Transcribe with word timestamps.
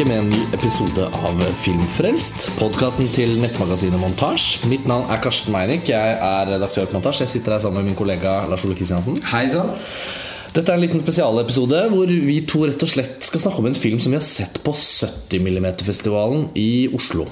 tilbake 0.00 0.08
med 0.08 0.18
en 0.18 0.30
ny 0.30 0.38
episode 0.56 1.04
av 1.12 1.40
Filmfrelst. 1.60 2.46
Podkasten 2.56 3.08
til 3.12 3.34
nettmagasinet 3.42 4.00
Montasj. 4.00 4.62
Mitt 4.70 4.86
navn 4.88 5.10
er 5.12 5.20
Karsten 5.20 5.52
Meinick. 5.52 5.90
Jeg 5.90 6.14
er 6.24 6.48
redaktør 6.48 6.86
på 6.88 6.96
Montasj. 6.96 7.20
Jeg 7.26 7.32
sitter 7.34 7.52
her 7.52 7.60
sammen 7.60 7.82
med 7.82 7.90
min 7.90 7.98
kollega 7.98 8.38
Lars 8.48 8.64
Ole 8.64 8.76
Kristiansen. 8.78 9.18
Hei 9.28 9.42
sann. 9.52 9.74
Dette 10.54 10.72
er 10.72 10.78
en 10.78 10.84
liten 10.86 11.02
spesialepisode 11.02 11.82
hvor 11.92 12.08
vi 12.08 12.38
to 12.48 12.64
rett 12.70 12.80
og 12.82 12.90
slett 12.90 13.28
skal 13.28 13.44
snakke 13.44 13.60
om 13.60 13.68
en 13.68 13.76
film 13.76 14.00
som 14.00 14.14
vi 14.14 14.18
har 14.18 14.24
sett 14.24 14.56
på 14.64 14.72
70 14.72 15.44
mm-festivalen 15.46 16.48
i 16.58 16.88
Oslo. 16.96 17.28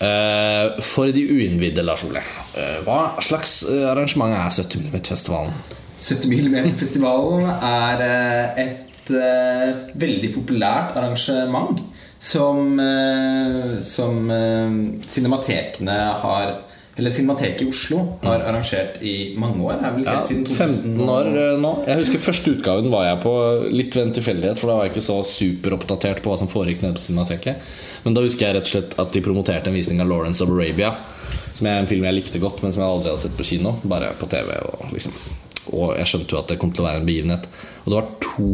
Eh, 0.00 0.80
For 0.80 1.12
de 1.12 1.26
uinnvidde, 1.28 1.84
Lars 1.84 2.06
Ole. 2.08 2.24
eh, 2.56 2.78
Hva 2.86 3.16
slags 3.20 3.60
eh, 3.68 3.84
arrangement 3.92 4.32
er 4.32 4.48
70 4.48 4.88
mm-festivalen? 4.88 5.52
70 6.00 6.32
mm-festivalen 6.48 7.50
er 7.60 8.06
eh, 8.08 8.70
et 9.00 9.12
uh, 9.16 9.94
veldig 10.00 10.32
populært 10.34 10.96
arrangement 10.98 11.80
som, 12.20 12.74
uh, 12.76 13.78
som 13.84 14.26
uh, 14.28 14.74
cinematekene 15.08 15.96
har 16.24 16.60
Eller 17.00 17.14
Cinemateket 17.16 17.62
i 17.62 17.66
Oslo 17.70 18.00
har 18.20 18.42
arrangert 18.44 18.98
i 19.06 19.32
mange 19.40 19.62
år. 19.64 19.78
Er 19.78 19.94
vel 19.94 20.04
Ja, 20.04 20.18
siden 20.26 20.42
15 20.44 20.98
år 21.08 21.30
nå. 21.62 21.70
Jeg 21.86 22.02
husker 22.02 22.20
Første 22.20 22.52
utgaven 22.52 22.90
var 22.92 23.06
jeg 23.06 23.20
på 23.22 23.32
litt 23.72 23.96
ved 23.96 24.08
en 24.08 24.12
tilfeldighet, 24.18 24.60
for 24.60 24.68
da 24.68 24.74
var 24.76 24.88
jeg 24.88 24.92
ikke 24.96 25.06
så 25.06 25.16
superoppdatert 25.24 26.20
på 26.20 26.32
hva 26.32 26.36
som 26.42 26.50
foregikk 26.50 26.82
nede 26.84 26.98
på 26.98 27.04
Cinemateket. 27.06 27.72
Men 28.04 28.18
da 28.18 28.26
husker 28.26 28.48
jeg 28.48 28.58
rett 28.58 28.68
og 28.68 28.74
slett 28.74 28.98
at 29.00 29.16
de 29.16 29.24
promoterte 29.24 29.72
en 29.72 29.78
visning 29.78 30.02
av 30.02 30.10
Lawrence 30.12 30.44
of 30.44 30.52
Arabia. 30.52 30.92
Som 31.52 31.68
er 31.68 31.80
en 31.80 31.88
film 31.90 32.06
jeg 32.06 32.16
likte 32.16 32.42
godt, 32.42 32.62
men 32.62 32.74
som 32.74 32.84
jeg 32.84 32.92
aldri 32.92 33.10
hadde 33.12 33.22
sett 33.24 33.38
på 33.38 33.46
kino. 33.46 33.74
Bare 33.90 34.12
på 34.18 34.28
TV. 34.30 34.52
Og, 34.70 34.86
liksom. 34.94 35.16
og 35.76 35.94
jeg 35.98 36.10
skjønte 36.12 36.34
jo 36.34 36.40
at 36.42 36.52
det 36.52 36.58
kom 36.62 36.74
til 36.74 36.84
å 36.84 36.88
være 36.90 37.02
en 37.02 37.08
begivenhet. 37.08 37.48
Og 37.84 37.92
det 37.92 37.98
var 37.98 38.10
to 38.24 38.50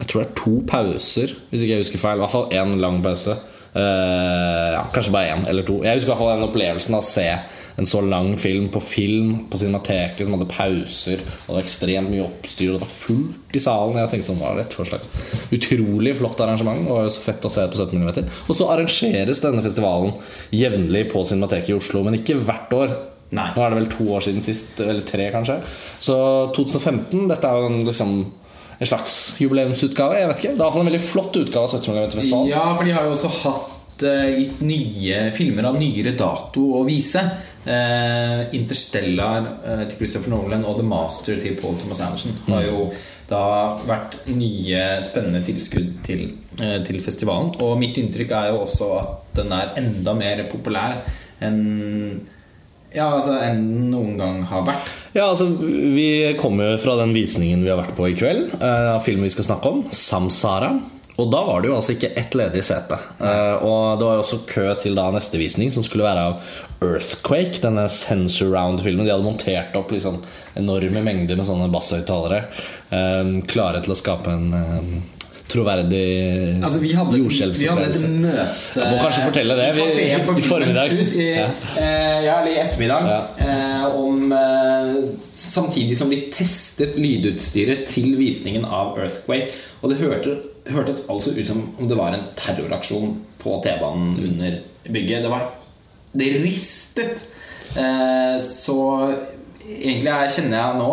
Jeg 0.00 0.08
tror 0.10 0.20
det 0.20 0.28
er 0.28 0.38
to 0.38 0.54
pauser, 0.68 1.34
hvis 1.50 1.62
ikke 1.62 1.76
jeg 1.76 1.84
husker 1.84 2.02
feil. 2.02 2.18
I 2.18 2.24
hvert 2.24 2.34
fall 2.34 2.50
én 2.52 2.74
lang 2.82 3.02
pause. 3.04 3.36
Uh, 3.74 4.74
ja, 4.74 4.82
kanskje 4.94 5.12
bare 5.14 5.34
én 5.34 5.46
eller 5.50 5.66
to. 5.66 5.80
Jeg 5.82 5.98
husker 5.98 6.10
i 6.10 6.12
hvert 6.12 6.22
fall 6.22 6.34
den 6.34 6.48
opplevelsen 6.48 6.94
av 6.94 7.02
å 7.02 7.06
se 7.06 7.28
en 7.76 7.88
så 7.88 7.98
lang 8.06 8.36
film 8.38 8.68
på 8.70 8.78
film 8.80 9.30
på 9.50 9.58
Cinemateket 9.58 10.26
som 10.26 10.36
hadde 10.36 10.50
pauser. 10.50 11.22
Og 11.48 11.58
ekstremt 11.58 12.10
mye 12.12 12.26
oppstyr, 12.26 12.70
og 12.70 12.78
det 12.78 12.84
var 12.84 12.92
fullt 12.94 13.58
i 13.58 13.62
salen. 13.62 13.98
Jeg 13.98 14.12
tenkte 14.12 14.28
sånn, 14.30 14.42
var 14.42 14.60
det 14.60 14.68
for 14.74 14.86
slags 14.86 15.10
Utrolig 15.54 16.14
flott 16.20 16.42
arrangement. 16.44 16.86
Jo 16.86 17.00
så 17.10 17.24
fett 17.24 17.48
å 17.48 17.50
se 17.50 17.66
på 17.70 17.80
17 17.80 17.98
mm. 17.98 18.30
Og 18.46 18.54
så 18.54 18.68
arrangeres 18.70 19.42
denne 19.42 19.64
festivalen 19.64 20.14
jevnlig 20.54 21.08
på 21.10 21.24
Cinemateket 21.26 21.74
i 21.74 21.78
Oslo, 21.80 22.04
men 22.06 22.20
ikke 22.20 22.38
hvert 22.44 22.78
år. 22.78 22.94
Nei. 23.34 23.50
Nå 23.56 23.64
er 23.64 23.72
det 23.72 23.80
vel 23.80 23.90
to 23.92 24.06
år 24.14 24.24
siden 24.26 24.44
sist, 24.46 24.78
eller 24.84 25.04
tre 25.08 25.28
kanskje. 25.34 25.58
Så 26.02 26.16
2015, 26.56 27.28
dette 27.30 27.50
er 27.50 27.60
jo 27.60 27.70
en, 27.72 27.84
liksom 27.88 28.16
en 28.78 28.90
slags 28.90 29.36
jubileumsutgave. 29.42 30.18
Jeg 30.20 30.30
vet 30.30 30.42
ikke, 30.42 30.52
Det 30.54 30.60
er 30.60 30.66
iallfall 30.66 30.84
en 30.84 30.92
veldig 30.92 31.04
flott 31.04 31.38
utgave 31.40 31.68
av 31.68 31.78
70 31.78 31.94
mm-festivalen. 31.94 32.50
Ja, 32.52 32.66
for 32.74 32.86
de 32.86 32.94
har 32.96 33.06
jo 33.06 33.14
også 33.16 33.32
hatt 33.42 34.04
eh, 34.06 34.28
litt 34.38 34.62
nye 34.66 35.24
filmer 35.34 35.70
av 35.70 35.78
nyere 35.80 36.14
dato 36.18 36.66
å 36.78 36.84
vise. 36.86 37.22
Eh, 37.64 38.54
Interstellar 38.58 39.46
eh, 39.64 39.84
til 39.88 39.98
Christopher 40.02 40.34
Nolan 40.34 40.66
og 40.68 40.78
The 40.80 40.86
Master 40.86 41.38
til 41.40 41.56
Paul 41.60 41.78
Thomas 41.80 42.02
Anderson 42.04 42.36
har 42.50 42.66
jo 42.66 42.88
da 43.30 43.44
vært 43.88 44.18
nye 44.28 44.82
spennende 45.04 45.40
tilskudd 45.46 45.94
til, 46.04 46.26
eh, 46.60 46.76
til 46.84 47.00
festivalen. 47.02 47.54
Og 47.64 47.78
mitt 47.80 47.98
inntrykk 48.00 48.36
er 48.36 48.52
jo 48.52 48.62
også 48.66 48.90
at 49.00 49.38
den 49.40 49.54
er 49.56 49.72
enda 49.80 50.14
mer 50.18 50.44
populær 50.50 51.00
enn 51.44 52.20
ja, 52.94 53.08
altså, 53.10 53.36
enn 53.42 53.90
noen 53.90 54.16
gang 54.20 54.42
har 54.48 54.64
vært. 54.66 54.90
Ja, 55.14 55.28
altså 55.28 55.46
Vi 55.58 56.34
kommer 56.40 56.72
jo 56.74 56.82
fra 56.82 56.96
den 57.02 57.14
visningen 57.14 57.62
vi 57.62 57.70
har 57.70 57.80
vært 57.82 57.94
på 57.98 58.08
i 58.10 58.16
kveld, 58.18 58.56
eh, 58.60 58.90
av 58.94 59.02
filmen 59.06 59.26
vi 59.28 59.34
skal 59.34 59.50
snakke 59.50 59.70
om, 59.70 59.84
'Samsara'. 59.90 60.74
Og 61.14 61.30
da 61.30 61.44
var 61.46 61.62
det 61.62 61.68
jo 61.70 61.76
altså 61.76 61.94
ikke 61.94 62.10
ett 62.18 62.34
ledig 62.34 62.64
sete. 62.66 62.96
Uh, 63.22 63.62
og 63.62 64.00
det 64.00 64.06
var 64.06 64.16
jo 64.16 64.22
også 64.24 64.40
kø 64.50 64.64
til 64.82 64.96
da 64.98 65.04
neste 65.14 65.38
visning, 65.38 65.70
som 65.70 65.84
skulle 65.86 66.06
være 66.08 66.24
av 66.26 66.40
'Earthquake', 66.80 67.60
denne 67.62 67.86
Sensor 67.88 68.50
Round-filmen. 68.50 69.06
De 69.06 69.12
hadde 69.12 69.26
montert 69.26 69.76
opp 69.78 69.94
liksom 69.94 70.18
enorme 70.58 71.04
mengder 71.06 71.38
med 71.38 71.46
sånne 71.46 71.70
basshøyttalere. 71.70 72.48
Uh, 72.90 73.38
klare 73.46 73.82
til 73.84 73.94
å 73.94 73.98
skape 73.98 74.34
en 74.34 74.50
eh, 74.58 74.90
troverdig 75.48 76.62
Altså, 76.64 76.80
vi 76.80 76.92
hadde, 76.96 77.18
vi 77.20 77.66
hadde 77.68 77.84
et 77.90 78.04
møte 78.10 78.80
Jeg 78.80 78.90
må 78.90 78.98
kanskje 79.02 79.24
fortelle 79.26 79.56
det. 79.58 79.66
i 79.74 79.80
kafeen 79.80 80.24
på 80.26 80.36
i 80.38 80.42
formiddag. 80.46 80.92
I, 80.94 81.26
Ja. 81.34 81.46
eh, 81.76 82.24
ja, 82.24 82.38
eller 82.40 82.50
i 82.52 82.58
ettermiddag. 82.62 83.08
Ja. 83.10 83.20
Eh, 83.44 83.96
om, 84.00 84.32
eh, 84.32 84.94
samtidig 85.36 85.98
som 85.98 86.08
vi 86.10 86.22
testet 86.32 86.96
lydutstyret 86.96 87.86
til 87.86 88.16
visningen 88.16 88.64
av 88.64 88.96
Earthquake. 88.98 89.52
Og 89.82 89.90
det 89.90 89.98
hørte, 89.98 90.38
altså 91.08 91.30
ut 91.36 91.46
som 91.46 91.74
om 91.78 91.88
det 91.88 91.96
var 91.98 92.14
en 92.14 92.24
terroraksjon 92.36 93.18
på 93.38 93.60
T-banen 93.64 94.16
under 94.24 94.58
bygget. 94.88 95.22
Det 95.22 95.30
var 95.30 95.50
Det 96.16 96.28
ristet. 96.44 97.24
Eh, 97.76 98.38
så 98.40 98.78
egentlig 99.66 100.08
er, 100.12 100.28
kjenner 100.30 100.56
jeg 100.60 100.78
nå 100.78 100.90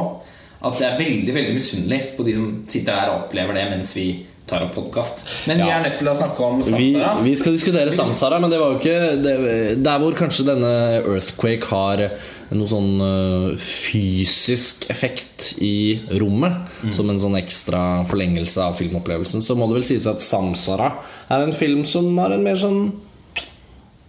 at 0.64 0.80
jeg 0.80 0.92
er 0.92 0.98
veldig 0.98 1.34
veldig 1.36 1.54
misunnelig 1.54 2.02
på 2.18 2.24
de 2.26 2.34
som 2.34 2.64
sitter 2.68 2.94
der 2.94 3.10
og 3.12 3.24
opplever 3.24 3.54
det 3.54 3.70
mens 3.70 3.96
vi 3.96 4.26
tar 4.52 4.66
opp 4.68 4.76
podkast. 4.76 5.24
Men 5.48 5.62
vi 5.64 5.68
Ja. 5.70 5.78
er 5.80 5.86
nødt 5.88 5.98
til 6.02 6.08
å 6.12 6.16
snakke 6.18 6.44
om 6.46 6.62
Samsara. 6.64 7.24
vi 7.24 7.36
skal 7.40 7.56
diskutere 7.56 7.92
Samsara, 7.96 8.40
men 8.44 8.50
det 8.52 8.60
var 8.60 8.74
jo 8.74 8.80
ikke 8.80 9.22
det, 9.24 9.36
Der 9.84 10.00
hvor 10.00 10.14
kanskje 10.18 10.46
denne 10.50 10.72
Earthquake 11.02 11.70
har 11.72 12.04
noe 12.52 12.68
sånn 12.68 12.90
øh, 13.02 13.58
fysisk 13.58 14.90
effekt 14.92 15.54
i 15.64 16.02
rommet, 16.20 16.68
som 16.92 17.10
en 17.10 17.20
sånn 17.22 17.38
ekstra 17.40 18.04
forlengelse 18.10 18.60
av 18.62 18.76
filmopplevelsen, 18.76 19.42
så 19.42 19.56
må 19.56 19.68
det 19.72 19.80
vel 19.80 19.88
sies 19.88 20.08
at 20.12 20.20
Samsara 20.20 20.92
er 21.32 21.46
en 21.48 21.54
film 21.56 21.86
som 21.88 22.12
har 22.20 22.32
en 22.36 22.44
mer 22.44 22.60
sånn 22.60 22.92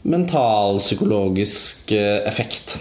mentalpsykologisk 0.04 1.92
øh, 1.94 2.20
effekt. 2.26 2.78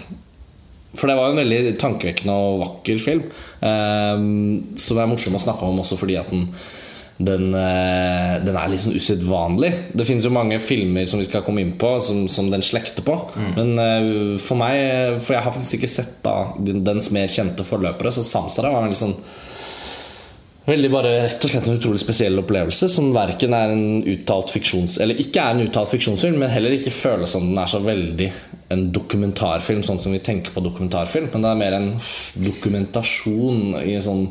For 0.98 1.08
det 1.08 1.16
var 1.16 1.30
jo 1.30 1.38
en 1.38 1.44
veldig 1.46 1.78
tankevekkende 1.80 2.34
og 2.36 2.62
vakker 2.66 3.00
film. 3.00 3.22
Eh, 3.64 4.24
som 4.82 4.98
er 5.00 5.08
morsom 5.12 5.38
å 5.38 5.44
snakke 5.44 5.64
om 5.68 5.80
også 5.84 5.98
fordi 6.02 6.18
at 6.20 6.32
den, 6.34 6.48
den, 7.26 7.54
eh, 7.54 8.40
den 8.46 8.58
er 8.58 8.72
litt 8.72 8.84
sånn 8.84 8.98
usedvanlig. 8.98 9.72
Det 9.94 10.08
finnes 10.08 10.26
jo 10.26 10.34
mange 10.34 10.59
filmer 10.64 11.06
som 11.09 11.22
vi 11.22 11.28
skal 11.30 11.46
komme 11.46 11.64
inn 11.64 11.76
på, 11.82 11.94
som, 12.04 12.26
som 12.32 12.50
den 12.52 12.66
slekter 12.66 13.06
på. 13.06 13.18
Men 13.58 13.74
eh, 13.82 14.09
for 14.42 14.59
meg, 14.62 15.22
for 15.22 15.38
jeg 15.38 15.46
har 15.46 15.56
faktisk 15.56 15.80
ikke 15.80 15.94
sett 15.96 16.20
da 16.26 16.36
dens 16.58 17.12
mer 17.16 17.32
kjente 17.32 17.68
forløpere, 17.68 18.14
så 18.16 18.26
Samsara 18.26 18.74
var 18.74 18.86
en 18.86 18.94
litt 18.94 19.02
sånn 19.02 19.18
Veldig 20.62 20.90
bare 20.94 21.12
rett 21.24 21.42
og 21.42 21.50
slett 21.50 21.66
en 21.66 21.80
utrolig 21.80 22.00
spesiell 22.04 22.38
opplevelse 22.38 22.86
som 22.94 23.08
verken 23.16 23.56
er 23.58 23.72
en 23.74 24.03
uttalt 24.06 24.52
fiksjons... 24.53 25.00
Eller 25.02 25.18
ikke 25.20 25.42
er 25.42 25.56
en 25.56 25.64
uttalt 25.64 25.90
fiksjonsfilm, 25.90 26.38
men 26.38 26.53
heller 26.53 26.76
ikke 26.76 26.94
føles 26.94 27.34
som 27.34 27.48
den 27.48 27.58
er 27.58 27.72
så 27.72 27.80
veldig 27.82 28.28
en 28.72 28.84
dokumentarfilm, 28.94 29.82
sånn 29.84 30.00
som 30.00 30.14
vi 30.14 30.22
tenker 30.22 30.53
på 30.53 30.62
dokumentarfilm. 30.62 31.32
Men 31.34 31.48
det 31.48 31.50
er 31.50 31.62
mer 31.64 31.78
en 31.80 31.90
dokumentasjon 32.46 33.74
i 33.82 33.96
en 33.98 34.06
sånn 34.06 34.24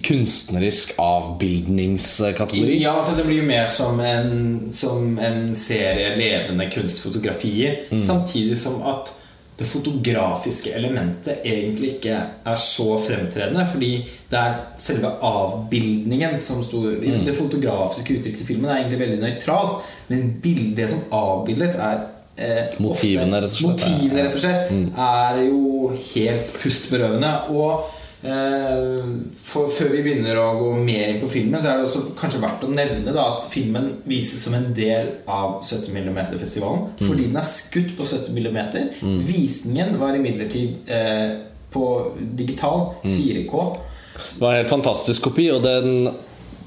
kunstnerisk 0.00 0.94
avbildningskategori. 0.98 2.78
Ja, 2.82 2.92
altså 2.96 3.16
Det 3.16 3.24
blir 3.26 3.42
jo 3.42 3.48
mer 3.48 3.66
som 3.68 4.00
en, 4.00 4.70
som 4.72 5.18
en 5.18 5.54
serie 5.56 6.14
levende 6.16 6.68
kunstfotografier. 6.72 7.82
Samtidig 8.02 8.56
som 8.60 8.80
at 8.88 9.12
det 9.58 9.66
fotografiske 9.68 10.72
elementet 10.74 11.44
egentlig 11.44 11.90
ikke 11.98 12.16
er 12.48 12.56
så 12.58 12.96
fremtredende. 13.04 13.66
Fordi 13.68 13.90
det 14.30 14.38
er 14.40 14.56
selve 14.80 15.10
avbildningen 15.28 16.40
som 16.40 16.62
står 16.64 17.02
Det 17.26 17.36
fotografiske 17.36 18.16
uttrykket 18.16 18.42
i 18.42 18.48
filmen 18.48 18.70
er 18.72 18.80
egentlig 18.80 19.02
veldig 19.04 19.20
nøytralt. 19.22 19.84
Men 20.08 20.32
bildet 20.42 20.90
som 20.90 21.04
avbildet, 21.12 21.76
er 21.76 22.06
eh, 22.38 22.78
Motivene, 22.80 23.42
ofte- 23.42 23.44
rett 23.44 23.52
og 23.52 23.58
slett. 23.60 23.90
Motivene, 23.92 24.22
rett 24.24 24.34
og 24.34 24.40
slett, 24.40 24.70
er 24.98 25.42
jo 25.46 25.90
helt 26.14 26.54
pustberøvende. 26.62 27.34
Og 27.52 27.98
for, 28.22 29.66
før 29.66 29.88
vi 29.90 30.02
begynner 30.04 30.38
å 30.38 30.52
gå 30.60 30.68
mer 30.78 31.10
inn 31.10 31.20
på 31.22 31.30
filmen, 31.30 31.58
så 31.58 31.72
er 31.72 31.80
det 31.80 31.88
også 31.88 32.14
kanskje 32.18 32.42
verdt 32.44 32.66
å 32.66 32.70
nevne 32.70 33.14
da, 33.14 33.24
at 33.34 33.48
filmen 33.50 33.88
vises 34.06 34.44
som 34.46 34.54
en 34.54 34.68
del 34.76 35.10
av 35.26 35.58
70 35.64 35.90
mm-festivalen. 35.90 36.92
Fordi 37.02 37.26
den 37.26 37.40
er 37.40 37.48
skutt 37.48 37.96
på 37.98 38.06
70 38.06 38.30
mm. 38.38 39.16
Visningen 39.26 39.96
var 39.98 40.18
imidlertid 40.18 40.92
eh, 40.92 41.32
på 41.72 41.86
digital 42.38 42.92
4K. 43.02 43.64
Det 44.22 44.38
var 44.38 44.52
en 44.52 44.60
helt 44.60 44.70
fantastisk 44.70 45.26
kopi, 45.30 45.48
og 45.50 45.64
den 45.66 46.12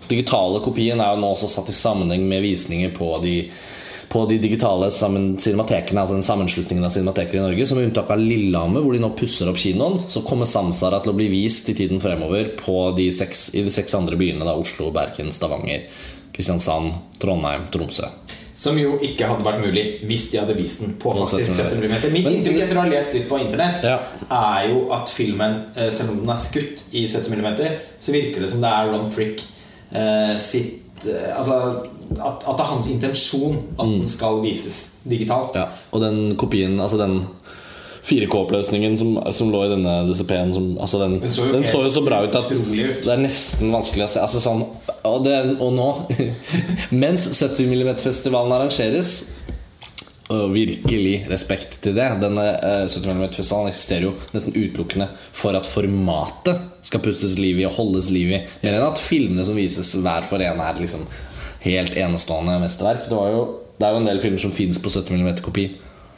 digitale 0.10 0.60
kopien 0.66 1.00
er 1.02 1.16
jo 1.16 1.22
nå 1.24 1.32
også 1.34 1.50
satt 1.50 1.72
i 1.72 1.78
sammenheng 1.78 2.28
med 2.30 2.44
visninger 2.44 2.92
på 2.98 3.16
de, 3.24 3.38
på 4.16 4.22
de 4.26 4.38
digitale 4.40 4.88
sammen, 4.96 5.34
cinematekene, 5.44 6.00
altså 6.00 6.16
den 6.16 6.24
sammenslutningen 6.24 6.88
av 6.88 6.94
cinemateker 6.96 7.36
i 7.36 7.42
Norge. 7.44 7.66
Som 7.68 7.82
med 7.82 7.90
unntak 7.90 8.14
av 8.14 8.22
Lillehammer, 8.22 8.80
hvor 8.86 8.96
de 8.96 9.02
nå 9.04 9.10
pusser 9.20 9.50
opp 9.52 9.60
kinoen, 9.60 9.98
så 10.08 10.22
kommer 10.24 10.48
Samsara 10.48 11.02
til 11.04 11.12
å 11.12 11.18
bli 11.18 11.28
vist 11.34 11.68
i 11.68 11.76
tiden 11.76 12.00
fremover 12.00 12.54
på 12.62 12.78
de 12.96 13.10
seks, 13.12 13.50
i 13.60 13.66
de 13.66 13.74
seks 13.76 13.98
andre 13.98 14.16
byene. 14.20 14.48
Da, 14.48 14.54
Oslo, 14.56 14.88
Bergen, 14.96 15.34
Stavanger, 15.36 15.84
Kristiansand, 16.32 16.94
Trondheim, 17.20 17.68
Tromsø. 17.74 18.08
Som 18.56 18.80
jo 18.80 18.94
ikke 19.04 19.28
hadde 19.28 19.44
vært 19.44 19.66
mulig 19.66 19.84
hvis 20.08 20.30
de 20.32 20.40
hadde 20.40 20.56
vist 20.56 20.80
den 20.86 20.96
på 21.02 21.12
faktisk 21.18 21.58
70 21.60 21.76
70 21.76 21.84
mm. 21.84 22.16
Mitt 22.16 22.32
inntrykk 22.32 22.62
etter 22.64 22.80
å 22.80 22.86
ha 22.86 22.94
lest 22.94 23.18
litt 23.18 23.28
på 23.28 23.42
internett, 23.44 23.84
Ja. 23.84 23.98
er 24.32 24.70
jo 24.72 24.86
at 24.96 25.12
filmen, 25.12 25.60
eh, 25.76 25.92
selv 25.92 26.16
om 26.16 26.24
den 26.24 26.32
er 26.32 26.40
skutt 26.40 26.86
i 26.96 27.04
70 27.04 27.36
mm, 27.36 27.78
så 28.00 28.16
virker 28.16 28.40
det 28.40 28.54
som 28.54 28.64
det 28.64 28.72
er 28.72 28.94
Ron 28.94 29.12
Frick 29.12 29.44
eh, 29.92 30.38
sitt 30.40 30.85
Altså 31.04 31.58
at, 32.16 32.46
at 32.46 32.54
det 32.56 32.64
er 32.64 32.70
hans 32.70 32.88
intensjon 32.88 33.58
at 33.80 33.86
den 33.90 34.08
skal 34.08 34.42
vises 34.44 34.96
digitalt. 35.10 35.58
Ja, 35.58 35.68
og 35.92 36.02
den 36.02 36.36
kopien, 36.40 36.80
altså 36.80 37.00
den 37.02 37.24
4K-oppløsningen 38.06 38.98
som, 38.98 39.16
som 39.34 39.50
lå 39.50 39.64
i 39.66 39.70
denne 39.72 39.94
DCP-en 40.06 40.78
altså 40.78 41.00
den, 41.02 41.20
Den 41.24 41.32
så 41.32 41.48
jo 41.48 41.54
Den 41.56 41.64
så 41.66 41.82
jo 41.82 41.94
så 41.96 42.04
bra 42.06 42.22
ut 42.22 42.36
at 42.38 42.52
det 42.52 43.10
er 43.10 43.22
nesten 43.22 43.74
vanskelig 43.74 44.06
å 44.06 44.12
se. 44.14 44.22
Altså 44.22 44.42
sånn, 44.44 44.62
og, 45.02 45.24
det, 45.26 45.40
og 45.58 45.74
nå, 45.74 45.90
mens 47.04 47.26
70 47.34 47.66
mm-festivalen 47.72 48.54
arrangeres 48.54 49.16
og 50.34 50.54
virkelig 50.56 51.20
respekt 51.30 51.78
til 51.86 51.94
det. 51.98 52.08
Denne 52.24 52.46
eh, 52.56 52.86
70 52.90 53.12
mm-festivalen 53.14 53.70
eksisterer 53.70 54.08
jo 54.08 54.14
nesten 54.34 54.56
utelukkende 54.56 55.10
for 55.36 55.58
at 55.58 55.70
formatet 55.70 56.64
skal 56.86 57.04
pustes 57.06 57.38
liv 57.38 57.62
i 57.62 57.68
og 57.68 57.76
holdes 57.78 58.10
liv 58.14 58.34
i. 58.34 58.42
Mer 58.64 58.78
enn 58.78 58.88
at 58.88 59.02
filmene 59.02 59.46
som 59.46 59.58
vises 59.58 59.94
hver 60.02 60.26
for 60.26 60.42
en, 60.42 60.64
er 60.66 60.82
liksom 60.82 61.06
helt 61.66 61.98
enestående 61.98 62.58
mesterverk. 62.64 63.06
Det, 63.12 63.26
jo, 63.36 63.44
det 63.78 63.88
er 63.88 63.94
jo 63.94 64.02
en 64.02 64.10
del 64.10 64.22
filmer 64.24 64.42
som 64.42 64.54
finnes 64.56 64.82
på 64.82 64.94
70 64.94 65.22
mm-kopi, 65.22 65.70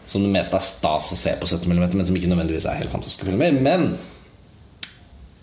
som 0.08 0.24
det 0.24 0.32
meste 0.32 0.56
er 0.56 0.64
stas 0.64 1.12
å 1.12 1.20
se 1.20 1.36
på 1.42 1.50
70 1.52 1.68
mm, 1.68 1.88
men 1.98 2.08
som 2.08 2.20
ikke 2.20 2.32
nødvendigvis 2.32 2.70
er 2.72 2.80
helt 2.80 2.94
fantastiske 2.94 3.28
filmer. 3.28 3.60
Men 3.60 3.90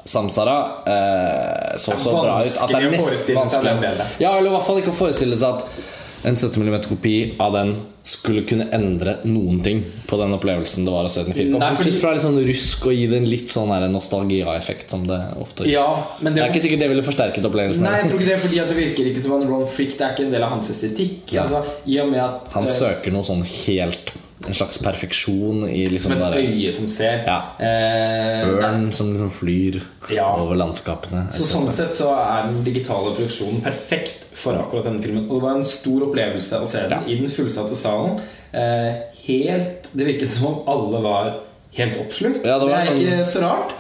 Samsara 0.09 0.57
eh, 0.89 1.77
så 1.81 1.99
så 2.01 2.13
bra 2.17 2.41
ut 2.45 2.57
at 2.65 2.73
det 2.73 2.81
er 2.81 2.93
nesten 2.93 3.37
vanskelig. 3.37 3.93
Ja, 4.21 4.39
eller 4.39 4.51
i 4.51 4.55
hvert 4.57 4.67
fall 4.67 4.81
ikke 4.81 4.93
å 4.93 5.03
forestille 5.05 5.37
seg 5.37 5.61
at 5.61 5.93
en 6.25 6.37
70 6.37 6.61
mm-kopi 6.65 7.35
av 7.39 7.53
den 7.53 7.75
skulle 8.05 8.43
kunne 8.45 8.67
endre 8.77 9.19
noen 9.25 9.63
ting 9.65 9.81
på 10.09 10.17
den 10.21 10.33
opplevelsen 10.37 10.85
det 10.85 10.93
var 10.93 11.07
å 11.09 11.11
se 11.13 11.23
den 11.25 11.33
i 11.33 11.37
4K. 11.39 11.59
Nei, 11.59 11.71
fordi- 11.71 11.77
Bortsett 11.77 12.01
fra 12.03 12.13
litt 12.13 12.25
sånn 12.25 12.41
rusk 12.47 12.87
og 12.87 12.93
gi 12.93 13.07
det 13.09 13.17
en 13.17 13.29
litt 13.29 13.49
sånn 13.49 13.73
nostalgiaeffekt 13.93 14.91
som 14.91 15.07
det 15.07 15.21
ofte 15.41 15.65
gjør. 15.65 15.73
Ja, 15.73 16.07
men 16.21 16.35
Det 16.35 16.41
det 16.41 16.45
er 16.45 16.53
ikke 16.53 16.65
sikkert 16.67 16.83
det 16.85 16.89
ville 16.89 17.03
forsterket 17.03 17.45
opplevelsen. 17.49 17.83
Nei, 17.83 18.01
jeg 18.03 18.11
tror 18.11 18.21
ikke 18.21 18.29
det 18.29 18.37
er 18.37 18.45
fordi 18.49 18.61
at 18.61 18.69
det 18.69 18.77
virker 18.77 19.11
ikke 19.13 19.23
som 19.23 19.41
en 19.41 19.49
Ron 19.49 19.67
Frick. 19.67 19.97
Det 19.97 20.01
er 20.01 20.13
ikke 20.13 20.25
en 20.27 20.33
del 20.33 20.43
av 20.43 20.51
hans 20.51 20.71
estetikk. 20.71 21.33
Altså, 21.33 21.65
I 21.87 21.99
og 22.01 22.11
med 22.11 22.21
at 22.21 22.53
Han 22.53 22.65
eh, 22.65 22.71
søker 22.71 23.13
noe 23.13 23.23
sånn 23.25 23.45
helt 23.45 24.13
En 24.47 24.55
slags 24.55 24.79
perfeksjon 24.79 25.63
i 25.71 25.87
liksom 25.89 26.13
Som 26.13 26.23
et 26.23 26.35
øye 26.37 26.73
som 26.73 26.89
ser. 26.89 27.23
Ja. 27.27 27.39
Eh, 27.59 28.49
ørn 28.59 28.91
som 28.93 29.13
liksom 29.15 29.31
flyr 29.33 29.81
Ja. 30.11 30.27
over 30.37 30.55
landskapene. 30.57 31.29
så 31.33 31.45
sånn 31.49 31.71
sett 31.73 31.95
så 31.97 32.11
er 32.13 32.47
den 32.51 32.63
digitale 32.65 33.15
produksjonen 33.17 33.63
perfekt 33.65 34.25
for 34.37 34.53
akkurat 34.55 34.85
denne 34.85 35.01
filmen. 35.03 35.29
Og 35.31 35.37
det 35.37 35.43
var 35.43 35.57
en 35.57 35.65
stor 35.65 36.01
opplevelse 36.09 36.61
å 36.61 36.67
se 36.67 36.83
den 36.89 37.09
i 37.09 37.15
den 37.17 37.27
fullsatte 37.33 37.75
salen. 37.75 38.19
Eh, 38.53 38.95
helt 39.27 39.89
Det 39.97 40.05
virket 40.07 40.31
som 40.31 40.47
om 40.47 40.61
alle 40.69 41.01
var 41.03 41.41
helt 41.77 41.97
oppslukt. 41.99 42.45
Ja, 42.45 42.59
det 42.59 42.69
var 42.69 42.81
er 42.81 42.87
sånn- 42.87 43.01
ikke 43.01 43.25
så 43.25 43.41
rart. 43.43 43.73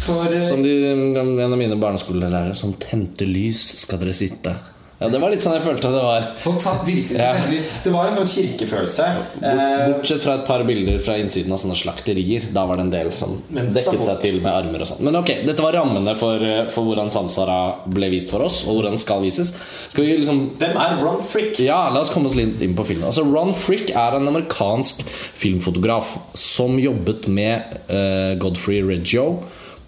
For 0.00 0.24
eh, 0.32 0.48
Som 0.48 0.62
de, 0.62 0.72
en 0.92 1.52
av 1.52 1.58
mine 1.58 1.76
barneskolelærere 1.78 2.54
Som 2.56 2.72
tente 2.74 3.26
lys 3.26 3.78
skal 3.80 3.98
dere 3.98 4.12
sitte. 4.14 4.54
Ja, 5.00 5.08
Det 5.08 5.18
var 5.22 5.30
litt 5.32 5.40
sånn 5.40 5.54
jeg 5.56 5.62
følte 5.64 5.88
det 5.94 6.00
var. 6.04 6.26
folk 6.42 6.58
satt 6.60 6.82
virkelig 6.84 7.16
som 7.16 7.24
Ja. 7.24 7.60
Det 7.84 7.92
var 7.92 8.08
en 8.10 8.16
sånn 8.18 8.28
kirkefølelse. 8.28 9.04
Eh, 9.40 9.92
Bortsett 9.94 10.20
fra 10.20 10.34
et 10.34 10.44
par 10.46 10.62
bilder 10.68 10.98
fra 11.00 11.14
innsiden 11.16 11.50
av 11.52 11.58
sånne 11.62 11.76
slakterier. 11.80 12.44
Da 12.52 12.66
var 12.68 12.76
det 12.76 12.84
en 12.84 12.90
del 12.90 13.10
som 13.16 13.38
Men 13.48 13.70
dekket 13.72 14.04
seg 14.04 14.20
til 14.20 14.40
med 14.42 14.52
armer 14.52 14.82
og 14.84 14.86
sånn. 14.90 15.00
Men 15.06 15.16
ok, 15.16 15.32
dette 15.46 15.64
var 15.64 15.72
rammene 15.72 16.12
for, 16.20 16.44
for 16.70 16.84
hvordan 16.84 17.08
Samsara 17.10 17.76
ble 17.88 18.10
vist 18.12 18.28
for 18.30 18.44
oss, 18.44 18.60
og 18.66 18.76
hvordan 18.76 18.92
den 18.98 18.98
skal 19.00 19.22
vises. 19.24 19.54
Skal 19.88 20.04
vi 20.04 20.18
liksom 20.18 20.42
Hvem 20.60 20.76
er 20.76 21.00
Ron 21.02 21.16
Frick? 21.22 21.58
ja, 21.64 21.88
la 21.88 22.00
oss 22.04 22.10
komme 22.12 22.26
oss 22.28 22.36
litt 22.36 22.60
inn 22.60 22.76
på 22.76 22.84
filmen. 22.84 23.08
Altså, 23.08 23.24
Ron 23.24 23.54
Frick 23.56 23.88
er 23.96 24.16
en 24.18 24.28
amerikansk 24.28 25.00
filmfotograf 25.40 26.12
som 26.36 26.76
jobbet 26.78 27.26
med 27.32 27.62
uh, 27.88 28.36
Godfrey 28.38 28.82
Reggio 28.84 29.40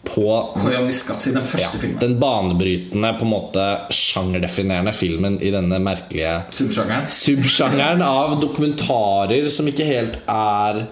på 0.04 0.56
den 0.64 1.42
ja, 1.58 1.68
den 2.00 2.18
banebrytende, 2.20 3.12
på 3.18 3.24
en 3.24 3.30
måte 3.30 3.66
sjangerdefinerende 3.94 4.92
filmen 4.92 5.38
i 5.42 5.52
denne 5.54 5.78
merkelige 5.78 6.40
Subsjangeren. 6.50 7.06
subsjangeren 7.08 8.02
av 8.02 8.34
dokumentarer 8.42 9.46
som 9.54 9.70
ikke 9.70 9.86
helt 9.86 10.18
er 10.26 10.82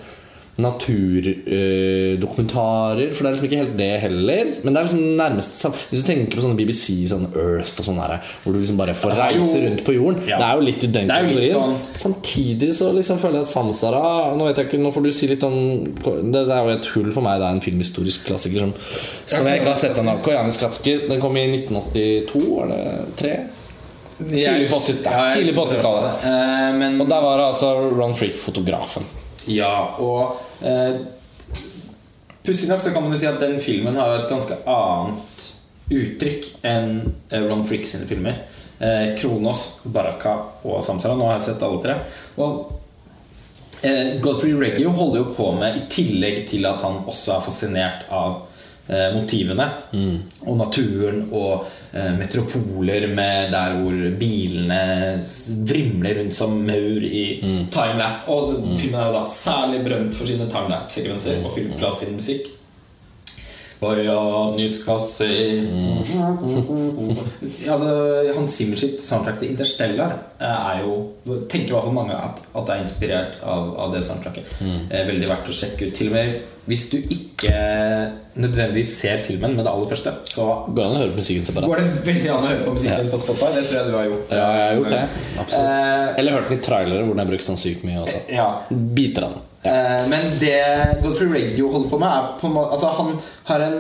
naturdokumentarer. 0.63 3.11
for 3.15 3.21
det 3.25 3.29
er 3.29 3.33
liksom 3.35 3.49
ikke 3.49 3.61
helt 3.63 3.77
det 3.79 3.91
heller. 4.05 4.45
Men 4.65 4.71
det 4.75 4.79
er 4.81 4.85
liksom 4.89 5.05
nærmest 5.19 5.51
Hvis 5.91 6.01
du 6.03 6.07
tenker 6.07 6.37
på 6.37 6.43
sånne 6.45 6.59
BBC, 6.59 6.85
sånn 7.11 7.27
Earth 7.35 7.75
og 7.81 7.85
sånn 7.87 8.01
der, 8.01 8.13
hvor 8.45 8.53
du 8.55 8.59
liksom 8.61 8.79
bare 8.81 8.95
får 8.99 9.11
reise 9.19 9.59
rundt 9.67 9.83
på 9.87 9.93
jorden. 9.97 10.19
Ja. 10.29 10.37
Det 10.41 10.47
er 10.47 10.55
jo 10.61 10.67
litt 10.69 10.83
i 10.85 10.87
den 10.95 11.07
kategorien. 11.09 11.51
kategorien. 11.51 11.77
Samtidig 11.93 12.71
så 12.79 12.87
liksom 12.97 13.17
føler 13.23 13.37
jeg 13.41 13.47
at 13.49 13.55
Samsara 13.55 14.05
Nå 14.37 14.43
vet 14.49 14.57
jeg 14.61 14.67
ikke, 14.71 14.83
nå 14.83 14.89
får 14.95 15.03
du 15.07 15.11
si 15.13 15.27
litt 15.31 15.45
om 15.47 15.57
Det, 15.95 16.41
det 16.47 16.55
er 16.57 16.63
jo 16.65 16.71
et 16.79 16.87
hull 16.95 17.11
for 17.15 17.23
meg. 17.27 17.35
Det 17.41 17.47
er 17.49 17.53
en 17.59 17.65
filmhistorisk 17.65 18.19
klassiker 18.31 18.59
som, 18.67 18.73
som 19.27 19.47
jeg 19.47 19.55
ikke 19.61 19.73
har 19.73 19.81
sett 19.81 19.99
ennå. 20.01 20.15
Kojanis 20.25 20.59
Katski. 20.61 20.93
Den 21.09 21.21
kom 21.23 21.35
i 21.37 21.39
1982, 21.61 22.45
var 22.57 22.67
det 22.73 22.83
tre? 23.21 23.35
Tidlig 24.21 24.69
på 24.69 24.77
80 24.77 25.07
Ja, 25.07 25.11
80-tallet. 25.33 26.13
det. 26.21 26.29
Eh, 26.29 26.71
men 26.77 27.01
Og 27.01 27.07
der 27.09 27.21
var 27.25 27.39
det 27.41 27.47
altså 27.55 27.69
Ron 27.97 28.13
Frick, 28.15 28.37
fotografen. 28.37 29.05
Ja, 29.49 29.97
og 30.03 30.41
eh, 30.67 31.01
Pussig 32.45 32.69
nok 32.69 32.81
så 32.81 32.93
kan 32.93 33.05
man 33.05 33.13
jo 33.15 33.21
si 33.21 33.29
at 33.29 33.41
den 33.41 33.59
filmen 33.61 33.99
har 34.01 34.11
jo 34.11 34.21
et 34.23 34.31
ganske 34.33 34.57
annet 34.69 35.47
uttrykk 35.91 36.47
enn 36.67 36.93
eh, 37.29 37.43
Ron 37.45 37.67
Frick 37.69 37.87
sine 37.89 38.09
filmer. 38.09 38.43
Eh, 38.81 39.13
Kronos, 39.21 39.67
Baraka 39.83 40.37
og 40.65 40.85
Samsara. 40.85 41.17
Nå 41.19 41.29
har 41.29 41.37
jeg 41.37 41.51
sett 41.51 41.65
alle 41.67 41.83
tre. 41.85 41.97
Og 42.41 43.83
eh, 43.85 44.17
Godfrey 44.25 44.55
Reggio 44.57 44.95
holder 44.97 45.21
jo 45.21 45.35
på 45.37 45.51
med, 45.59 45.77
i 45.77 45.85
tillegg 45.93 46.47
til 46.49 46.65
at 46.71 46.81
han 46.87 47.03
også 47.05 47.37
er 47.37 47.45
fascinert 47.45 48.09
av 48.09 48.41
eh, 48.91 49.09
motivene 49.15 49.67
og 50.45 50.59
naturen 50.59 51.23
og 51.31 51.67
eh, 51.95 52.11
metropoler 52.19 53.07
med 53.15 53.55
der 53.55 53.77
hvor 53.79 53.99
bilene 54.21 54.81
vrimler 55.71 56.21
rundt 56.21 56.37
som 56.37 56.59
maur 56.67 57.07
i 57.07 57.27
timelap. 57.73 58.29
Og 58.29 58.57
mm. 58.59 58.77
filmen 58.77 59.01
er 59.01 59.13
da 59.15 59.27
særlig 59.33 59.85
berømt 59.87 60.17
for 60.17 60.31
sine 60.31 60.49
timelap-sekvenser 60.51 61.45
og 61.45 61.55
film 61.57 61.77
fra 61.79 61.95
sin 61.97 62.17
musikk. 62.19 62.57
Nyskasse 63.81 65.25
altså, 67.73 67.89
Hans 68.37 68.57
Zimmer 68.57 68.77
sitt 68.77 69.01
soundtrack 69.01 69.39
til 69.41 69.49
Interstellar 69.55 70.19
eh, 70.37 70.45
er 70.45 70.83
jo 70.85 71.17
Tenker 71.49 71.71
i 71.71 71.73
hvert 71.73 71.87
fall 71.87 71.97
mange 71.97 72.17
at, 72.17 72.43
at 72.53 72.67
det 72.67 72.75
er 72.75 72.81
inspirert 72.85 73.39
av, 73.41 73.73
av 73.81 73.93
det 73.95 74.03
soundtracket. 74.05 74.45
Eh, 74.91 75.07
Veldig 75.09 75.29
verdt 75.31 75.49
å 75.49 75.53
sjekke 75.55 75.87
ut. 75.89 75.95
Til 75.97 76.09
og 76.11 76.15
med 76.19 76.27
hvis 76.69 76.85
du 76.93 76.97
ikke 77.01 77.51
nødvendigvis 78.41 78.93
ser 79.01 79.19
filmen 79.19 79.57
med 79.57 79.65
det 79.67 79.73
aller 79.73 79.89
første, 79.91 80.13
så 80.29 80.45
Går 80.71 80.85
an 80.87 80.95
å 80.97 81.01
høre 81.03 81.13
på 81.15 81.21
musikken 81.23 81.47
separat. 81.49 81.69
går 81.69 81.81
det 81.83 82.05
veldig 82.07 82.31
an 82.31 82.45
å 82.45 82.51
høre 82.51 82.65
på 82.67 82.75
musikken 82.77 83.11
på 83.11 83.21
Spotify. 83.21 83.51
Det 83.57 83.65
tror 83.69 83.79
jeg 83.81 83.87
du 83.91 83.97
har 83.99 84.09
gjort. 84.11 84.35
Ja, 84.37 84.49
jeg 84.55 84.67
har 84.69 84.75
gjort 84.79 84.91
det. 84.95 85.03
Absolutt. 85.43 85.71
Eh, 85.71 86.19
Eller 86.21 86.33
hørt 86.39 86.49
den 86.53 86.59
i 86.59 86.65
trailere 86.69 87.05
hvor 87.07 87.15
den 87.17 87.25
er 87.25 87.31
brukt 87.33 87.47
sånn 87.49 87.61
sykt 87.61 87.87
mye 87.89 88.03
også. 88.05 88.21
ja. 88.31 88.49
Biter 88.71 89.27
av 89.27 89.35
den. 89.35 89.47
Eh, 89.71 90.07
Men 90.09 90.23
det 90.41 90.55
Godfrey 91.03 91.29
Reggio 91.35 91.69
holder 91.73 91.91
på 91.91 91.99
med, 92.01 92.09
er 92.09 92.31
på 92.41 92.47
en 92.49 92.55
måte 92.55 92.71
Altså 92.79 92.87
Han 92.97 93.11
har 93.51 93.61
en, 93.67 93.75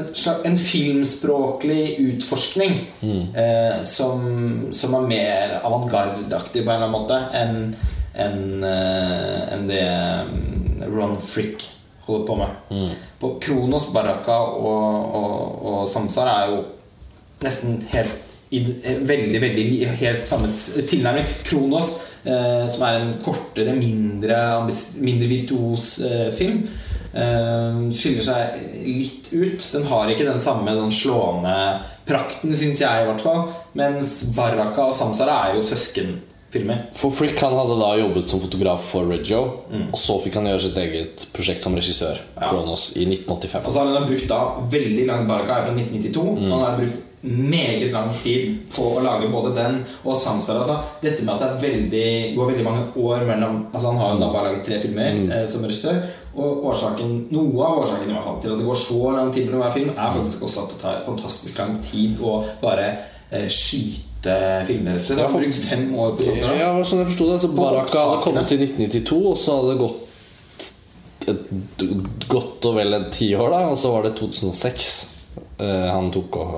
en 0.50 0.56
filmspråklig 0.60 1.84
utforskning 2.08 2.74
eh, 3.02 3.82
som, 3.88 4.68
som 4.76 4.94
er 4.98 5.06
mer 5.08 5.54
avantgardeaktig 5.64 6.64
på 6.64 6.70
en 6.70 6.76
eller 6.76 6.90
annen 6.90 6.96
måte 6.98 7.20
enn 7.32 7.74
en, 8.20 8.64
en 8.64 9.68
det 9.70 9.80
mm, 9.86 10.82
Ron 10.92 11.16
Frick 11.22 11.62
holder 12.10 12.26
på 12.28 12.36
med. 12.40 12.96
På 13.20 13.34
Kronos, 13.42 13.88
Baraka 13.94 14.36
og, 14.56 15.14
og, 15.20 15.64
og 15.70 15.88
Samsar 15.88 16.30
er 16.32 16.52
jo 16.52 16.60
nesten 17.40 17.80
helt 17.92 18.36
eh, 18.52 19.00
veldig, 19.08 19.40
veldig 19.42 19.66
helt 20.00 20.28
samme 20.28 20.52
tilnærming. 20.88 21.28
Kronos, 21.46 21.92
eh, 22.24 22.64
som 22.70 22.86
er 22.86 23.00
en 23.00 23.14
kortere, 23.24 23.74
mindre, 23.76 24.40
mindre 25.00 25.30
virtuos 25.30 25.92
eh, 26.04 26.28
film, 26.36 26.62
eh, 27.14 27.84
skiller 27.96 28.26
seg 28.26 28.58
litt 28.86 29.30
ut. 29.32 29.70
Den 29.74 29.88
har 29.90 30.10
ikke 30.12 30.28
den 30.28 30.42
samme 30.44 30.76
sånn 30.76 30.94
slående 30.94 31.56
prakten, 32.08 32.56
syns 32.56 32.82
jeg 32.82 33.04
i 33.04 33.08
hvert 33.08 33.24
fall. 33.24 33.46
Mens 33.78 34.18
Baraka 34.36 34.90
og 34.90 34.96
Samsara 34.96 35.44
er 35.46 35.60
jo 35.60 35.68
søskenfilmer. 36.50 36.82
For 36.96 37.10
Frick 37.10 37.40
han 37.40 37.54
hadde 37.56 37.76
da 37.80 37.90
jobbet 38.00 38.28
som 38.28 38.40
fotograf 38.40 38.82
for 38.90 39.06
Reggio, 39.10 39.42
og 39.92 39.98
så 39.98 40.18
fikk 40.22 40.34
han 40.40 40.46
gjøre 40.50 40.60
sitt 40.60 40.76
eget 40.76 41.26
prosjekt 41.32 41.62
som 41.62 41.74
regissør, 41.76 42.18
Kronos, 42.40 42.96
i 42.96 43.04
1985. 43.06 43.64
Altså 43.64 43.78
Han 43.84 43.94
har 43.94 44.06
brukt 44.08 44.28
da 44.28 44.40
veldig 44.70 45.06
lang 45.06 45.28
Baraka 45.28 45.60
er 45.60 45.64
fra 45.68 45.74
1992. 45.76 46.38
Mm. 46.40 46.50
Han 46.52 46.64
har 46.64 46.76
brukt 46.80 47.06
meget 47.22 47.92
lang 47.92 48.08
tid 48.22 48.54
på 48.72 48.82
å 48.96 49.02
lage 49.04 49.28
både 49.28 49.50
den 49.54 49.74
og 50.08 50.14
Samsara. 50.16 50.62
Altså, 50.62 50.78
dette 51.02 51.22
med 51.22 51.34
at 51.34 51.42
det 51.60 51.60
veldig, 51.68 52.34
går 52.36 52.48
veldig 52.48 52.64
mange 52.64 52.84
år 52.96 53.26
mellom 53.28 53.66
Altså 53.74 53.90
Han 53.90 53.98
har 54.00 54.14
jo 54.14 54.20
da 54.22 54.30
bare 54.32 54.48
laget 54.48 54.64
tre 54.64 54.78
filmer 54.80 55.12
Mm. 55.12 55.30
eh, 55.30 55.46
som 55.46 55.62
regissør. 55.62 56.00
Og 56.34 56.64
årsaken, 56.64 57.26
noe 57.30 57.60
av 57.66 57.78
årsaken 57.82 58.08
i 58.08 58.12
hvert 58.14 58.24
fall 58.24 58.40
til 58.40 58.52
at 58.52 58.58
det 58.58 58.64
går 58.66 58.74
så 58.74 59.12
lang 59.16 59.32
tid 59.34 59.44
mellom 59.46 59.60
hver 59.60 59.72
film, 59.74 59.90
er 59.90 60.14
faktisk 60.16 60.42
også 60.42 60.62
at 60.64 60.68
det 60.70 60.80
tar 60.80 61.02
fantastisk 61.04 61.58
lang 61.58 61.76
tid 61.82 62.16
å 62.22 62.38
bare 62.62 62.86
eh, 63.30 63.46
skyte 63.48 64.08
filmer. 64.68 64.98
rett 64.98 65.10
og. 65.10 65.16
Det 65.16 65.24
har 65.24 65.34
brukt 65.34 65.64
fem 65.70 65.86
år 65.94 66.16
på 66.16 66.26
sånt. 66.26 66.44
Ja, 66.60 66.70
sånn 66.84 67.02
jeg 67.02 67.10
forsto 67.12 67.28
det, 67.30 67.38
så 67.42 67.50
På 67.52 67.62
Baraka 67.64 68.04
hadde 68.04 68.22
kommet 68.26 68.50
til 68.50 68.64
1992, 68.66 69.20
og 69.30 69.38
så 69.40 69.58
hadde 69.58 69.72
det 69.72 69.80
gått 69.84 70.06
et, 71.30 71.86
godt 72.30 72.68
og 72.70 72.76
vel 72.80 72.96
et 72.96 73.08
tiår, 73.14 73.52
da, 73.52 73.62
og 73.70 73.78
så 73.78 73.94
var 73.94 74.08
det 74.08 74.16
2006 74.18 74.90
eh, 75.60 75.88
han 75.90 76.10
tok 76.14 76.40
og, 76.40 76.54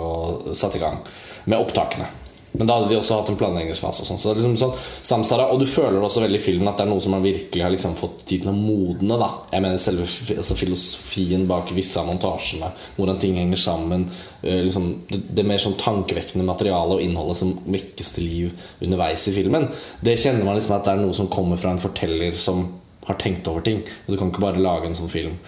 og 0.50 0.57
satte 0.57 0.81
i 0.81 0.83
gang 0.83 1.00
med 1.45 1.59
opptakene. 1.59 2.09
Men 2.52 2.68
da 2.68 2.75
hadde 2.76 2.90
de 2.90 2.99
også 2.99 3.16
hatt 3.16 3.30
en 3.32 3.38
planleggingsfase. 3.40 4.04
Og 4.04 4.09
sånn. 4.11 4.21
Så 4.21 4.35
liksom 4.37 4.56
sånn, 4.61 4.75
Samsara, 5.09 5.47
og 5.52 5.62
du 5.62 5.66
føler 5.71 6.02
også 6.04 6.25
veldig 6.25 6.40
i 6.40 6.44
filmen 6.44 6.68
at 6.68 6.76
det 6.80 6.85
er 6.85 6.90
noe 6.90 7.00
som 7.04 7.14
man 7.16 7.25
virkelig 7.25 7.64
har 7.64 7.73
liksom 7.73 7.94
fått 7.97 8.26
tid 8.28 8.44
til 8.44 8.52
å 8.52 8.56
modne. 8.56 9.16
da 9.21 9.30
Jeg 9.54 9.64
mener 9.64 9.80
selve 9.80 10.06
altså 10.37 10.59
filosofien 10.59 11.47
bak 11.49 11.73
visse 11.76 11.97
av 12.00 12.11
montasjene. 12.11 12.68
Hvordan 12.99 13.23
ting 13.23 13.40
henger 13.40 13.64
sammen. 13.64 14.11
eh, 14.42 14.61
liksom, 14.66 14.92
det, 15.09 15.23
det 15.32 15.47
mer 15.49 15.62
sånn 15.62 15.78
tankevekkende 15.80 16.44
materialet 16.44 16.99
og 16.99 17.02
innholdet 17.02 17.40
som 17.40 17.56
vekkes 17.64 18.14
til 18.16 18.28
liv 18.28 18.68
underveis 18.82 19.26
i 19.28 19.37
filmen. 19.37 19.68
Det 20.04 20.18
kjenner 20.21 20.44
man 20.44 20.59
liksom 20.59 20.76
at 20.76 20.85
det 20.85 20.97
er 20.97 21.04
noe 21.06 21.16
som 21.16 21.32
kommer 21.32 21.56
fra 21.56 21.73
en 21.73 21.82
forteller 21.82 22.37
som 22.37 22.66
har 23.06 23.18
tenkt 23.18 23.49
over 23.49 23.64
ting. 23.64 23.80
Du 24.06 24.16
kan 24.16 24.30
ikke 24.30 24.44
bare 24.44 24.62
lage 24.62 24.90
en 24.90 24.99
sånn 24.99 25.11
film 25.11 25.38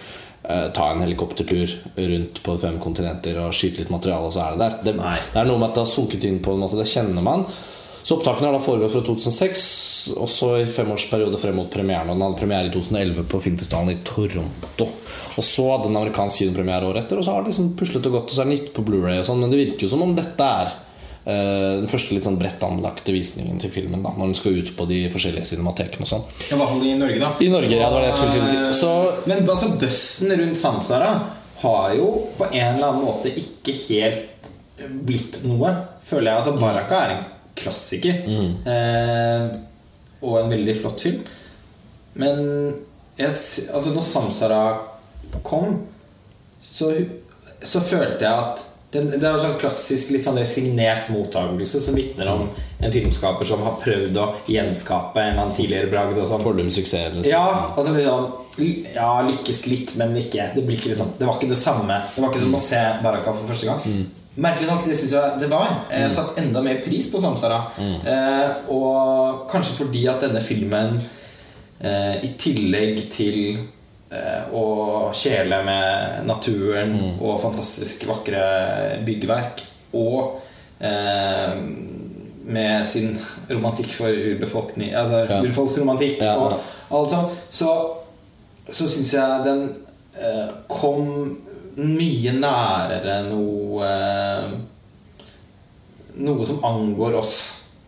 ta 0.75 0.89
en 0.91 1.01
helikoptertur 1.03 1.77
rundt 1.95 2.41
på 2.45 2.57
fem 2.61 2.79
kontinenter 2.83 3.39
og 3.43 3.55
skyte 3.55 3.83
litt 3.83 3.93
materiale, 3.93 4.27
og 4.27 4.35
så 4.35 4.45
er 4.45 4.55
det 4.55 4.65
der. 4.65 4.75
Det, 4.85 4.97
det 4.97 5.39
er 5.41 5.47
noe 5.49 5.61
med 5.61 5.71
at 5.71 5.79
det 5.79 5.85
har 5.85 5.93
sunket 5.93 6.27
inn 6.27 6.41
på 6.43 6.53
en 6.53 6.61
måte, 6.65 6.79
det 6.79 6.89
kjenner 6.91 7.25
man. 7.25 7.47
Så 8.05 8.19
opptakene 8.19 8.51
har 8.51 8.53
da 8.53 8.61
foregått 8.61 8.93
fra 8.93 9.01
2006, 9.01 9.61
og 10.21 10.27
så 10.29 10.51
i 10.59 10.65
femårsperiode 10.69 11.39
frem 11.41 11.55
mot 11.57 11.71
premieren. 11.73 12.11
Og 12.11 12.13
den 12.13 12.21
hadde 12.21 12.37
premiere 12.37 12.69
i 12.69 12.73
2011 12.75 13.25
på 13.31 13.39
filmfestivalen 13.41 13.95
i 13.95 14.03
Toronto. 14.05 14.85
Og 15.33 15.47
så 15.47 15.65
hadde 15.71 15.87
den 15.87 15.97
amerikansk 15.97 16.43
kinopremiere 16.43 16.85
året 16.85 17.01
etter, 17.01 17.17
og 17.17 17.25
så 17.25 17.33
har 17.33 17.41
det 17.41 17.55
liksom 17.55 17.71
puslet 17.79 18.05
og 18.05 18.19
gått, 18.19 18.29
og 18.29 18.37
så 18.37 18.43
er 18.43 18.51
den 18.51 18.59
gitt 18.59 18.69
på 18.75 18.85
Blu-ray 18.85 19.23
og 19.23 19.25
sånn, 19.25 19.41
men 19.41 19.49
det 19.49 19.63
virker 19.63 19.87
jo 19.87 19.89
som 19.95 20.05
om 20.05 20.13
dette 20.13 20.51
er 20.61 20.69
eh, 20.69 20.84
den 21.25 21.87
første 21.89 22.13
litt 22.13 22.25
sånn 22.27 22.35
bredt 22.37 22.61
anlagte 22.61 23.13
visningen 23.15 23.57
til 23.57 23.71
filmen, 23.73 24.03
da 24.05 24.11
når 24.13 24.29
den 24.29 24.35
skal 24.37 24.59
ut 24.59 24.67
på 24.77 24.85
de 24.89 24.99
forskjellige 25.09 25.49
cinematekene 25.49 26.05
og 26.05 26.11
sånn. 26.11 26.25
I 26.45 26.59
hvert 26.59 26.69
fall 26.69 26.85
i 26.85 26.93
Norge, 26.99 27.17
da. 27.23 27.31
I 27.41 27.47
Norge, 27.49 27.71
ja, 27.73 27.87
det 27.87 27.95
var 27.95 28.05
det 28.05 28.11
jeg 28.11 28.19
skulle 28.19 28.49
si. 28.51 28.59
Så 28.77 28.91
Men 29.25 29.49
altså, 29.49 29.71
bøssen 29.81 30.35
rundt 30.37 30.61
Samsara 30.61 31.11
har 31.63 31.95
jo 31.97 32.09
på 32.37 32.49
en 32.51 32.75
eller 32.75 32.91
annen 32.91 33.07
måte 33.07 33.33
ikke 33.41 33.73
helt 33.87 34.51
blitt 35.07 35.39
noe, 35.47 35.71
føler 36.05 36.29
jeg. 36.29 36.43
Altså, 36.43 36.55
Baraka 36.61 37.01
er 37.01 37.15
en 37.15 37.25
klassiker. 37.57 38.21
Eh, 38.75 39.55
og 40.25 40.39
en 40.41 40.51
veldig 40.51 40.77
flott 40.81 41.03
film. 41.05 41.23
Men 42.21 42.39
jeg, 43.17 43.31
altså, 43.73 43.91
når 43.95 44.05
Samsara 44.05 44.61
kom, 45.47 45.79
så, 46.65 46.91
så 47.63 47.81
følte 47.83 48.25
jeg 48.27 48.45
at 48.45 48.63
det 48.95 49.19
er 49.21 49.31
en 49.33 49.41
sånn 49.41 49.57
klassisk 49.59 50.11
litt 50.15 50.23
sånn 50.23 50.39
resignert 50.39 51.09
mottakelse 51.13 51.79
som 51.83 51.97
vitner 51.97 52.29
om 52.31 52.47
en 52.79 52.91
filmskaper 52.93 53.47
som 53.47 53.63
har 53.65 53.77
prøvd 53.83 54.17
å 54.21 54.25
gjenskape 54.49 55.21
en 55.21 55.31
eller 55.33 55.43
annen 55.45 55.55
tidligere 55.57 55.91
bragd. 55.91 56.17
og 56.17 56.27
sånn 56.29 56.43
fordum 56.43 56.69
suksess. 56.73 57.13
Liksom. 57.15 57.31
ja, 57.31 57.73
altså 57.75 57.93
liksom 57.95 58.41
Ja, 58.95 59.21
lykkes 59.27 59.65
litt, 59.67 59.95
men 59.99 60.13
ikke 60.15 60.45
Det 60.55 60.61
blir 60.63 60.77
ikke 60.77 60.93
liksom 60.93 61.09
Det 61.19 61.25
var 61.27 61.35
ikke 61.35 61.49
det 61.51 61.57
samme. 61.59 61.97
Det 62.15 62.21
var 62.23 62.29
ikke 62.31 62.43
som 62.45 62.55
å 62.55 62.61
se 62.63 62.83
Baraka 63.03 63.33
for 63.35 63.51
første 63.51 63.67
gang. 63.67 64.05
Merkelig 64.35 64.67
nok, 64.67 64.85
det 64.87 64.95
syns 64.99 65.13
jeg 65.15 65.39
det 65.39 65.47
var. 65.51 65.69
Jeg 65.91 66.11
satte 66.11 66.41
enda 66.41 66.61
mer 66.63 66.81
pris 66.83 67.05
på 67.11 67.19
Samsara. 67.23 67.61
Eh, 67.79 68.71
og 68.71 69.45
kanskje 69.51 69.77
fordi 69.77 70.01
at 70.11 70.23
denne 70.23 70.41
filmen, 70.43 70.97
eh, 71.79 72.23
i 72.23 72.33
tillegg 72.39 72.99
til 73.11 73.59
eh, 74.15 74.53
å 74.55 75.11
kjele 75.15 75.59
med 75.67 76.25
naturen 76.27 76.95
og 77.19 77.37
fantastisk 77.43 78.07
vakre 78.09 78.41
byggverk, 79.05 79.63
og 79.95 80.39
eh, 80.79 81.53
med 82.45 82.85
sin 82.87 83.15
romantikk 83.49 83.89
for 83.97 84.13
urbefolkning 84.13 84.91
Altså 84.93 85.23
Ja. 85.29 85.39
urfolksromantikk 85.41 86.19
Ja, 86.21 86.33
ja. 86.35 86.57
og 86.91 86.99
alt 86.99 87.09
sånt, 87.09 87.31
så, 87.49 87.71
så 88.69 88.85
syns 88.87 89.13
jeg 89.15 89.45
den 89.47 89.63
eh, 90.19 90.51
kom 90.69 91.09
mye 91.75 92.31
nærere 92.37 93.17
noe 93.31 93.89
eh, 93.89 94.53
Noe 96.15 96.45
som 96.47 96.61
angår 96.63 97.17
oss 97.19 97.33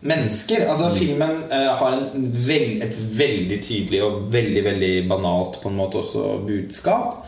mennesker. 0.00 0.66
Altså 0.68 0.90
Filmen 0.94 1.42
uh, 1.50 1.72
har 1.80 1.96
en 1.98 2.28
vel, 2.46 2.82
et 2.86 2.96
veldig 3.18 3.60
tydelig 3.64 4.02
og 4.06 4.32
veldig 4.32 4.64
veldig 4.64 4.92
banalt 5.10 5.60
på 5.62 5.68
en 5.72 5.78
måte 5.80 6.02
også 6.02 6.38
budskap. 6.46 7.24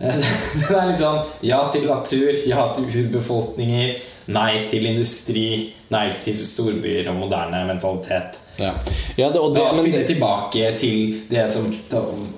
Uh, 0.00 0.14
Det 0.68 0.76
er 0.76 0.88
litt 0.90 1.02
sånn 1.02 1.20
ja 1.46 1.60
til 1.72 1.86
natur, 1.86 2.30
ja 2.48 2.70
til 2.74 2.88
urbefolkninger, 3.04 3.94
nei 4.34 4.64
til 4.70 4.86
industri, 4.90 5.48
nei 5.92 6.06
til 6.22 6.38
storbyer 6.38 7.10
og 7.12 7.18
moderne 7.24 7.64
mentalitet. 7.68 8.38
Ja. 8.60 8.72
Ja, 9.16 9.28
det, 9.32 9.38
og 9.40 9.54
det, 9.54 9.62
men 9.62 9.78
spille 9.78 10.00
det, 10.02 10.06
tilbake 10.10 10.72
til 10.76 11.22
det 11.30 11.46
som 11.48 11.70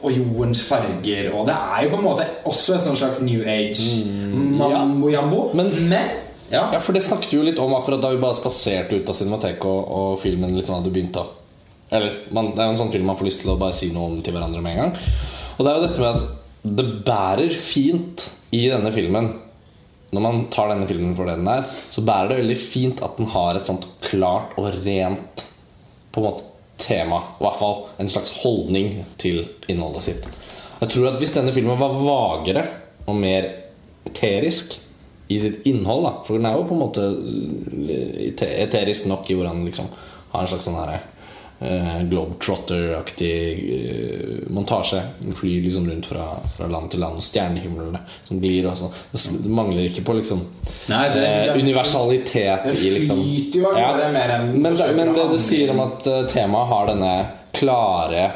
Og 0.05 0.13
jordens 0.13 0.61
farger 0.63 1.33
Og 1.35 1.49
det 1.49 1.55
er 1.57 1.81
jo 1.83 1.91
på 1.91 1.99
en 1.99 2.05
måte 2.05 2.27
også 2.47 2.77
et 2.77 2.85
sånn 2.85 2.99
slags 3.01 3.19
New 3.25 3.41
Age 3.43 4.05
mambo-jambo. 4.61 5.49
Men- 5.55 5.73
Men 5.89 6.11
ja. 6.53 6.67
ja, 6.75 6.81
for 6.81 6.97
det 6.97 7.05
snakket 7.07 7.33
vi 7.33 7.39
jo 7.41 7.47
litt 7.47 7.61
om 7.63 7.75
akkurat 7.77 8.03
da 8.03 8.13
vi 8.13 8.21
bare 8.23 8.39
spaserte 8.39 8.99
ut 8.99 9.09
av 9.09 9.17
cinemateket 9.19 9.69
og, 9.69 9.81
og 9.99 10.21
filmen 10.23 10.55
litt 10.57 10.69
sånn 10.69 10.83
hadde 10.83 10.93
begynt 10.95 11.17
da 11.17 11.27
Eller 11.93 12.19
man, 12.35 12.53
det 12.53 12.63
er 12.63 12.71
jo 12.71 12.77
en 12.77 12.83
sånn 12.85 12.93
film 12.93 13.09
man 13.11 13.19
får 13.21 13.31
lyst 13.31 13.43
til 13.45 13.55
å 13.55 13.59
bare 13.61 13.77
si 13.77 13.91
noe 13.95 14.11
om 14.11 14.21
til 14.25 14.37
hverandre 14.37 14.63
med 14.65 14.77
en 14.77 14.83
gang. 14.85 14.93
Og 15.57 15.65
det 15.65 15.73
er 15.73 15.79
jo 15.79 15.87
dette 15.87 16.05
med 16.05 16.15
at 16.15 16.39
det 16.63 16.87
bærer 17.09 17.57
fint 17.57 18.29
i 18.55 18.67
denne 18.71 18.93
filmen 18.95 19.33
når 20.13 20.25
man 20.25 20.43
tar 20.53 20.69
denne 20.69 20.87
filmen 20.89 21.15
for 21.17 21.29
det 21.29 21.39
den 21.41 21.49
er, 21.49 21.65
så 21.65 22.05
bærer 22.05 22.29
det 22.29 22.41
veldig 22.43 22.57
fint 22.61 23.01
at 23.05 23.17
den 23.17 23.31
har 23.33 23.57
et 23.57 23.69
sånt 23.69 23.87
klart 24.05 24.53
og 24.61 24.69
rent 24.85 25.45
på 26.13 26.21
en 26.21 26.27
måte 26.27 26.49
tema. 26.83 27.23
I 27.39 27.47
hvert 27.47 27.59
fall 27.59 27.77
en 28.03 28.11
slags 28.13 28.35
holdning 28.43 29.07
til 29.23 29.47
innholdet 29.73 30.05
sitt. 30.05 30.29
Jeg 30.83 30.93
tror 30.93 31.13
at 31.13 31.21
Hvis 31.23 31.33
denne 31.37 31.55
filmen 31.55 31.81
var 31.81 31.97
vagere 31.97 32.67
og 33.07 33.17
mer 33.17 33.49
eterisk 34.09 34.77
i 35.33 35.39
sitt 35.43 35.65
innhold 35.69 36.05
da, 36.07 36.13
For 36.27 36.39
den 36.39 36.47
er 36.51 36.59
jo 36.59 36.67
på 36.69 36.77
en 36.77 36.83
måte 36.85 37.07
eh, 37.89 38.53
eterisk 38.67 39.09
nok 39.11 39.31
i 39.33 39.37
hvordan 39.39 39.63
den 39.63 39.71
liksom 39.71 39.89
har 40.33 40.45
en 40.45 40.51
slags 40.53 40.65
sånn 40.69 40.79
her 40.81 40.93
eh, 40.97 41.99
Globetrotter-aktig 42.11 43.33
eh, 43.77 44.53
montasje. 44.53 45.03
Den 45.23 45.37
flyr 45.37 45.63
liksom 45.67 45.89
rundt 45.91 46.07
fra, 46.09 46.29
fra 46.57 46.67
land 46.73 46.91
til 46.95 47.03
land, 47.05 47.21
og 47.21 47.27
stjernehimlene 47.27 48.01
som 48.29 48.41
glir. 48.43 48.67
Og 48.71 48.79
sånn. 48.81 48.95
det, 49.13 49.23
det 49.45 49.53
mangler 49.61 49.89
ikke 49.91 50.05
på 50.09 50.17
liksom 50.19 50.45
Nei, 50.91 51.03
det- 51.15 51.27
eh, 51.27 51.59
universalitet 51.61 52.65
Det 52.71 52.77
i 52.81 52.95
liksom 52.99 53.21
jo 53.23 53.75
ja. 53.77 53.93
enn 54.09 54.53
men, 54.63 54.73
det, 54.77 54.89
men 54.97 55.15
det 55.17 55.29
du 55.33 55.39
sier 55.43 55.71
om 55.75 55.85
at 55.85 56.09
temaet 56.33 56.73
har 56.73 56.91
denne 56.95 57.13
klare 57.53 58.31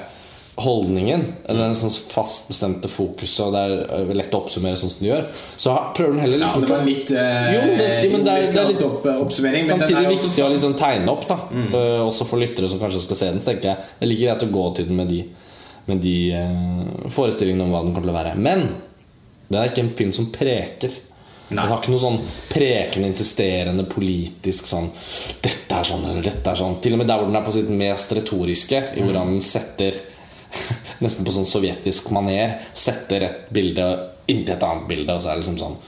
holdningen, 0.56 1.22
eller 1.44 1.66
den 1.66 1.74
sånn 1.76 1.92
fast 2.08 2.46
bestemte 2.48 2.88
fokuset, 2.88 3.42
og 3.44 3.52
det 3.52 3.60
er 3.60 3.72
eh, 4.08 4.12
lett 4.16 4.32
å 4.32 4.38
oppsummere 4.40 4.78
sånn 4.80 4.88
som 4.88 5.02
du 5.04 5.08
gjør, 5.10 5.26
så 5.60 5.74
prøver 5.96 6.14
den 6.16 6.22
heller 6.24 6.38
Ja, 6.38 6.46
liksom 6.46 6.62
det 6.64 6.70
var 6.70 6.86
litt 6.86 7.10
eh, 7.12 7.48
Jo, 7.52 7.60
det- 7.76 8.12
men 8.12 8.24
det 8.24 8.32
er- 8.32 8.52
det 8.52 8.62
er 8.62 8.68
litt- 8.72 8.82
opp, 8.86 9.04
oppsummering. 9.04 9.66
men 9.66 9.78
den 9.78 9.88
Samtidig 9.88 10.04
er 10.04 10.08
viktig 10.14 10.30
også 10.30 10.40
å 10.40 10.46
sånn- 10.46 10.54
liksom 10.56 10.74
tegne 10.80 11.08
opp, 11.12 11.28
da. 11.28 11.34
Eh, 11.52 12.00
også 12.06 12.26
for 12.26 12.38
lyttere 12.40 12.70
som 12.70 12.78
kanskje 12.80 13.02
skal 13.02 13.16
se 13.16 13.26
den. 13.26 13.40
Så 13.40 13.44
tenker 13.52 13.62
jeg 13.68 13.76
Det 13.76 14.02
er 14.02 14.06
like 14.06 14.24
greit 14.24 14.48
å 14.48 14.52
gå 14.52 14.74
til 14.76 14.84
den 14.86 14.96
med 14.96 15.08
de, 15.08 15.24
med 15.88 16.00
de 16.02 16.32
uh, 16.32 17.08
forestillingene 17.10 17.62
om 17.62 17.70
hva 17.70 17.82
den 17.84 17.92
kommer 17.94 18.08
til 18.08 18.14
å 18.16 18.24
være. 18.24 18.36
Men 18.36 18.68
det 19.50 19.58
er 19.60 19.68
ikke 19.68 19.84
en 19.84 19.94
film 19.94 20.12
som 20.12 20.26
preker. 20.32 20.90
Nei. 21.50 21.62
Den 21.62 21.68
har 21.68 21.78
ikke 21.78 21.90
noe 21.92 22.00
sånn 22.02 22.18
prekende, 22.50 23.06
insisterende 23.12 23.84
politisk 23.86 24.66
sånn 24.66 24.90
'Dette 25.42 25.70
er 25.78 25.84
sånn', 25.84 26.04
eller 26.10 26.22
'dette 26.22 26.46
er 26.50 26.56
sånn'. 26.56 26.80
Til 26.82 26.92
og 26.94 26.98
med 26.98 27.06
der 27.06 27.18
hvor 27.18 27.26
den 27.26 27.36
er 27.36 27.44
på 27.44 27.52
sitt 27.52 27.68
mest 27.70 28.10
retoriske, 28.10 28.96
i 28.96 29.00
hvordan 29.02 29.26
den 29.36 29.40
setter 29.40 29.94
Nesten 31.04 31.26
på 31.26 31.34
sånn 31.34 31.48
sovjetisk 31.48 32.10
maner 32.14 32.58
setter 32.76 33.26
et 33.26 33.52
bilde 33.54 33.86
inntil 34.26 34.56
et 34.56 34.66
annet 34.66 34.88
bilde, 34.90 35.14
og 35.14 35.22
så 35.22 35.30
er 35.30 35.38
det 35.38 35.44
liksom 35.44 35.60
sånn 35.60 35.78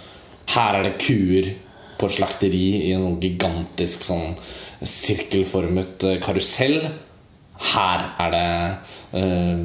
Her 0.54 0.78
er 0.78 0.86
det 0.86 0.98
kuer 1.02 1.50
på 1.98 2.06
et 2.06 2.14
slakteri 2.14 2.64
i 2.86 2.94
en 2.94 3.04
sånn 3.04 3.20
gigantisk 3.22 4.06
sånn 4.06 4.36
sirkelformet 4.86 6.04
eh, 6.06 6.18
karusell. 6.22 6.78
Her 7.72 8.04
er 8.22 8.34
det 8.34 8.50
eh, 9.18 9.62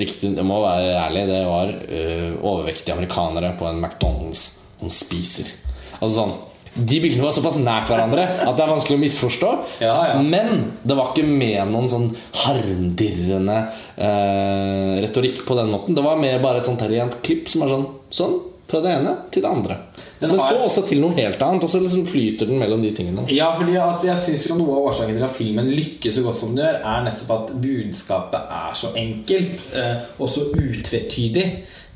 Riktig, 0.00 0.30
Jeg 0.32 0.46
må 0.48 0.62
være 0.64 0.94
ærlig, 0.96 1.26
det 1.28 1.42
var 1.44 1.74
eh, 1.74 2.30
overvektige 2.40 2.96
amerikanere 2.96 3.52
på 3.60 3.68
en 3.68 3.82
McDonald's 3.82 4.46
som 4.78 4.92
spiser. 4.92 5.52
Altså 5.98 6.14
sånn 6.14 6.34
De 6.78 7.00
bildene 7.02 7.24
var 7.26 7.32
såpass 7.34 7.58
nært 7.58 7.88
hverandre 7.90 8.24
at 8.44 8.54
det 8.56 8.62
er 8.64 8.70
vanskelig 8.70 8.98
å 8.98 9.02
misforstå. 9.02 9.52
Ja, 9.82 9.96
ja. 10.12 10.18
Men 10.22 10.68
det 10.86 10.96
var 10.98 11.10
ikke 11.12 11.26
med 11.26 11.72
noen 11.72 11.88
sånn 11.90 12.10
harmdirrende 12.44 13.58
eh, 13.96 15.00
retorikk 15.04 15.42
på 15.48 15.56
den 15.58 15.72
måten. 15.74 15.96
Det 15.98 16.04
var 16.04 16.20
mer 16.20 16.38
bare 16.42 16.62
et 16.62 16.68
sånt 16.70 16.84
rent 16.88 17.18
klipp 17.26 17.48
som 17.50 17.66
er 17.66 17.74
sånn 17.74 17.88
Sånn. 18.08 18.38
Fra 18.68 18.82
det 18.84 18.90
ene 18.98 19.14
til 19.32 19.40
det 19.44 19.48
andre. 19.48 19.74
Den 20.20 20.28
Men 20.30 20.40
har- 20.40 20.50
så 20.52 20.58
også 20.66 20.82
til 20.88 20.98
noe 21.00 21.14
helt 21.16 21.40
annet. 21.40 21.62
Og 21.64 21.70
så 21.72 21.80
liksom 21.80 22.04
flyter 22.06 22.46
den 22.50 22.58
mellom 22.60 22.82
de 22.82 22.90
tingene. 22.92 23.24
Ja, 23.32 23.46
fordi 23.56 23.76
at 23.80 24.02
jeg 24.04 24.16
synes 24.16 24.46
jo 24.48 24.56
Noe 24.58 24.76
av 24.76 24.88
årsaken 24.90 25.16
til 25.16 25.24
at 25.24 25.36
filmen 25.36 25.70
lykkes 25.72 26.14
så 26.18 26.22
godt 26.22 26.36
som 26.36 26.54
den 26.54 26.66
gjør, 26.66 26.80
er 26.84 27.04
nettopp 27.06 27.30
at 27.38 27.54
budskapet 27.62 28.52
er 28.60 28.74
så 28.76 28.92
enkelt 28.94 29.64
eh, 29.74 29.94
og 30.20 30.28
så 30.28 30.44
utvetydig. 30.52 31.46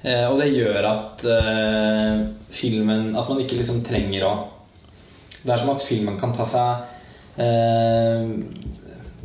Eh, 0.02 0.24
og 0.32 0.38
det 0.40 0.48
gjør 0.54 0.88
at 0.88 1.24
eh, 1.28 2.24
filmen 2.50 3.14
At 3.16 3.28
man 3.28 3.38
ikke 3.44 3.56
liksom 3.60 3.84
trenger 3.84 4.24
å 4.24 4.32
Det 5.42 5.52
er 5.52 5.60
som 5.60 5.72
at 5.74 5.84
filmen 5.84 6.18
kan 6.20 6.34
ta 6.36 6.46
seg 6.46 7.40
eh, 7.42 8.24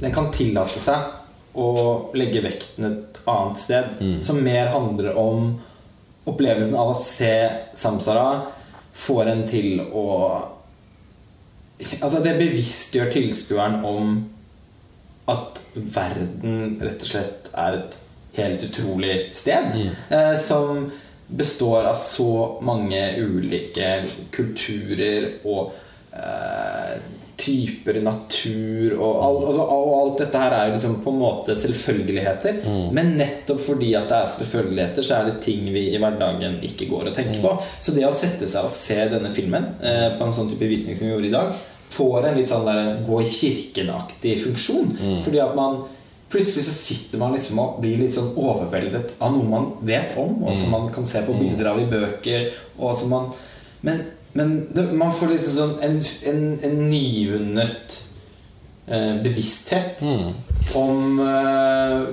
Den 0.01 0.13
kan 0.13 0.31
tillate 0.33 0.81
seg 0.81 1.57
å 1.57 1.69
legge 2.17 2.43
vekten 2.45 2.86
et 2.86 3.19
annet 3.27 3.57
sted, 3.57 3.95
som 4.21 4.38
mer 4.45 4.69
handler 4.69 5.15
om 5.17 5.55
opplevelsen 6.29 6.75
av 6.77 6.91
å 6.91 7.00
se 7.01 7.33
Samsara 7.74 8.27
får 8.97 9.31
en 9.33 9.43
til 9.50 9.81
å 9.81 10.05
Altså, 11.77 12.24
det 12.25 12.39
bevisstgjør 12.39 13.12
tilskueren 13.13 13.83
om 13.86 14.13
at 15.29 15.59
verden 15.75 16.79
rett 16.81 17.03
og 17.05 17.09
slett 17.12 17.50
er 17.53 17.75
et 17.77 17.97
helt 18.38 18.63
utrolig 18.65 19.17
sted. 19.38 19.75
Eh, 20.09 20.33
som 20.41 20.88
består 21.27 21.86
av 21.91 22.00
så 22.01 22.57
mange 22.65 23.01
ulike 23.19 24.07
kulturer 24.33 25.36
og 25.45 25.75
eh, 26.17 26.97
typer 27.38 28.00
natur 28.01 28.95
og, 28.97 29.19
all, 29.24 29.38
altså, 29.47 29.63
og 29.63 29.91
alt 29.97 30.21
dette 30.24 30.41
her 30.41 30.55
er 30.57 30.71
liksom 30.74 30.97
på 31.03 31.13
en 31.13 31.19
måte 31.21 31.55
selvfølgeligheter. 31.55 32.63
Men 32.97 33.13
nettopp 33.19 33.62
fordi 33.63 33.93
at 34.00 34.09
det 34.09 34.21
er 34.21 34.31
selvfølgeligheter, 34.33 35.05
så 35.05 35.19
er 35.19 35.29
det 35.29 35.41
ting 35.45 35.67
vi 35.74 35.88
i 35.93 36.01
hverdagen 36.01 36.57
ikke 36.65 36.89
går 36.89 37.12
og 37.12 37.17
tenker 37.17 37.43
på. 37.43 37.53
Så 37.79 37.93
det 37.95 38.07
å 38.07 38.13
sette 38.15 38.50
seg 38.50 38.65
og 38.67 38.74
se 38.74 38.97
denne 39.13 39.31
filmen 39.36 39.69
eh, 39.79 40.07
på 40.17 40.25
en 40.25 40.33
sånn 40.36 40.50
type 40.51 40.69
visning 40.69 40.97
som 40.97 41.07
vi 41.07 41.13
gjorde 41.13 41.29
i 41.29 41.36
dag, 41.36 41.53
får 41.93 42.25
en 42.27 42.36
litt 42.36 42.50
sånn 42.51 42.65
der 42.67 42.97
gå 43.07 43.21
i 43.24 43.29
kirken-aktig 43.31 44.33
funksjon. 44.43 44.97
Fordi 45.24 45.43
at 45.43 45.55
man 45.57 45.86
Plutselig 46.27 46.65
så 46.65 46.74
sitter 46.75 47.21
man 47.21 47.31
liksom 47.31 47.59
og 47.63 47.77
blir 47.79 48.01
litt 48.01 48.12
sånn 48.12 48.33
overveldet 48.36 49.13
av 49.24 49.31
noe 49.31 49.47
man 49.47 49.69
vet 49.88 50.17
om, 50.19 50.41
og 50.43 50.57
som 50.59 50.74
man 50.75 50.89
kan 50.91 51.07
se 51.07 51.21
på 51.24 51.36
bilder 51.38 51.69
av 51.71 51.79
i 51.79 51.86
bøker. 51.88 52.50
Og 52.83 52.97
som 53.00 53.13
man, 53.15 53.29
men 53.88 54.01
men 54.38 54.58
det, 54.74 54.84
man 54.94 55.13
får 55.15 55.34
liksom 55.34 55.56
sånn 55.58 55.77
en, 55.86 55.96
en, 56.29 56.44
en 56.67 56.82
nyvunnet 56.91 57.96
eh, 58.86 59.15
bevissthet 59.24 60.03
om 60.77 61.22
eh, 61.24 62.03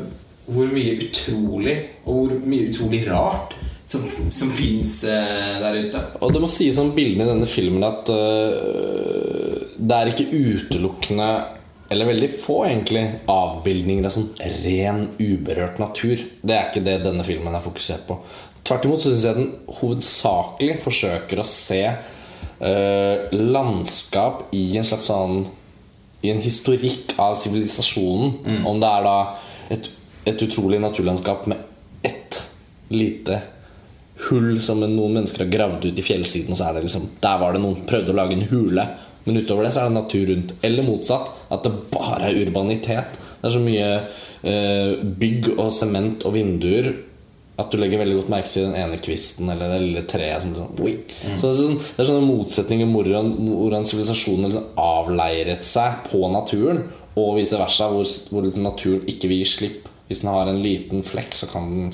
hvor 0.49 0.73
mye 0.73 0.97
utrolig 1.04 1.76
og 2.04 2.16
hvor 2.16 2.35
mye 2.49 2.71
utrolig 2.71 3.02
rart 3.11 3.54
som, 3.85 4.04
som 4.33 4.52
fins 4.52 5.02
eh, 5.04 5.59
der 5.61 5.78
ute. 5.85 6.00
Og 6.25 6.33
det 6.33 6.43
må 6.43 6.49
sies 6.50 6.81
om 6.81 6.95
bildene 6.97 7.26
i 7.26 7.33
denne 7.35 7.49
filmen 7.49 7.85
at 7.87 8.09
øh, 8.12 9.61
det 9.76 9.99
er 9.99 10.12
ikke 10.12 10.31
utelukkende 10.33 11.28
eller 11.88 12.09
veldig 12.09 12.31
få 12.33 12.64
egentlig 12.64 13.05
avbildninger 13.31 14.07
av 14.09 14.14
sånn 14.14 14.31
ren, 14.64 15.03
uberørt 15.21 15.81
natur. 15.83 16.23
Det 16.41 16.57
er 16.57 16.71
ikke 16.71 16.85
det 16.87 16.99
denne 17.05 17.26
filmen 17.26 17.55
er 17.55 17.64
fokusert 17.64 18.07
på. 18.09 18.19
Tvert 18.64 18.87
imot 18.88 19.03
syns 19.05 19.26
jeg 19.26 19.37
den 19.37 19.50
hovedsakelig 19.81 20.79
forsøker 20.85 21.43
å 21.43 21.47
se 21.49 21.83
øh, 21.85 23.35
landskap 23.37 24.47
i 24.57 24.64
en 24.81 24.88
slags 24.88 25.11
sånn 25.12 25.45
I 26.25 26.31
en 26.33 26.41
historikk 26.41 27.12
av 27.21 27.37
sivilisasjonen. 27.37 28.62
Om 28.64 28.81
det 28.81 28.88
er 28.88 29.05
da 29.05 29.19
et, 29.76 29.91
et 30.25 30.45
utrolig 30.47 30.81
naturlandskap 30.81 31.45
med 31.53 31.61
ett 32.00 32.41
lite 32.88 33.43
hull 34.31 34.61
som 34.62 34.81
noen 34.81 35.19
mennesker 35.19 35.45
har 35.45 35.53
gravd 35.53 35.85
ut 35.91 36.00
i 36.00 36.05
fjellsiden, 36.07 36.55
og 36.55 36.59
så 36.59 36.71
er 36.71 36.79
det 36.79 36.87
liksom 36.87 37.11
Der 37.21 37.41
var 37.43 37.53
det 37.53 37.61
noen 37.61 37.85
prøvde 37.85 38.14
å 38.14 38.17
lage 38.17 38.38
en 38.38 38.49
hule. 38.49 38.87
Men 39.25 39.40
utover 39.40 39.66
det 39.66 39.73
så 39.75 39.85
er 39.85 39.90
det 39.90 39.99
natur 39.99 40.28
rundt. 40.31 40.54
Eller 40.66 40.87
motsatt. 40.87 41.33
At 41.54 41.64
det 41.66 41.73
bare 41.93 42.28
er 42.28 42.45
urbanitet. 42.45 43.19
Det 43.40 43.49
er 43.49 43.57
så 43.57 43.64
mye 43.64 43.88
eh, 43.97 45.02
bygg 45.25 45.54
og 45.57 45.69
sement 45.75 46.25
og 46.28 46.37
vinduer 46.37 46.93
at 47.54 47.71
du 47.71 47.78
legger 47.78 48.00
veldig 48.00 48.16
godt 48.19 48.31
merke 48.33 48.50
til 48.50 48.64
den 48.66 48.75
ene 48.75 48.97
kvisten 49.02 49.50
eller 49.52 49.71
det 49.71 49.83
lille 49.85 50.02
treet. 50.11 50.43
Som 50.43 50.57
sånn, 50.57 50.81
oi. 50.83 50.95
Så 51.38 51.47
det 51.47 51.52
er, 51.52 51.61
sånn, 51.61 51.76
det 51.78 52.02
er 52.02 52.09
sånne 52.09 52.26
motsetninger 52.26 52.90
hvor 52.90 53.07
hvordan 53.07 53.31
hvordan 53.47 53.87
sivilisasjonen 53.87 54.49
liksom 54.49 54.81
avleiret 54.83 55.66
seg 55.69 56.00
på 56.09 56.25
naturen, 56.35 56.83
og 57.14 57.37
vice 57.38 57.59
versa, 57.61 57.87
hvor, 57.95 58.09
hvor 58.35 58.49
naturen 58.59 59.04
ikke 59.11 59.31
vil 59.31 59.45
gi 59.45 59.50
slipp. 59.52 59.90
Hvis 60.09 60.25
den 60.25 60.33
har 60.33 60.50
en 60.50 60.59
liten 60.64 61.04
flekk, 61.07 61.37
så 61.38 61.47
kan 61.49 61.71
den 61.71 61.93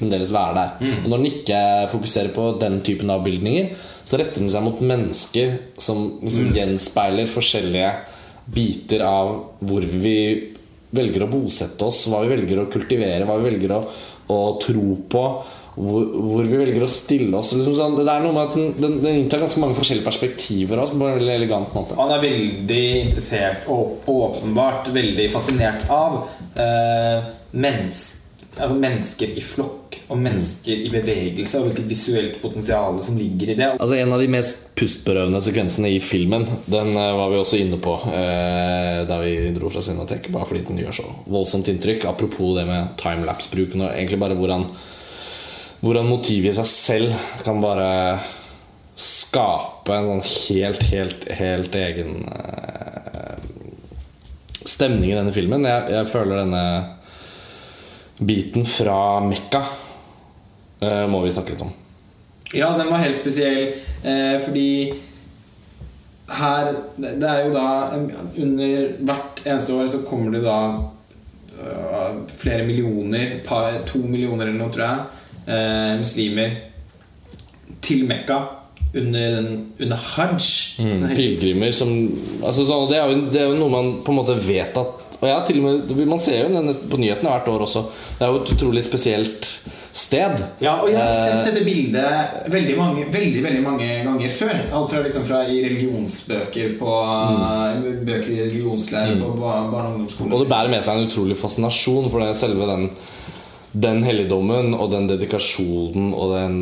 fremdeles 0.00 0.34
være 0.34 0.56
der. 0.56 0.94
Og 1.04 1.08
når 1.08 1.22
den 1.22 1.30
ikke 1.30 1.62
fokuserer 1.92 2.32
på 2.34 2.50
den 2.60 2.80
typen 2.86 3.12
avbildninger, 3.14 3.70
så 4.04 4.18
retter 4.18 4.42
den 4.42 4.50
seg 4.52 4.64
mot 4.64 4.80
mennesker 4.82 5.58
som 5.78 6.06
liksom 6.24 6.50
gjenspeiler 6.56 7.30
forskjellige 7.30 7.92
biter 8.50 9.04
av 9.06 9.36
hvor 9.62 9.84
vi 9.86 10.18
velger 10.90 11.24
å 11.24 11.30
bosette 11.30 11.86
oss, 11.86 12.02
hva 12.10 12.24
vi 12.24 12.34
velger 12.34 12.64
å 12.64 12.68
kultivere, 12.72 13.26
hva 13.28 13.38
vi 13.38 13.50
velger 13.52 13.76
å, 13.76 13.80
å 14.34 14.42
tro 14.62 14.92
på. 15.10 15.24
Hvor, 15.80 16.02
hvor 16.02 16.44
vi 16.44 16.58
velger 16.58 16.82
å 16.82 16.88
stille 16.90 17.38
oss. 17.38 17.52
Liksom 17.54 17.76
sånn, 17.78 17.94
det 17.96 18.02
er 18.10 18.24
noe 18.24 18.34
med 18.34 18.48
at 18.50 18.56
den, 18.58 18.72
den, 18.74 18.96
den 19.04 19.20
inntar 19.20 19.40
ganske 19.40 19.62
mange 19.62 19.78
forskjellige 19.78 20.04
perspektiver 20.04 20.82
også, 20.82 20.98
på 20.98 21.06
en 21.06 21.14
veldig 21.20 21.32
elegant 21.32 21.76
måte. 21.76 21.96
Han 21.96 22.10
er 22.12 22.24
veldig 22.24 22.80
interessert 23.04 23.68
og 23.70 24.10
åpenbart 24.10 24.90
veldig 24.92 25.28
fascinert 25.32 25.86
av 25.94 26.18
eh, 26.58 27.30
menns, 27.62 28.02
altså 28.56 28.74
mennesker 28.74 29.36
i 29.38 29.42
flokk 29.44 29.96
og 30.10 30.18
mennesker 30.18 30.82
i 30.86 30.90
bevegelse, 30.90 31.60
og 31.60 31.68
hvilket 31.68 31.90
visuelt 31.90 32.38
potensial 32.42 32.98
som 33.02 33.18
ligger 33.18 33.52
i 33.52 33.56
det. 33.58 33.68
Altså 33.76 33.98
En 34.00 34.14
av 34.14 34.22
de 34.22 34.30
mest 34.32 34.70
pustberøvende 34.78 35.42
sekvensene 35.44 35.90
i 35.92 36.00
filmen 36.02 36.46
Den 36.64 36.94
eh, 36.96 37.12
var 37.18 37.30
vi 37.30 37.38
også 37.38 37.60
inne 37.60 37.78
på 37.82 37.94
eh, 38.10 39.02
da 39.08 39.20
vi 39.22 39.52
dro 39.54 39.70
fra 39.70 39.82
Cinemateket. 39.84 40.32
Bare 40.34 40.48
fordi 40.48 40.64
den 40.66 40.82
gjør 40.82 40.98
så 41.00 41.06
voldsomt 41.30 41.70
inntrykk. 41.70 42.08
Apropos 42.10 42.56
det 42.58 42.66
med 42.68 42.94
timelapse-bruken. 43.00 43.86
Og 43.86 43.94
egentlig 43.94 44.20
bare 44.22 44.38
hvordan, 44.38 44.66
hvordan 45.84 46.10
motivet 46.10 46.52
i 46.52 46.58
seg 46.58 46.70
selv 46.70 47.26
kan 47.46 47.62
bare 47.62 47.90
skape 49.00 49.94
en 49.94 50.08
sånn 50.10 50.26
helt, 50.26 50.82
helt, 50.90 51.28
helt 51.38 51.76
egen 51.78 52.24
eh, 52.34 53.44
stemning 54.66 55.12
i 55.12 55.16
denne 55.16 55.32
filmen. 55.32 55.64
Jeg, 55.64 55.92
jeg 55.94 56.10
føler 56.10 56.42
denne 56.42 56.64
biten 58.20 58.66
fra 58.68 59.20
Mekka 59.24 59.62
eh, 60.80 61.06
må 61.08 61.22
vi 61.24 61.32
snakke 61.32 61.54
litt 61.54 61.64
om. 61.64 61.72
Ja, 62.52 62.72
den 62.78 62.90
var 62.90 63.02
helt 63.04 63.18
spesiell 63.20 63.70
eh, 64.02 64.36
fordi 64.42 64.70
her 66.30 66.68
Det 66.94 67.26
er 67.26 67.46
jo 67.46 67.52
da 67.54 67.66
Under 68.38 68.84
hvert 69.02 69.42
eneste 69.44 69.74
år 69.74 69.88
så 69.90 70.02
kommer 70.06 70.34
det 70.36 70.44
da 70.44 70.58
uh, 71.60 72.20
flere 72.30 72.62
millioner, 72.66 73.40
par, 73.44 73.80
to 73.88 73.98
millioner 73.98 74.46
eller 74.46 74.60
noe, 74.60 74.70
tror 74.72 74.86
jeg, 74.86 75.24
eh, 75.50 75.98
muslimer 75.98 76.54
til 77.82 78.06
Mekka 78.08 78.38
under, 78.94 79.36
under 79.80 80.06
hajj. 80.14 80.46
Mm, 80.80 81.04
Pilegrimer 81.12 81.74
som 81.76 81.92
altså, 82.40 82.64
så, 82.64 82.78
det, 82.90 82.96
er 82.98 83.10
jo, 83.10 83.20
det 83.32 83.42
er 83.42 83.50
jo 83.50 83.58
noe 83.58 83.74
man 83.74 83.92
på 84.06 84.14
en 84.14 84.20
måte 84.22 84.38
vet 84.40 84.78
at 84.80 84.99
Og 85.20 85.28
ja, 85.28 85.40
til 85.44 85.58
og 85.60 85.66
med, 85.66 86.06
Man 86.08 86.20
ser 86.20 86.46
jo 86.46 86.54
den 86.54 86.72
på 86.90 86.96
nyhetene 86.96 87.28
hvert 87.34 87.48
år 87.52 87.66
også. 87.66 87.82
Det 88.18 88.24
er 88.24 88.32
jo 88.32 88.40
et 88.40 88.52
utrolig 88.54 88.84
spesielt 88.86 89.48
sted. 89.92 90.36
Ja, 90.62 90.76
og 90.80 90.88
jeg 90.88 90.96
har 91.00 91.06
Eh, 91.06 91.24
sett 91.26 91.48
dette 91.50 91.64
bildet 91.66 92.50
veldig 92.52 92.76
mange, 92.78 93.06
veldig, 93.12 93.42
veldig 93.42 93.62
mange 93.64 93.88
ganger 94.06 94.28
før. 94.30 94.54
Alt 94.72 94.90
fra, 94.94 95.00
liksom 95.02 95.24
fra 95.26 95.40
i 95.50 95.58
religionsbøker 95.64 96.76
på 96.78 96.92
Bøker 98.06 98.30
i 98.30 98.40
religionslære 98.46 99.16
på 99.20 99.32
barne- 99.40 99.88
og 99.88 99.94
ungdomsskolen. 99.94 100.32
Og 100.32 100.40
det 100.44 100.48
bærer 100.52 100.70
med 100.70 100.84
seg 100.86 100.96
en 100.98 101.08
utrolig 101.10 101.36
fascinasjon 101.36 102.08
for 102.10 102.20
det 102.24 102.36
selve 102.38 102.66
den, 102.70 102.88
den 103.72 104.02
helligdommen 104.06 104.74
og 104.74 104.90
den 104.94 105.08
dedikasjonen 105.10 106.14
og 106.14 106.36
den 106.36 106.56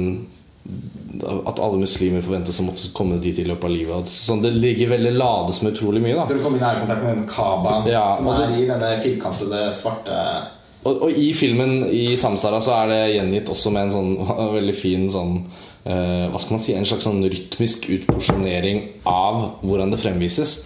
At 1.19 1.59
alle 1.59 1.81
muslimer 1.81 2.23
forventes 2.23 2.61
å 2.63 2.67
måtte 2.67 2.91
komme 2.95 3.17
dit 3.23 3.39
i 3.41 3.47
løpet 3.49 3.67
av 3.67 3.73
livet. 3.73 4.11
Sånn, 4.13 4.43
det 4.45 4.53
ligger 4.55 4.93
veldig 4.93 5.15
lades 5.17 5.63
med 5.65 5.75
utrolig 5.75 6.03
mye. 6.05 6.15
da 6.15 6.27
å 6.37 6.45
komme 6.45 6.61
i 6.61 6.63
nærkontakt 6.63 7.03
med 7.03 7.17
den 7.17 7.27
kabaen 7.31 7.89
Ja, 7.91 8.05
som 8.15 8.29
er 8.35 8.55
i 8.55 8.69
denne 8.69 8.93
firkantede, 9.03 9.65
svarte 9.75 10.21
Og, 10.85 11.03
og 11.09 11.11
i 11.11 11.33
filmen 11.35 11.89
i 11.91 12.13
Samsara 12.21 12.61
så 12.63 12.77
er 12.77 12.93
det 12.93 13.01
gjengitt 13.17 13.51
også 13.51 13.73
med 13.75 13.89
en 13.89 13.97
sånn 13.97 14.13
veldig 14.59 14.77
fin 14.79 15.09
sånn 15.11 15.35
eh, 15.41 16.29
Hva 16.31 16.39
skal 16.39 16.55
man 16.55 16.63
si 16.63 16.77
En 16.79 16.87
slags 16.87 17.09
sånn 17.09 17.25
rytmisk 17.25 17.91
utporsjonering 17.97 18.85
av 19.11 19.43
hvordan 19.65 19.91
det 19.91 20.01
fremvises. 20.05 20.61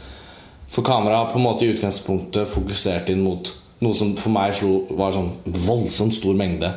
For 0.72 0.84
kameraet 0.84 1.32
på 1.32 1.40
en 1.40 1.46
måte 1.46 1.64
i 1.64 1.72
utgangspunktet 1.72 2.50
fokusert 2.52 3.10
inn 3.12 3.24
mot 3.24 3.54
noe 3.82 3.96
som 3.98 4.14
for 4.18 4.32
meg 4.34 4.54
slo 4.56 4.84
var 4.96 5.14
sånn 5.14 5.32
voldsomt 5.66 6.14
stor 6.16 6.36
mengde. 6.38 6.70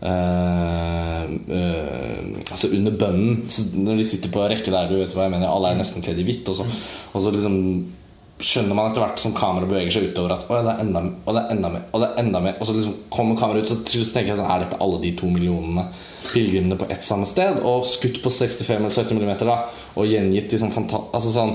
Eh, 0.00 1.24
uh, 1.54 2.26
altså 2.50 2.70
under 2.74 2.98
bønnen. 3.00 3.46
Når 3.84 4.00
de 4.00 4.06
sitter 4.08 4.32
på 4.32 4.44
rekke 4.44 4.72
der, 4.72 4.90
du 4.90 4.98
vet 5.00 5.14
hva 5.16 5.26
jeg 5.26 5.34
mener, 5.36 5.48
alle 5.50 5.72
er 5.72 5.80
nesten 5.80 6.04
kledd 6.04 6.20
i 6.22 6.26
hvitt. 6.28 6.48
Og 6.50 6.60
så, 6.60 6.68
og 7.12 7.24
så 7.24 7.32
liksom 7.34 7.56
skjønner 8.40 8.76
man 8.76 8.88
etter 8.88 9.04
hvert 9.04 9.20
som 9.20 9.34
kameraet 9.36 9.68
beveger 9.68 9.92
seg 9.92 10.06
utover 10.10 10.32
at 10.32 10.46
det 10.48 10.72
er 10.72 10.78
enda, 10.84 11.02
og 11.28 11.34
det 11.36 11.42
er 11.42 11.50
enda 11.54 11.70
mer, 11.74 11.82
og 11.90 12.00
det 12.00 12.08
er 12.08 12.22
enda 12.22 12.40
mer. 12.44 12.54
Og 12.56 12.68
så 12.68 12.76
liksom 12.76 12.94
kommer 13.12 13.36
kameraet 13.36 13.66
ut, 13.66 13.72
så 13.72 13.82
til 13.84 14.00
slutt 14.00 14.14
tenker 14.16 14.32
jeg 14.32 14.40
sånn, 14.40 14.52
er 14.54 14.64
dette 14.64 14.78
alle 14.80 15.02
de 15.02 15.10
to 15.18 15.28
millionene 15.32 15.84
pilegrimene 16.30 16.78
på 16.80 16.88
ett 16.92 17.04
samme 17.04 17.28
sted? 17.28 17.60
Og 17.66 17.84
skutt 17.90 18.22
på 18.24 18.32
65 18.32 18.78
eller 18.78 18.96
70 18.96 19.20
mm 19.20 19.34
da, 19.44 19.58
og 19.92 20.08
gjengitt 20.08 20.56
i 20.56 20.62
sånn 20.62 20.74
fantastisk 20.74 21.18
Altså 21.20 21.34
sånn 21.34 21.54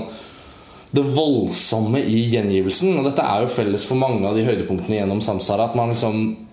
det 0.96 1.02
voldsomme 1.02 2.00
i 2.00 2.22
gjengivelsen. 2.30 2.94
Og 3.00 3.08
dette 3.08 3.24
er 3.24 3.42
jo 3.42 3.52
felles 3.52 3.84
for 3.88 3.98
mange 4.00 4.22
av 4.28 4.36
de 4.36 4.44
høydepunktene 4.46 5.00
gjennom 5.00 5.20
Samsara. 5.24 5.66
At 5.68 5.76
man 5.76 5.90
liksom 5.92 6.45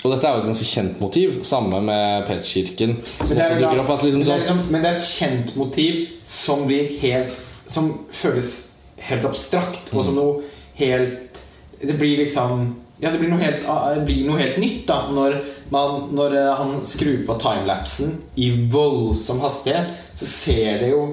Og 0.00 0.14
dette 0.14 0.26
er 0.26 0.36
jo 0.36 0.42
et 0.42 0.48
ganske 0.48 0.68
kjent 0.68 1.00
motiv. 1.02 1.40
Samme 1.44 1.80
med 1.84 2.26
Petkirken. 2.28 2.96
Men 2.96 3.36
det 3.36 3.46
er 3.46 3.82
opp. 3.82 3.92
Liksom 4.00 4.20
men 4.20 4.24
det 4.24 4.28
sånn 4.30 4.42
liksom, 4.44 4.62
men 4.70 4.84
det 4.84 4.90
er 4.90 5.00
et 5.00 5.08
kjent 5.08 5.56
motiv 5.60 6.02
som 6.24 6.66
blir 6.68 6.92
helt 7.02 7.36
Som 7.70 7.90
føles 8.10 8.70
helt 9.00 9.24
abstrakt, 9.28 9.92
og 9.94 10.04
som 10.04 10.16
noe 10.18 10.40
helt 10.80 11.40
Det 11.80 11.96
blir 11.96 12.24
liksom 12.24 12.70
ja, 13.00 13.08
det 13.08 13.16
blir 13.16 13.30
noe 13.32 13.40
helt, 13.40 13.62
blir 14.04 14.26
noe 14.28 14.42
helt 14.42 14.58
nytt 14.60 14.82
da 14.90 15.06
når, 15.08 15.38
man, 15.72 16.10
når 16.12 16.34
eh, 16.36 16.50
han 16.58 16.74
skrur 16.84 17.22
på 17.24 17.36
timelapsen 17.40 18.10
i 18.36 18.50
voldsom 18.68 19.40
hastighet. 19.40 19.88
Så 20.12 20.28
ser 20.28 20.82
det 20.82 20.90
jo 20.90 21.06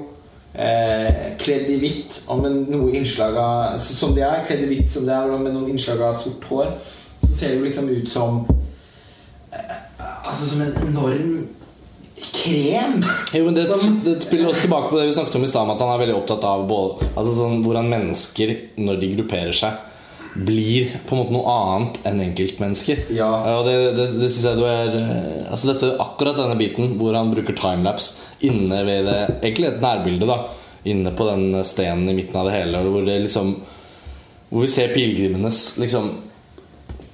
eh, 0.52 1.32
kledd 1.40 1.70
i 1.72 1.78
hvitt 1.80 2.18
og 2.28 2.42
med 2.42 2.68
noe 2.68 2.92
innslag 2.92 3.40
av 3.40 3.78
Som 3.80 4.12
det 4.18 4.26
er, 4.26 4.44
kledd 4.44 4.66
i 4.66 4.68
hvitt 4.74 4.92
som 4.92 5.08
det 5.08 5.16
er, 5.16 5.32
og 5.32 5.40
med 5.40 5.56
noen 5.56 5.72
innslag 5.72 6.04
av 6.04 6.20
sort 6.20 6.44
hår, 6.50 6.74
så 7.24 7.32
ser 7.32 7.54
det 7.54 7.62
jo 7.62 7.66
liksom 7.70 7.88
ut 7.88 8.12
som 8.12 8.42
Altså 10.28 10.50
som 10.52 10.64
en 10.64 10.76
enorm 10.86 11.32
krem. 12.32 13.02
Jo, 13.34 13.44
men 13.44 13.54
det, 13.56 13.66
det 14.04 14.16
spiller 14.24 14.50
også 14.50 14.64
tilbake 14.66 14.90
på 14.90 14.98
det 14.98 15.08
vi 15.08 15.16
snakket 15.16 15.36
om 15.38 15.44
i 15.46 15.50
stad, 15.50 15.70
at 15.70 15.84
han 15.84 15.92
er 15.92 16.02
veldig 16.02 16.16
opptatt 16.18 16.46
av 16.48 16.64
både, 16.70 17.10
altså 17.14 17.34
sånn, 17.36 17.60
hvordan 17.64 17.90
mennesker, 17.92 18.54
når 18.80 19.00
de 19.02 19.12
grupperer 19.16 19.56
seg, 19.56 19.84
blir 20.38 20.92
på 21.08 21.14
en 21.14 21.20
måte 21.22 21.34
noe 21.34 21.52
annet 21.52 21.98
enn 22.06 22.20
enkeltmennesker. 22.28 23.06
Ja. 23.16 23.28
og 23.56 23.66
det, 23.66 23.74
det, 23.96 24.06
det 24.20 24.28
synes 24.28 24.44
jeg 24.44 24.60
du 24.60 24.66
er 24.68 24.94
eh, 25.00 25.48
Altså 25.48 25.72
dette, 25.72 25.88
Akkurat 26.04 26.36
denne 26.38 26.54
biten 26.60 26.92
hvor 27.00 27.16
han 27.16 27.32
bruker 27.32 27.56
timelapse 27.58 28.28
inne 28.46 28.82
ved 28.86 29.08
det 29.08 29.16
Egentlig 29.40 29.70
et 29.70 29.82
nærbilde, 29.82 30.28
da. 30.28 30.36
Inne 30.92 31.14
på 31.16 31.26
den 31.26 31.56
stenen 31.66 32.12
i 32.12 32.14
midten 32.14 32.38
av 32.38 32.46
det 32.46 32.54
hele, 32.54 32.84
hvor 32.86 33.08
det 33.08 33.16
liksom 33.24 33.54
Hvor 34.52 34.62
vi 34.62 34.70
ser 34.70 34.92
pilegrimenes 34.94 35.62
liksom 35.82 36.12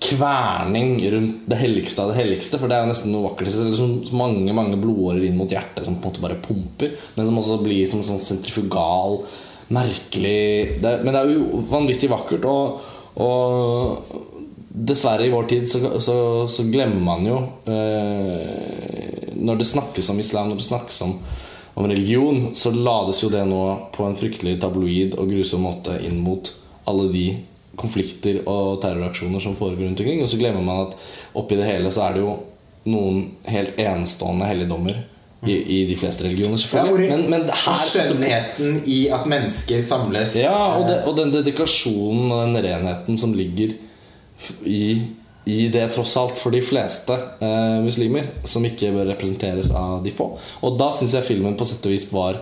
kverning 0.05 0.99
rundt 1.13 1.47
det 1.51 1.59
helligste 1.59 2.05
av 2.05 2.13
det 2.13 2.19
helligste. 2.19 2.61
For 2.61 2.71
det 2.71 2.77
er 2.77 2.85
jo 2.85 2.91
nesten 2.93 3.15
noe 3.15 3.31
vakkert. 3.31 3.51
Liksom 3.51 3.95
mange 4.19 4.57
mange 4.57 4.79
blodårer 4.81 5.25
inn 5.29 5.39
mot 5.39 5.51
hjertet 5.51 5.87
som 5.87 5.97
på 5.99 6.09
en 6.09 6.13
måte 6.13 6.25
bare 6.25 6.41
pumper. 6.45 6.95
Men 7.17 7.29
som 7.29 7.41
også 7.41 7.61
blir 7.65 7.89
som 7.91 8.05
sånn 8.07 8.23
sentrifugal, 8.25 9.23
merkelig 9.75 10.81
det, 10.83 10.99
Men 11.03 11.15
det 11.15 11.23
er 11.23 11.33
jo 11.33 11.65
vanvittig 11.71 12.13
vakkert. 12.13 12.45
Og, 12.51 12.93
og 13.25 14.21
dessverre, 14.69 15.27
i 15.27 15.33
vår 15.33 15.49
tid 15.51 15.71
så, 15.71 15.81
så, 16.03 16.19
så 16.51 16.67
glemmer 16.67 17.03
man 17.05 17.27
jo 17.29 17.37
eh, 17.71 19.33
Når 19.39 19.61
det 19.61 19.69
snakkes 19.71 20.11
om 20.11 20.21
islam, 20.21 20.51
når 20.51 20.63
det 20.63 20.71
snakkes 20.73 21.03
om 21.07 21.19
om 21.75 21.89
religion, 21.91 22.53
så 22.55 22.71
lades 22.71 23.23
jo 23.25 23.29
det 23.33 23.43
nå 23.51 23.63
på 23.95 24.05
en 24.07 24.15
fryktelig 24.15 24.61
tabloid 24.63 25.17
og 25.19 25.33
grusom 25.33 25.65
måte 25.67 25.97
inn 26.07 26.21
mot 26.23 26.51
alle 26.87 27.09
de 27.11 27.25
konflikter 27.81 28.43
og 28.45 28.81
terroraksjoner 28.83 29.43
som 29.43 29.57
foregår 29.59 29.89
rundt 29.89 30.03
omkring. 30.03 30.23
Og 30.25 30.31
så 30.31 30.41
glemmer 30.41 30.65
man 30.65 30.89
at 30.89 30.99
oppi 31.39 31.59
det 31.59 31.69
hele 31.69 31.93
så 31.95 32.09
er 32.09 32.17
det 32.17 32.25
jo 32.25 32.37
noen 32.91 33.27
helt 33.49 33.79
enestående 33.81 34.49
helligdommer 34.49 35.03
i, 35.49 35.53
i 35.53 35.81
de 35.89 35.97
fleste 35.97 36.25
religioner, 36.25 36.57
selvfølgelig. 36.61 37.11
Men, 37.11 37.27
men 37.33 37.47
det 37.49 37.57
her 37.65 37.81
skjønnheten 37.81 38.79
i 38.91 39.01
at 39.13 39.27
mennesker 39.29 39.83
samles 39.85 40.37
ja, 40.41 40.55
og, 40.55 40.87
det, 40.89 41.01
eh, 41.01 41.11
og 41.11 41.19
den 41.19 41.35
dedikasjonen 41.35 42.33
og 42.33 42.41
den 42.47 42.65
renheten 42.65 43.21
som 43.21 43.35
ligger 43.37 43.75
i, 44.65 44.87
i 45.45 45.59
det, 45.73 45.85
tross 45.95 46.17
alt, 46.21 46.39
for 46.41 46.55
de 46.55 46.63
fleste 46.65 47.17
eh, 47.17 47.77
muslimer, 47.85 48.31
som 48.49 48.65
ikke 48.65 48.93
bør 48.95 49.11
representeres 49.13 49.73
av 49.77 50.01
de 50.05 50.13
få. 50.15 50.33
Og 50.65 50.81
da 50.81 50.91
syns 50.97 51.17
jeg 51.19 51.29
filmen 51.29 51.57
på 51.59 51.69
sett 51.69 51.85
og 51.85 51.95
vis 51.95 52.09
var 52.13 52.41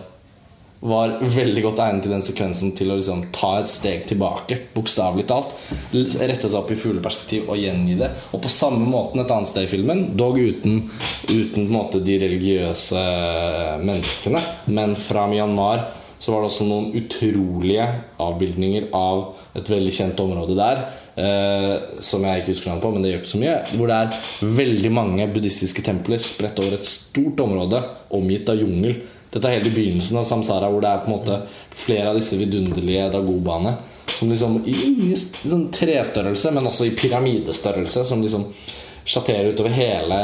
var 0.83 1.15
veldig 1.21 1.61
godt 1.63 1.79
egnet 1.79 2.07
i 2.09 2.11
den 2.11 2.25
sekvensen 2.25 2.73
til 2.75 2.91
å 2.91 2.97
liksom 2.99 3.21
ta 3.35 3.53
et 3.61 3.71
steg 3.71 4.03
tilbake, 4.09 4.57
bokstavelig 4.75 5.23
talt. 5.29 5.53
Rette 5.93 6.49
seg 6.49 6.57
opp 6.59 6.73
i 6.73 6.79
fugleperspektiv 6.79 7.47
og 7.47 7.59
gjengi 7.61 7.95
det. 8.01 8.09
Og 8.35 8.43
på 8.43 8.51
samme 8.51 8.83
måten 8.83 9.23
et 9.23 9.31
annet 9.31 9.47
sted 9.47 9.67
i 9.67 9.71
filmen, 9.71 10.09
dog 10.19 10.39
uten, 10.41 10.81
uten 11.31 11.69
måte 11.71 12.03
de 12.03 12.17
religiøse 12.25 13.03
menneskene, 13.83 14.43
men 14.75 14.97
fra 14.99 15.23
Myanmar, 15.31 15.87
så 16.23 16.31
var 16.31 16.43
det 16.43 16.51
også 16.51 16.67
noen 16.67 16.91
utrolige 16.95 17.87
avbildninger 18.23 18.91
av 18.95 19.25
et 19.59 19.71
veldig 19.71 19.95
kjent 19.95 20.21
område 20.23 20.59
der. 20.59 20.83
Uh, 21.13 21.99
som 22.01 22.23
jeg 22.25 22.41
ikke 22.41 22.53
husker 22.55 22.71
navnet 22.71 22.85
på, 22.85 22.91
men 22.95 23.03
det 23.03 23.11
gjør 23.11 23.19
ikke 23.21 23.31
så 23.33 23.41
mye. 23.41 23.57
Hvor 23.77 23.91
det 23.91 23.97
er 23.97 24.53
veldig 24.59 24.91
mange 24.95 25.27
buddhistiske 25.35 25.83
templer 25.85 26.23
spredt 26.23 26.61
over 26.63 26.77
et 26.79 26.87
stort 26.89 27.43
område, 27.43 27.83
omgitt 28.15 28.49
av 28.49 28.63
jungel. 28.63 29.03
Dette 29.33 29.49
er 29.49 29.57
helt 29.57 29.71
i 29.71 29.73
begynnelsen 29.73 30.19
av 30.21 30.27
Samsara, 30.29 30.69
hvor 30.69 30.83
det 30.83 30.91
er 30.91 31.01
på 31.01 31.09
en 31.09 31.15
måte 31.15 31.39
flere 31.73 32.11
av 32.11 32.19
disse 32.19 32.37
vidunderlige 32.37 33.09
dagobaene. 33.15 33.75
Som 34.13 34.29
liksom 34.29 34.59
i 34.69 35.15
sånn 35.17 35.69
trestørrelse, 35.73 36.51
men 36.53 36.69
også 36.69 36.85
i 36.89 36.95
pyramidestørrelse. 36.97 38.05
Som 38.05 38.21
liksom 38.21 38.45
sjatterer 39.03 39.51
utover 39.53 39.73
hele 39.73 40.19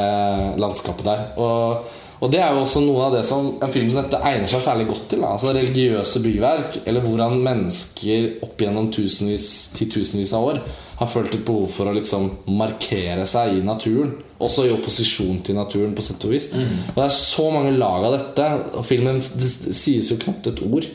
landskapet 0.62 1.08
der. 1.08 1.24
Og, 1.42 1.90
og 2.20 2.32
det 2.32 2.44
er 2.44 2.54
jo 2.54 2.62
også 2.64 2.84
noe 2.84 3.08
av 3.08 3.18
det 3.18 3.24
som 3.28 3.56
en 3.64 3.74
film 3.74 3.90
som 3.90 4.04
dette 4.04 4.22
egner 4.30 4.52
seg 4.52 4.62
særlig 4.64 4.90
godt 4.92 5.08
til. 5.12 5.24
Da. 5.24 5.34
Altså 5.34 5.56
Religiøse 5.58 6.22
byverk, 6.24 6.82
eller 6.86 7.06
hvordan 7.06 7.42
mennesker 7.50 8.46
opp 8.46 8.62
gjennom 8.62 8.92
tusenvis, 8.94 9.50
titusenvis 9.80 10.36
av 10.38 10.52
år 10.54 10.62
har 11.00 11.08
følt 11.08 11.36
et 11.38 11.46
behov 11.48 11.70
for 11.72 11.88
å 11.88 11.96
liksom 11.96 12.30
markere 12.60 13.26
seg 13.30 13.60
i 13.60 13.66
naturen. 13.66 14.18
Også 14.40 14.68
i 14.68 14.72
opposisjon 14.76 15.42
til 15.48 15.56
naturen, 15.56 15.94
på 15.96 16.04
sett 16.04 16.24
og 16.28 16.34
vis. 16.36 16.50
Og 16.54 16.96
det 16.98 17.06
er 17.06 17.14
så 17.16 17.50
mange 17.56 17.76
lag 17.76 18.08
av 18.08 18.18
dette. 18.18 18.48
Og 18.80 18.88
filmen 18.88 19.20
det, 19.20 19.52
sies 19.76 20.12
jo 20.12 20.20
knapt 20.20 20.52
et 20.52 20.64
ord. 20.68 20.88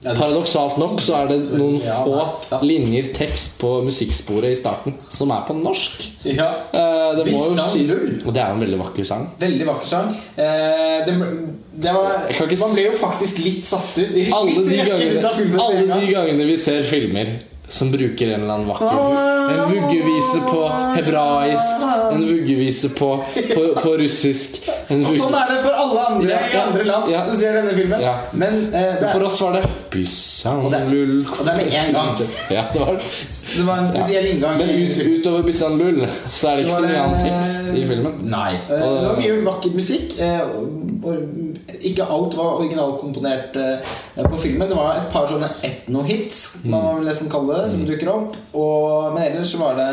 Ja, 0.00 0.14
Paradoksalt 0.16 0.78
nok 0.80 1.00
så 1.04 1.18
er 1.18 1.26
det 1.28 1.36
noen 1.60 1.74
Ja, 1.84 1.98
få 2.06 2.14
ja. 2.48 2.58
linjer 2.64 3.10
tekst 3.12 3.58
på 3.60 3.74
musikksporet 3.84 4.54
i 4.54 4.56
starten 4.56 4.94
som 5.12 5.28
er 5.34 5.42
på 5.44 5.52
norsk. 5.58 6.06
Ja. 6.24 6.46
Eh, 6.72 7.10
det 7.18 7.26
Vi 7.26 7.34
må 7.36 7.42
jo 7.50 7.58
sang 7.58 7.68
sies. 7.68 7.92
Og 8.24 8.32
det 8.32 8.40
er 8.40 8.48
jo 8.48 8.56
en 8.56 8.64
veldig 8.64 8.78
vakker 8.80 9.08
sang. 9.10 9.26
Veldig 9.42 9.66
vakker 9.68 9.92
sang. 9.92 10.14
Eh, 10.40 11.04
det, 11.04 11.18
det 11.84 11.92
var, 11.96 12.32
man 12.64 12.74
ble 12.78 12.86
jo 12.86 12.96
faktisk 12.96 13.44
litt 13.44 13.68
satt 13.68 13.92
ut. 14.00 14.08
Litt 14.16 14.32
Alle 14.32 14.64
de, 14.64 14.80
gangene, 14.88 15.20
ut 15.20 15.64
alle 15.66 15.84
de 15.92 16.12
gangene 16.14 16.48
vi 16.48 16.56
ser 16.60 16.88
filmer 16.88 17.36
som 17.70 17.90
bruker 17.92 18.32
en 18.34 18.42
eller 18.42 18.54
annen 18.54 18.68
vakker 18.68 19.50
En 19.50 19.60
vuggevise 19.70 20.40
på 20.46 20.60
hebraisk, 20.96 21.84
en 22.12 22.24
vuggevise 22.26 22.90
på, 22.98 23.10
på, 23.54 23.62
på 23.82 23.92
russisk 24.00 24.60
en 24.90 25.04
Og 25.06 25.12
sånn 25.14 25.34
er 25.38 25.52
det 25.52 25.58
for 25.64 25.76
alle 25.84 26.04
andre 26.10 26.30
Ja, 26.34 26.40
i 26.50 26.58
andre 26.60 26.84
land 26.88 27.10
ja. 27.12 27.20
som 27.26 27.36
ser 27.38 27.54
denne 27.60 27.74
filmen. 27.76 28.02
Ja. 28.02 28.16
Men 28.32 28.60
eh, 28.74 28.96
det, 29.00 29.10
For 29.12 29.20
er, 29.22 29.26
oss 29.28 29.38
var 29.44 29.54
det 29.58 29.62
Byssan 29.90 30.64
Og 30.66 30.70
det- 30.74 30.80
lull 30.90 31.14
og 31.26 31.40
det 31.46 31.52
er 31.52 31.56
med 31.60 31.78
én 31.80 31.92
gang. 31.94 32.20
Ja, 32.50 32.64
det 32.74 32.80
var 32.82 32.92
det. 33.00 33.64
var 33.66 33.78
en 33.84 33.88
spesiell 33.90 34.26
inngang. 34.32 34.58
Men 34.58 34.70
ut, 34.70 35.00
utover 35.06 35.46
Byssan 35.46 35.78
lull 35.78 36.02
så 36.30 36.50
er 36.52 36.56
det 36.60 36.66
ikke 36.66 36.74
så 36.76 36.82
så 36.82 36.90
mye 36.90 37.00
annen 37.06 37.24
tekst 37.26 37.72
i 37.74 37.86
filmen. 37.90 38.18
Nei. 38.30 38.52
Eh, 38.66 38.74
Det 38.74 39.08
var 39.08 39.18
mye 39.22 39.40
vakker 39.46 39.74
musikk. 39.78 40.18
eh, 40.18 40.40
og- 40.42 40.76
Ikke 41.80 42.04
alt 42.12 42.34
var 42.36 42.58
originalkomponert 42.60 43.54
eh, 43.56 44.24
på 44.26 44.36
filmen. 44.42 44.68
Det 44.68 44.76
var 44.76 44.96
et 45.00 45.06
par 45.12 45.26
sånne 45.30 45.48
etno-hits, 45.64 46.40
man 46.64 46.82
må 46.84 47.04
nesten 47.06 47.30
kalle 47.32 47.56
det, 47.56 47.59
som 47.68 47.84
dukker 47.88 48.08
opp. 48.12 48.36
Og, 48.56 49.14
men 49.14 49.26
ellers 49.32 49.54
var 49.60 49.76
det 49.78 49.88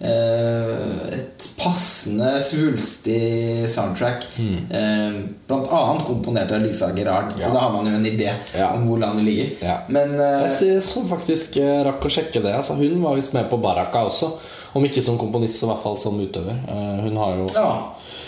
eh, 0.00 1.18
et 1.18 1.46
passende 1.60 2.32
svulstig 2.40 3.68
soundtrack. 3.68 4.24
Mm. 4.38 4.56
Eh, 4.70 5.18
blant 5.48 5.68
annet 5.76 6.06
komponert 6.06 6.52
av 6.56 6.62
Lisa 6.64 6.90
Gerard. 6.96 7.32
Så 7.38 7.50
da 7.52 7.66
har 7.66 7.72
man 7.74 7.86
jo 7.90 7.96
en 7.98 8.06
idé 8.06 8.32
Ja. 8.56 8.70
om 8.74 8.86
hvor 8.88 8.98
landet 9.02 9.24
ligger. 9.24 9.52
Ja. 9.60 9.78
Men 9.88 10.16
eh, 10.20 10.46
Jeg 10.48 10.82
så 10.82 11.04
faktisk 11.08 11.56
eh, 11.60 11.82
rakk 11.86 12.04
å 12.04 12.12
sjekke 12.12 12.42
det. 12.44 12.54
Altså, 12.56 12.74
hun 12.80 13.02
var 13.02 13.18
visst 13.18 13.34
med 13.36 13.50
på 13.50 13.60
Baraka 13.60 14.04
også. 14.08 14.32
Om 14.72 14.84
ikke 14.86 15.02
som 15.02 15.18
komponist, 15.18 15.58
så 15.58 15.66
i 15.66 15.70
hvert 15.72 15.82
fall 15.82 15.96
som 15.98 16.20
utøver. 16.20 16.54
Eh, 16.68 16.98
hun 17.06 17.16
har 17.18 17.36
jo 17.40 17.48
ja. 17.54 17.70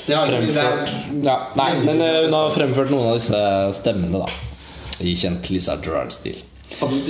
Det 0.02 0.16
har 0.18 0.26
fremført 0.26 0.90
ja, 1.22 1.35
Nei, 1.54 1.68
men 1.85 2.00
eh, 2.02 2.16
hun 2.24 2.32
har 2.35 2.50
fremført 2.50 2.90
noen 2.90 3.12
av 3.12 3.20
disse 3.20 3.38
stemmene, 3.78 4.24
da. 4.24 4.26
I 5.06 5.12
kjent 5.18 5.46
Lisa 5.50 5.76
Gerrard-stil. 5.78 6.40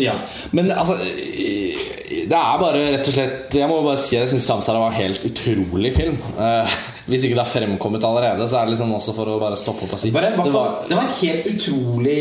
Ja. 0.00 0.14
Men 0.50 0.70
altså 0.70 0.96
Det 0.98 2.38
er 2.38 2.60
bare 2.60 2.80
rett 2.94 3.08
og 3.08 3.14
slett 3.14 3.54
Jeg 3.56 3.68
må 3.70 3.80
bare 3.84 4.00
si 4.00 4.16
Jeg 4.16 4.30
syns 4.30 4.46
Samsara 4.46 4.82
var 4.82 4.92
en 4.92 5.00
helt 5.00 5.24
utrolig 5.28 5.92
film. 5.96 6.18
Uh, 6.36 6.68
hvis 7.06 7.24
ikke 7.26 7.34
det 7.34 7.42
har 7.42 7.50
fremkommet 7.50 8.04
allerede, 8.06 8.46
så 8.48 8.60
er 8.60 8.68
det 8.68 8.76
liksom 8.76 8.92
også 8.94 9.14
for 9.16 9.30
å 9.32 9.38
bare 9.42 9.58
stoppe 9.58 9.86
opp 9.86 9.94
og 9.96 10.00
si 10.00 10.12
Det 10.12 10.16
var, 10.16 10.28
en, 10.28 10.38
det 10.38 10.52
var, 10.54 10.74
det 10.86 10.98
var 10.98 11.08
en 11.08 11.16
helt 11.18 11.48
utrolig 11.50 12.18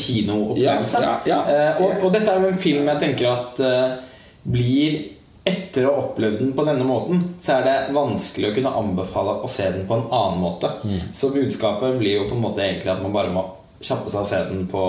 kinoopplevelse. 0.00 1.02
Ja, 1.04 1.16
ja. 1.28 1.40
Eh, 1.52 1.82
og, 1.82 2.06
og 2.06 2.14
dette 2.14 2.32
er 2.32 2.40
jo 2.40 2.52
en 2.52 2.62
film 2.62 2.88
jeg 2.88 3.02
tenker 3.02 3.28
at 3.32 3.60
uh, 3.60 4.22
blir 4.42 5.02
Etter 5.42 5.88
å 5.88 5.92
ha 5.96 6.02
opplevd 6.04 6.38
den 6.38 6.50
på 6.54 6.62
denne 6.62 6.84
måten, 6.86 7.22
så 7.42 7.56
er 7.56 7.64
det 7.66 7.94
vanskelig 7.96 8.52
å 8.52 8.54
kunne 8.54 8.74
anbefale 8.78 9.32
å 9.42 9.48
se 9.50 9.64
den 9.74 9.88
på 9.88 9.96
en 9.96 10.04
annen 10.06 10.38
måte. 10.38 10.70
Mm. 10.86 11.08
Så 11.18 11.32
budskapet 11.34 11.96
blir 11.98 12.20
jo 12.20 12.28
på 12.28 12.36
en 12.36 12.44
måte 12.44 12.62
egentlig 12.62 12.92
at 12.92 13.02
man 13.02 13.16
bare 13.16 13.32
må 13.34 13.42
kjappe 13.82 14.10
seg 14.12 14.20
og 14.20 14.26
se 14.28 14.38
den 14.50 14.66
på, 14.70 14.82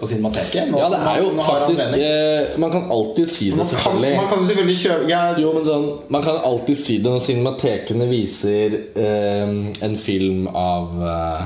på 0.00 0.08
Cinemateket. 0.10 0.72
Ja, 0.74 0.88
det 0.90 0.98
er 1.06 1.20
jo 1.22 1.30
man- 1.36 1.46
faktisk 1.46 1.96
eh, 2.02 2.58
Man 2.58 2.72
kan 2.74 2.90
alltid 2.90 3.28
si 3.30 3.50
det, 3.50 3.56
man, 3.56 3.64
kan, 3.66 3.72
selvfølgelig. 3.76 4.16
man 4.16 4.28
kan 4.32 4.38
jo 4.42 4.48
selvfølgelig 4.50 4.78
kjøpe 4.82 5.08
ja. 5.12 5.22
Jo, 5.38 5.52
men 5.54 5.64
sånn, 5.68 5.86
Man 6.16 6.22
kan 6.26 6.40
alltid 6.50 6.76
si 6.82 6.98
det 7.04 7.12
når 7.14 7.22
cinematekene 7.28 8.08
viser 8.10 8.78
eh, 8.96 9.56
en 9.88 9.96
film 10.02 10.48
av 10.50 10.96
eh, 11.02 11.42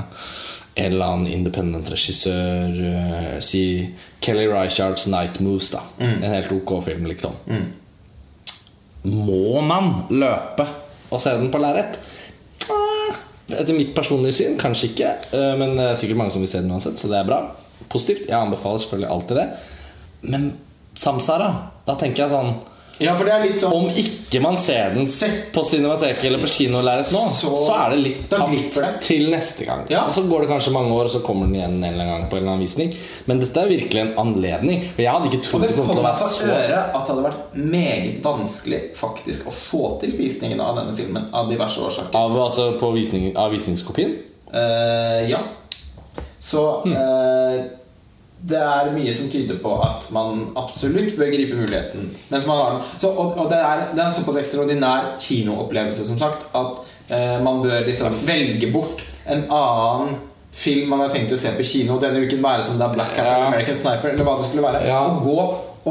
en 0.79 0.93
eller 0.93 1.05
annen 1.13 1.27
independent 1.27 1.89
regissør 1.91 2.77
eh, 2.89 3.33
Si 3.43 3.63
Kelly 4.23 4.47
Reichards 4.47 5.07
'Night 5.07 5.39
Moves'. 5.43 5.71
da 5.75 5.81
En 5.99 6.23
helt 6.33 6.51
ok 6.55 6.77
film, 6.85 7.05
liksom. 7.11 7.35
Må 9.03 9.61
man 9.63 9.93
løpe 10.11 10.65
og 11.09 11.21
se 11.23 11.31
den 11.39 11.49
på 11.53 11.59
lerret? 11.61 11.95
Etter 13.49 13.73
mitt 13.73 13.95
personlige 13.97 14.35
syn 14.39 14.57
kanskje 14.61 14.91
ikke. 14.91 15.11
eh, 15.33 15.53
Men 15.57 15.75
det 15.77 15.85
er 15.89 15.95
sikkert 15.95 16.17
mange 16.21 16.31
som 16.35 16.41
vil 16.43 16.51
se 16.51 16.61
den 16.61 16.71
uansett, 16.71 16.99
så 17.01 17.09
det 17.09 17.17
er 17.19 17.29
bra. 17.29 17.39
Positivt. 17.89 18.27
Jeg 18.29 18.37
anbefaler 18.37 18.79
selvfølgelig 18.83 19.09
alltid 19.15 19.37
det. 19.39 19.47
Men 20.21 20.49
Samsara, 20.99 21.49
da 21.87 21.95
tenker 21.95 22.25
jeg 22.25 22.33
sånn 22.33 22.53
Ja, 22.99 23.13
for 23.15 23.23
det 23.23 23.31
er 23.31 23.43
litt 23.47 23.59
sånn 23.61 23.71
Om 23.71 23.85
ikke 23.95 24.41
man 24.43 24.57
ser 24.59 24.93
den 24.95 25.05
Sett- 25.07 25.53
på 25.55 25.63
Cinemateket 25.63 26.25
eller 26.27 26.41
på 26.43 26.49
kinolerret 26.51 27.11
nå, 27.15 27.21
så, 27.31 27.53
Så- 27.55 27.75
er 27.77 27.93
det 27.95 27.99
litt 28.03 28.25
tapt 28.29 29.01
til 29.05 29.29
neste 29.31 29.65
gang. 29.65 29.85
Ja. 29.89 30.01
Og 30.05 30.11
så 30.13 30.25
går 30.27 30.41
det 30.43 30.49
kanskje 30.49 30.73
mange 30.75 30.91
år, 30.91 31.07
og 31.07 31.11
så 31.13 31.21
kommer 31.23 31.47
den 31.47 31.55
igjen 31.55 31.77
en 31.79 31.93
eller 31.93 32.03
annen 32.03 32.21
gang 32.21 32.29
på 32.29 32.37
en 32.37 32.43
eller 32.43 32.51
annen 32.57 32.65
visning. 32.65 32.93
Men 33.25 33.39
dette 33.39 33.63
er 33.63 33.71
virkelig 33.71 34.01
en 34.01 34.13
anledning. 34.25 34.83
Og 34.97 34.99
jeg 34.99 35.11
hadde 35.15 35.31
ikke 35.31 35.43
trodd 35.47 35.61
det 35.67 35.75
kom 35.77 35.87
til 35.87 36.01
å 36.01 36.07
være 36.09 36.15
så 36.25 36.49
høre 36.51 36.81
at 36.89 37.05
det 37.05 37.15
hadde 37.15 37.27
vært 37.29 37.55
meget 37.55 38.21
vanskelig 38.23 38.81
faktisk 38.99 39.47
å 39.47 39.55
få 39.55 39.99
til 40.01 40.11
visningen 40.19 40.59
av 40.59 40.75
denne 40.75 40.95
filmen 40.97 41.29
av 41.33 41.49
diverse 41.49 41.79
årsaker. 41.79 42.13
Av, 42.19 42.35
altså, 42.35 42.73
på 42.79 42.91
visning, 42.93 43.31
av 43.37 43.51
visningskopien? 43.55 44.17
Uh, 44.53 45.23
ja. 45.29 45.39
Så 46.39 46.61
eh, 46.87 47.65
det 48.41 48.59
er 48.63 48.91
mye 48.95 49.11
som 49.13 49.27
tyder 49.31 49.57
på 49.59 49.73
at 49.83 50.05
man 50.15 50.45
absolutt 50.57 51.17
bør 51.19 51.31
gripe 51.33 51.57
muligheten. 51.59 52.05
Så, 52.31 53.09
og 53.11 53.35
og 53.37 53.49
det, 53.51 53.57
er, 53.59 53.81
det 53.91 53.99
er 53.99 54.05
en 54.07 54.15
såpass 54.15 54.39
ekstraordinær 54.39 55.09
kinoopplevelse 55.19 56.05
som 56.07 56.19
sagt 56.21 56.45
at 56.55 56.79
eh, 57.11 57.35
man 57.43 57.59
bør 57.65 57.83
liksom 57.89 58.15
velge 58.25 58.71
bort 58.71 59.03
en 59.29 59.43
annen 59.51 60.15
film 60.59 60.89
man 60.89 61.03
har 61.03 61.11
tenkt 61.13 61.31
å 61.35 61.37
se 61.39 61.51
på 61.55 61.63
kino 61.67 61.99
denne 62.01 62.23
uken, 62.25 62.39
være 62.43 62.63
som 62.65 62.79
det 62.79 62.87
er 62.87 62.95
Black 62.95 63.11
Hat 63.13 63.25
Ja. 63.27 63.35
eller 63.35 63.51
American 63.51 63.77
Sniper, 63.77 64.09
eller 64.15 64.25
hva 64.25 64.37
det 64.39 64.47
skulle 64.47 64.65
være. 64.65 64.81
Ja. 64.87 65.03
Og 65.05 65.21
gå 65.27 65.37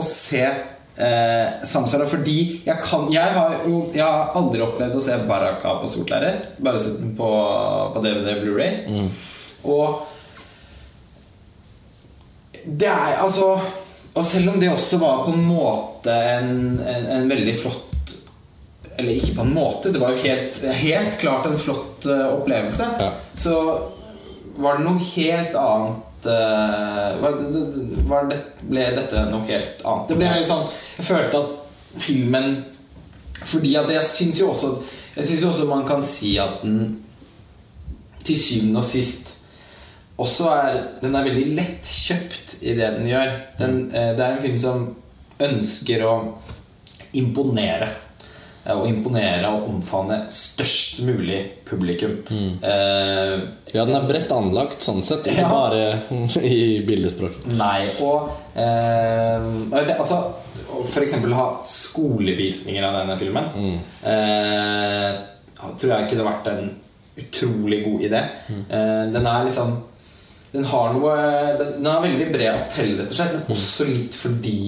og 0.01 0.05
se 0.05 0.43
eh, 0.43 1.47
Samsara, 1.65 2.09
fordi 2.11 2.63
jeg 2.67 2.77
kan 2.83 3.07
Jeg 3.13 3.33
har 3.37 3.55
jo 3.67 3.85
Jeg 3.95 4.03
har 4.05 4.33
aldri 4.37 4.61
opplevd 4.65 4.97
å 4.99 5.05
se 5.05 5.17
Baraka 5.29 5.77
på 5.81 5.89
stort 5.89 6.11
lerret. 6.11 6.49
Bare 6.59 6.81
sett 6.83 6.99
den 7.01 7.15
på, 7.17 7.29
på 7.95 8.03
DVD 8.05 8.35
Blu-ray. 8.43 9.07
Og 9.65 10.01
det 12.69 12.89
er 12.89 13.21
altså 13.23 13.53
Og 14.15 14.25
selv 14.25 14.53
om 14.53 14.61
det 14.61 14.71
også 14.73 14.99
var 15.01 15.25
på 15.25 15.33
en 15.33 15.45
måte 15.47 16.13
en, 16.13 16.81
en, 16.81 17.07
en 17.17 17.31
veldig 17.31 17.55
flott 17.61 18.15
Eller 18.99 19.15
ikke 19.15 19.37
på 19.39 19.47
en 19.47 19.55
måte, 19.55 19.93
det 19.95 20.01
var 20.03 20.13
jo 20.13 20.25
helt, 20.25 20.59
helt 20.81 21.19
klart 21.21 21.47
en 21.47 21.59
flott 21.59 22.07
uh, 22.11 22.33
opplevelse. 22.35 22.89
Ja. 22.99 23.13
Så 23.39 23.55
var 24.59 24.79
det 24.79 24.89
noe 24.89 24.99
helt 25.13 25.55
annet 25.55 26.27
uh, 26.27 27.21
var, 27.23 27.39
var 28.11 28.27
det, 28.33 28.41
Ble 28.67 28.89
dette 28.97 29.23
noe 29.31 29.47
helt 29.47 29.85
annet? 29.85 30.11
Det 30.11 30.19
ble 30.19 30.33
helt 30.33 30.51
sånn 30.51 30.67
Jeg 30.99 31.09
følte 31.13 31.45
at 31.45 32.03
filmen 32.03 32.57
Fordi 33.39 33.77
at 33.79 33.93
jeg 33.95 34.11
syns 34.11 34.43
jo 34.43 34.51
også 34.51 34.73
Jeg 35.15 35.31
syns 35.31 35.45
jo 35.47 35.53
også 35.53 35.71
man 35.71 35.87
kan 35.87 36.03
si 36.05 36.35
at 36.43 36.65
den 36.67 36.99
til 38.27 38.37
syvende 38.37 38.83
og 38.83 38.85
sist 38.85 39.28
også 40.19 40.49
er 40.51 40.79
Den 41.03 41.15
er 41.15 41.25
veldig 41.29 41.47
lettkjøpt 41.59 42.57
i 42.63 42.75
det 42.75 42.91
den 42.99 43.07
gjør. 43.11 43.33
Den, 43.59 43.79
eh, 43.95 44.13
det 44.19 44.25
er 44.25 44.37
en 44.37 44.43
film 44.43 44.59
som 44.59 44.85
ønsker 45.41 46.03
å 46.09 46.15
imponere. 47.15 47.89
Eh, 48.67 48.75
Å 48.75 48.83
imponere 48.89 49.49
og 49.49 49.69
omfavne 49.71 50.19
størst 50.35 50.99
mulig 51.07 51.39
publikum. 51.65 52.19
Eh, 52.63 53.39
Ja, 53.73 53.85
den 53.85 53.95
er 53.95 54.09
bredt 54.09 54.31
anlagt 54.33 54.83
sånn 54.85 55.03
sett, 55.05 55.25
ikke 55.31 55.41
Ja. 55.47 55.49
bare 55.49 56.03
i 56.43 56.81
bildespråk. 56.85 57.47
Nei, 57.47 57.87
og 58.01 58.29
eh, 58.57 59.49
det, 59.87 59.97
Altså 59.99 60.19
eksempel 61.03 61.33
ha 61.35 61.47
skolevisninger 61.65 62.85
av 62.85 62.99
denne 63.01 63.17
filmen 63.19 63.47
eh, 64.05 65.17
Tror 65.79 65.91
jeg 65.95 66.09
kunne 66.11 66.27
vært 66.29 66.51
en 66.53 66.69
utrolig 67.19 67.81
god 67.87 68.05
idé 68.07 68.21
eh, 68.21 69.05
Den 69.15 69.27
er 69.27 69.47
liksom 69.49 69.73
Den 70.53 70.65
har 70.65 70.95
noe 70.97 71.15
Den, 71.59 71.87
har 71.87 72.05
veldig 72.05 72.29
bred 72.33 72.55
appell 72.55 72.95
rett 72.99 73.13
og 73.13 73.19
slett 73.19 73.35
Men 73.37 73.57
også 73.57 73.89
litt 73.89 74.17
fordi 74.17 74.59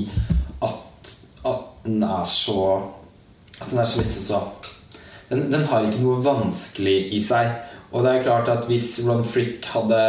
At, 0.66 1.14
at 1.48 1.86
den 1.86 2.04
er 2.04 2.26
så 2.28 2.60
At 3.60 3.70
den 3.70 3.80
er 3.80 3.88
så 3.88 4.02
litt 4.02 4.16
så 4.16 4.42
den, 5.30 5.46
den 5.52 5.64
har 5.70 5.86
ikke 5.86 6.02
noe 6.02 6.20
vanskelig 6.24 6.96
i 7.14 7.22
seg 7.22 7.52
Og 7.92 8.04
det 8.04 8.12
er 8.12 8.24
klart 8.26 8.50
at 8.50 8.66
hvis 8.66 8.92
Ron 9.06 9.22
Frick 9.26 9.66
hadde 9.72 10.00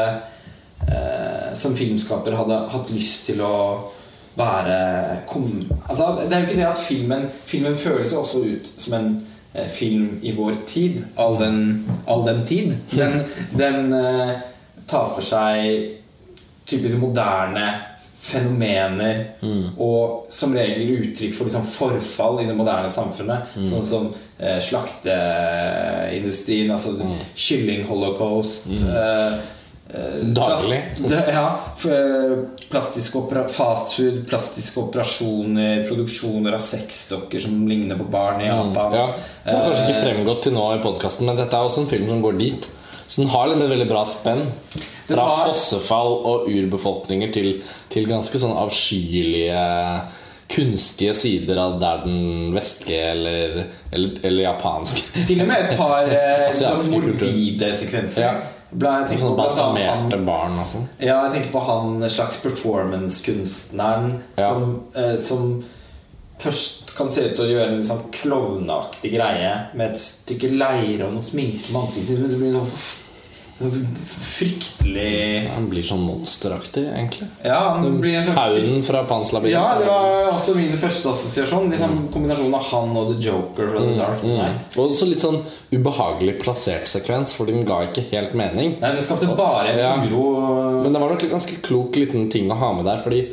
eh, 0.87 1.51
som 1.57 1.75
filmskaper 1.77 2.35
hadde 2.39 2.57
hatt 2.71 2.93
lyst 2.93 3.27
til 3.29 3.43
å 3.45 3.55
være 4.37 4.77
kom, 5.29 5.49
altså, 5.89 6.15
Det 6.23 6.31
er 6.31 6.39
jo 6.39 6.47
ikke 6.47 6.59
det 6.61 6.69
at 6.69 6.81
filmen 6.81 7.27
Filmen 7.45 7.77
føles 7.77 8.13
jo 8.13 8.23
også 8.23 8.43
ut 8.47 8.69
som 8.81 8.97
en 8.97 9.09
eh, 9.53 9.67
film 9.69 10.21
i 10.23 10.33
vår 10.37 10.61
tid. 10.65 11.01
All 11.19 11.37
den, 11.37 11.83
all 12.07 12.23
den 12.25 12.45
tid. 12.47 12.77
Den, 12.95 13.19
den 13.59 13.93
eh, 13.93 14.39
tar 14.91 15.07
for 15.15 15.21
seg 15.25 15.57
typisk 16.69 16.95
moderne 17.01 17.71
fenomener 18.21 19.23
og 19.81 20.27
som 20.29 20.53
regel 20.53 20.91
uttrykk 21.01 21.33
for 21.33 21.45
liksom 21.49 21.65
forfall 21.65 22.37
i 22.43 22.45
det 22.45 22.53
moderne 22.55 22.91
samfunnet. 22.93 23.49
Sånn 23.65 23.81
som 23.87 24.11
eh, 24.37 24.59
slakteindustrien, 24.61 26.69
altså 26.71 26.93
kylling-holocaust. 27.35 28.67
eh, 28.67 29.33
eh, 29.93 30.21
Daglig. 30.37 30.81
plast- 30.99 31.33
ja, 31.33 31.47
eh, 31.89 32.37
plastisk 32.69 33.15
opera, 33.15 33.47
fastfood, 33.47 34.27
plastiske 34.29 34.79
operasjoner, 34.85 35.87
produksjoner 35.89 36.53
av 36.53 36.59
sexdokker 36.61 37.39
som 37.41 37.67
ligner 37.67 37.95
på 37.97 38.05
barn 38.09 38.41
i 38.41 38.45
Japan. 38.47 38.93
Ja, 38.93 39.09
Det 39.45 39.51
har 39.55 39.61
kanskje 39.65 39.87
ikke 39.89 39.97
Eh, 39.97 40.03
fremgått 40.05 40.41
til 40.43 40.53
nå 40.53 40.73
i 40.75 40.79
podkasten, 40.83 41.25
men 41.25 41.35
dette 41.35 41.53
er 41.57 41.63
også 41.67 41.79
en 41.81 41.87
film 41.89 42.07
som 42.07 42.21
går 42.21 42.37
dit. 42.37 42.67
Så 43.11 43.21
den 43.25 43.29
har 43.33 43.49
liksom 43.49 43.65
et 43.65 43.71
veldig 43.73 43.87
bra 43.89 44.01
spenn. 44.07 44.45
Fra 45.09 45.25
har- 45.27 45.49
fossefall 45.51 46.13
og 46.31 46.45
urbefolkninger 46.47 47.33
til, 47.35 47.49
til 47.91 48.05
ganske 48.07 48.39
sånn 48.39 48.53
avskyelige 48.55 49.63
kunstige 50.51 51.13
sider 51.15 51.59
av 51.63 51.77
der 51.79 52.01
den 52.05 52.49
vestlige 52.55 53.11
eller, 53.13 53.53
eller, 53.95 54.17
eller 54.27 54.43
japanske 54.43 55.23
Til 55.29 55.43
og 55.43 55.47
med 55.47 55.61
et 55.69 55.77
par 55.79 56.07
eh, 56.11 56.47
sånn 56.59 56.89
morbide 56.91 57.69
sekvenser. 57.75 58.25
Ja. 58.25 58.33
Blant- 58.71 59.11
jeg 59.11 59.19
på 59.19 59.33
blant 59.35 59.57
han- 59.59 59.75
balsamerte 59.75 60.19
barn 60.27 60.55
og 60.63 60.71
sånn. 60.71 60.87
Ja, 61.03 61.17
jeg 61.25 61.33
tenker 61.37 61.51
på 61.57 61.63
han 61.67 61.99
slags 62.11 62.39
performance-kunstneren 62.43 64.21
Ja. 64.39 64.49
som, 64.53 64.81
eh, 64.95 65.17
som 65.23 65.63
først 66.39 66.95
kan 66.97 67.11
se 67.11 67.21
ut 67.29 67.35
til 67.35 67.45
å 67.45 67.51
gjøre 67.51 67.75
en 67.75 67.83
sånn 67.85 68.07
klovneaktig 68.15 69.11
greie 69.13 69.51
med 69.77 69.91
et 69.91 69.99
stykke 70.01 70.49
leire 70.55 71.05
og 71.07 71.13
noe 71.13 71.23
sminke 71.27 71.69
med 71.71 71.83
ansiktet, 71.83 72.17
men 72.19 72.29
så 72.31 72.39
blir 72.39 72.51
det 72.55 72.59
sånn 72.59 72.71
sånn 72.71 72.97
fryktelig 73.61 75.49
Han 75.55 75.67
blir 75.71 75.85
sånn 75.85 76.01
monsteraktig, 76.05 76.83
egentlig. 76.89 77.27
Ja, 77.45 77.59
han 77.77 77.99
blir 78.01 78.15
en 78.19 78.25
slags 78.25 78.87
fra 78.87 79.03
Pans 79.09 79.31
labyrint. 79.35 79.55
Ja, 79.55 79.77
det 79.79 79.87
var 79.89 80.31
også 80.33 80.55
min 80.57 80.73
første 80.81 81.11
assosiasjon. 81.13 81.69
Liksom 81.73 82.07
Kombinasjonen 82.13 82.57
av 82.57 82.65
han 82.71 82.95
og 82.97 83.13
The 83.13 83.19
Joker 83.29 83.71
fra 83.73 83.83
The 83.85 83.93
Dark 83.99 84.25
Knight. 84.25 84.67
Og 84.77 84.91
også 84.93 85.07
litt 85.09 85.23
sånn 85.23 85.39
ubehagelig 85.71 86.39
plassert 86.41 86.89
sekvens, 86.91 87.35
fordi 87.37 87.55
den 87.59 87.67
ga 87.69 87.81
ikke 87.87 88.05
helt 88.11 88.35
mening. 88.37 88.77
Nei, 88.81 88.91
Den 88.97 89.05
skapte 89.05 89.29
bare 89.37 89.77
Ja. 89.77 89.95
uro. 90.03 90.83
Men 90.83 90.93
det 90.93 91.01
var 91.01 91.09
nok 91.09 91.23
en 91.23 91.29
ganske 91.37 91.61
klok 91.61 91.95
liten 91.95 92.29
ting 92.31 92.49
å 92.51 92.57
ha 92.57 92.73
med 92.73 92.85
der, 92.85 92.97
fordi 92.97 93.27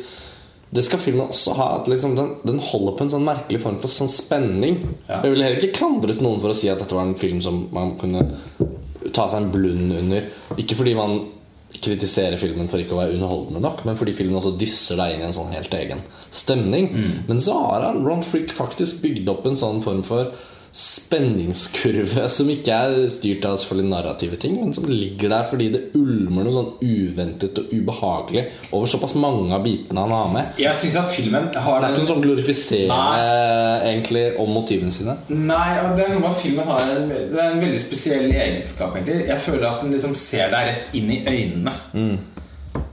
det 0.71 0.83
skal 0.85 0.99
filmen 0.99 1.27
også 1.27 1.55
ha. 1.57 1.79
At 1.79 1.87
liksom 1.87 2.15
den, 2.15 2.35
den 2.45 2.59
holder 2.59 2.93
på 2.97 3.01
en 3.01 3.09
sånn 3.09 3.25
merkelig 3.25 3.59
form 3.63 3.79
for 3.81 3.87
sånn 3.89 4.07
spenning. 4.11 4.83
Ja. 5.09 5.21
Jeg 5.23 5.31
ville 5.33 5.43
heller 5.43 5.57
ikke 5.61 5.79
klandret 5.79 6.21
noen 6.21 6.39
for 6.39 6.49
å 6.53 6.55
si 6.55 6.69
at 6.69 6.77
dette 6.79 6.93
var 6.95 7.07
en 7.07 7.15
film 7.15 7.41
som 7.41 7.67
man 7.73 7.95
kunne 7.97 8.27
ta 9.15 9.27
seg 9.29 9.43
en 9.43 9.51
blund 9.53 9.93
under. 9.99 10.29
Ikke 10.59 10.77
fordi 10.79 10.95
man 10.97 11.19
kritiserer 11.69 12.39
filmen 12.41 12.67
for 12.67 12.81
ikke 12.81 12.95
å 12.95 12.99
være 12.99 13.15
underholdende 13.15 13.61
nok, 13.61 13.83
men 13.85 13.97
fordi 13.99 14.15
filmen 14.17 14.39
også 14.39 14.55
dysser 14.59 14.97
deg 14.99 15.15
inn 15.15 15.21
i 15.21 15.27
en 15.27 15.35
sånn 15.35 15.53
helt 15.53 15.75
egen 15.77 16.01
stemning. 16.33 16.89
Men 17.29 17.41
så 17.43 17.55
har 17.67 17.85
Ron 17.93 18.25
Frick 18.25 18.49
faktisk 18.55 19.03
bygd 19.05 19.29
opp 19.29 19.45
en 19.45 19.59
sånn 19.59 19.83
form 19.85 20.01
for 20.07 20.33
spenningskurve 20.75 22.27
som 22.31 22.49
ikke 22.51 22.75
er 22.75 23.09
styrt 23.13 23.45
av 23.47 23.57
selvfølgelig 23.59 23.91
narrative 23.91 24.39
ting, 24.41 24.57
men 24.59 24.73
som 24.75 24.87
ligger 24.89 25.33
der 25.33 25.47
fordi 25.49 25.69
det 25.73 25.81
ulmer 25.97 26.45
noe 26.45 26.55
sånn 26.55 26.71
uventet 26.83 27.57
og 27.61 27.73
ubehagelig 27.73 28.45
over 28.71 28.89
såpass 28.89 29.15
mange 29.19 29.53
av 29.55 29.63
bitene 29.65 30.05
han 30.05 30.15
har 30.15 30.33
med. 30.33 30.59
Jeg 30.61 30.81
synes 30.81 30.99
at 31.01 31.13
filmen 31.13 31.49
har 31.53 31.81
Det 31.81 31.89
er 31.89 31.95
ikke 31.95 32.05
noe 32.05 32.11
sånn 32.13 32.25
glorifiserende 32.25 33.85
egentlig 33.89 34.25
om 34.41 34.51
motivene 34.53 34.93
sine. 34.95 35.17
Nei, 35.29 35.69
og 35.83 35.95
det 35.97 36.05
er 36.05 36.13
noe 36.13 36.23
med 36.23 36.31
at 36.31 36.41
filmen 36.41 36.69
har 36.69 36.93
en, 36.95 37.13
en 37.47 37.63
veldig 37.63 37.81
spesiell 37.81 38.29
egenskap. 38.29 38.97
egentlig 38.97 39.29
Jeg 39.29 39.41
føler 39.45 39.69
at 39.71 39.83
den 39.83 39.95
liksom 39.95 40.15
ser 40.17 40.51
deg 40.53 40.69
rett 40.69 40.93
inn 40.97 41.09
i 41.13 41.23
øynene. 41.25 41.73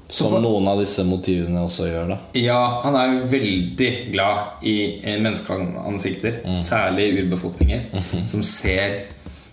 Som 0.09 0.37
noen 0.43 0.69
av 0.71 0.79
disse 0.79 1.03
motivene 1.05 1.65
også 1.67 1.89
gjør. 1.89 2.09
da 2.13 2.19
Ja, 2.39 2.81
han 2.85 2.95
er 2.95 3.17
veldig 3.27 4.13
glad 4.13 4.63
i 4.63 4.77
menneskeansikter. 5.03 6.39
menneskeansikter. 6.45 6.63
Særlig 6.63 7.09
urbefolkninger, 7.25 7.83
som 8.27 8.43
ser 8.47 9.01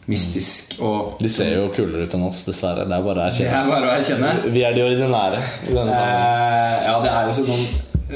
mystisk 0.06 0.76
og 0.84 1.18
De 1.24 1.30
ser 1.32 1.56
jo 1.56 1.70
kulere 1.74 2.04
ut 2.06 2.14
enn 2.14 2.26
oss, 2.28 2.44
dessverre. 2.46 2.84
Det 2.86 2.98
er 2.98 3.06
bare 3.08 3.24
å 3.24 3.28
erkjenne. 3.30 3.50
er 3.56 3.70
bare 3.72 3.88
å 3.88 3.94
erkjenne. 3.98 4.32
Vi 4.54 4.64
er 4.68 4.74
de 4.76 4.84
ordinære 4.84 5.40
i 5.70 5.74
denne 5.74 5.96
sammenhengen. 5.96 6.44
Eh, 6.44 6.86
ja, 6.86 6.96
det 7.02 7.14
er 7.14 7.30
jo 7.32 7.46
noen, 7.48 7.66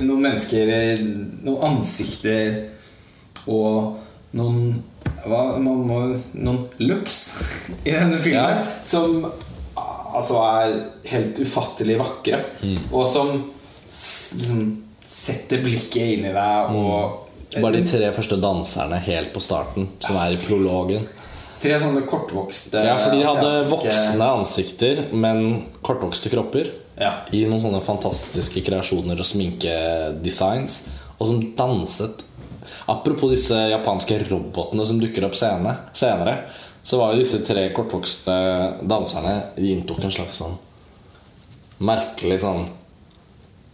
noen 0.08 0.22
mennesker 0.28 0.74
eh, 0.76 1.00
Noen 1.48 1.64
ansikter 1.72 2.58
og 3.48 3.96
noen 4.38 4.84
hva, 5.26 5.58
man 5.64 5.80
må, 5.88 6.00
Noen 6.36 6.66
looks 6.84 7.16
i 7.86 7.92
denne 7.96 8.20
filmen 8.22 8.60
Ja. 8.60 8.66
som 8.84 9.32
altså 10.16 10.42
er 10.46 10.76
helt 11.12 11.40
ufattelig 11.44 11.98
vakre. 12.00 12.42
Og 12.92 13.08
som 13.12 13.32
liksom 13.88 14.66
setter 15.08 15.64
blikket 15.64 16.18
inn 16.18 16.28
i 16.28 16.36
deg 16.36 16.76
og 16.76 17.24
Bare 17.58 17.80
de 17.80 17.88
tre 17.88 18.10
første 18.12 18.36
danserne 18.44 18.98
helt 19.06 19.32
på 19.32 19.40
starten, 19.40 19.86
som 20.04 20.18
er 20.20 20.34
i 20.36 20.40
prologen. 20.42 21.06
Tre 21.62 21.78
sånne 21.80 22.04
kortvokste 22.06 22.82
Ja, 22.84 22.98
for 23.00 23.16
de 23.16 23.24
hadde 23.24 23.54
voksne 23.70 24.28
ansikter, 24.36 25.06
men 25.16 25.64
kortvokste 25.86 26.30
kropper. 26.34 26.74
Ja. 27.00 27.14
I 27.32 27.46
noen 27.48 27.64
sånne 27.64 27.80
fantastiske 27.86 28.62
kreasjoner 28.68 29.24
og 29.24 29.30
sminkedesigns. 29.30 30.82
Og 31.18 31.32
som 31.32 31.44
danset 31.58 32.26
Apropos 32.88 33.32
disse 33.32 33.56
japanske 33.72 34.20
robotene 34.28 34.86
som 34.88 35.00
dukker 35.00 35.26
opp 35.28 35.36
senere. 35.40 35.90
senere, 35.96 36.38
så 36.88 37.00
var 37.02 37.14
jo 37.14 37.20
disse 37.20 37.42
tre 37.44 37.66
kortvokste 37.76 38.34
danserne 38.88 39.34
De 39.58 39.74
inntok 39.74 40.06
en 40.08 40.14
slags 40.16 40.40
sånn 40.40 40.56
merkelig 41.84 42.40
sånn 42.42 42.64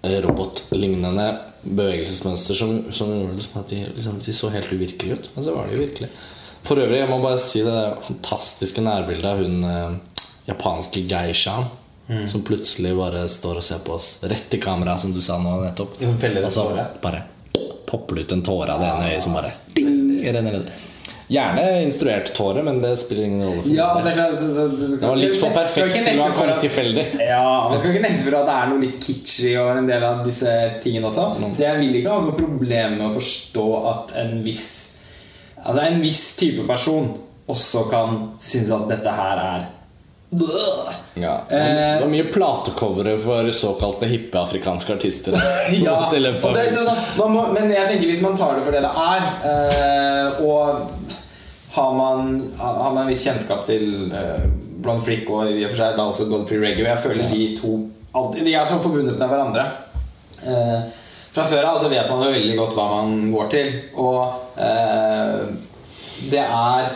robotlignende 0.04 1.28
bevegelsesmønster 1.64 2.58
som, 2.58 2.72
som 2.92 3.12
gjorde 3.14 3.38
liksom 3.38 3.60
at 3.62 3.70
de, 3.72 3.84
liksom, 3.96 4.18
de 4.20 4.34
så 4.36 4.50
helt 4.52 4.74
uvirkelige 4.74 5.16
ut. 5.20 5.30
Men 5.36 5.46
så 5.46 5.54
var 5.56 5.70
de 5.70 5.78
jo 5.78 5.84
virkelig. 5.86 6.10
For 6.64 6.80
øvrig, 6.80 6.98
jeg 7.00 7.12
må 7.12 7.22
bare 7.24 7.40
si 7.44 7.62
det 7.64 7.78
fantastiske 8.04 8.84
nærbildet 8.84 9.30
av 9.30 9.40
hun 9.40 9.70
eh, 9.70 10.26
japanske 10.50 11.06
geishaen. 11.08 11.70
Som 12.28 12.42
plutselig 12.44 12.92
bare 12.98 13.22
står 13.32 13.62
og 13.62 13.64
ser 13.64 13.80
på 13.86 13.94
oss 13.96 14.18
rett 14.28 14.52
i 14.52 14.60
kamera, 14.62 14.98
som 15.00 15.14
du 15.16 15.22
sa 15.24 15.38
nå 15.40 15.54
nettopp. 15.62 15.96
Som 16.02 16.18
feller 16.20 16.44
Og 16.44 16.52
så 16.52 16.66
bare 17.02 17.22
popper 17.88 18.18
det 18.18 18.26
ut 18.26 18.34
en 18.36 18.44
tåre 18.44 18.74
av 18.74 18.84
det 18.84 18.90
ene 18.90 19.14
øyet 19.14 19.24
som 19.24 19.38
bare 19.38 19.54
ding, 19.78 20.20
renner 20.26 20.58
ned. 20.58 20.68
Gjerne 21.34 21.64
instruert 21.82 22.30
tåre, 22.38 22.62
men 22.66 22.82
det 22.84 22.92
spiller 23.02 23.26
ingen 23.26 23.48
rolle. 23.48 23.74
Ja, 23.74 23.88
det 24.06 24.14
klart 24.14 24.36
så, 24.38 24.50
så, 24.54 24.68
du 24.70 24.84
det 25.00 25.08
var 25.08 25.18
litt 25.18 25.38
for 25.40 25.56
perfekt 25.56 25.98
til 26.06 26.20
å 26.22 26.28
ha 26.28 26.36
kommet 26.36 26.62
tilfeldig. 26.62 27.06
Ja, 27.26 27.70
Man 27.72 27.80
skal 27.82 27.96
ikke 27.96 28.04
nekte 28.06 28.28
for 28.28 28.38
at 28.38 28.50
det 28.52 28.58
er 28.60 28.70
noe 28.70 28.84
litt 28.84 29.00
kitschy 29.02 29.54
over 29.58 29.82
en 29.82 29.90
del 29.90 30.06
av 30.06 30.22
disse 30.28 30.54
tingene 30.84 31.10
også. 31.10 31.30
Så 31.50 31.66
jeg 31.66 31.82
vil 31.82 32.02
ikke 32.02 32.14
ha 32.14 32.22
noe 32.28 32.38
problem 32.38 33.00
med 33.00 33.08
å 33.08 33.14
forstå 33.18 33.68
at 33.94 34.18
en 34.24 34.42
viss 34.46 34.72
Altså 35.64 35.80
en 35.86 36.02
viss 36.04 36.24
type 36.36 36.66
person 36.68 37.06
også 37.48 37.86
kan 37.88 38.18
synes 38.42 38.72
at 38.76 38.90
dette 38.90 39.14
her 39.16 39.40
er 39.40 39.62
Ja, 41.14 41.34
det 41.50 42.00
var- 42.02 42.08
mye 42.10 42.24
platecovere 42.34 43.20
for 43.22 43.52
såkalte 43.52 44.08
hippe 44.10 44.40
afrikanske 44.40 44.94
artister. 44.96 45.32
Ja, 45.86 46.10
er 46.12 46.70
sånn, 46.74 47.32
må, 47.32 47.48
men 47.54 47.70
jeg 47.70 47.88
tenker 47.88 48.10
hvis 48.10 48.22
man 48.22 48.38
tar 48.38 48.58
det 48.58 48.64
for 48.66 48.72
det 48.74 48.82
det 48.82 48.94
er, 48.98 49.28
eh, 49.52 50.42
og 50.42 51.03
har 51.74 51.94
man, 51.94 52.52
har 52.58 52.94
man 52.94 53.04
en 53.04 53.10
viss 53.10 53.24
kjennskap 53.26 53.64
til 53.66 54.12
uh, 54.14 54.46
Blond 54.84 55.02
Flick 55.02 55.30
og 55.34 55.50
i 55.50 55.64
og 55.64 55.72
for 55.72 55.80
seg 55.80 55.96
da 55.98 56.06
også 56.06 56.28
Godfrey 56.30 56.62
Reggae 56.62 56.86
Jeg 56.86 57.02
føler 57.02 57.32
de 57.32 57.48
to 57.58 57.78
alltid, 58.14 58.46
De 58.46 58.54
er 58.54 58.68
så 58.70 58.78
forbundet 58.84 59.18
med 59.18 59.32
hverandre. 59.32 59.64
Uh, 60.44 60.86
fra 61.34 61.48
før 61.50 61.72
av 61.72 61.80
så 61.82 61.90
vet 61.90 62.12
man 62.12 62.28
jo 62.28 62.36
veldig 62.36 62.60
godt 62.60 62.78
hva 62.78 62.86
man 62.92 63.16
går 63.34 63.50
til. 63.56 63.74
Og 63.98 64.20
uh, 64.60 65.50
det 66.30 66.44
er 66.44 66.94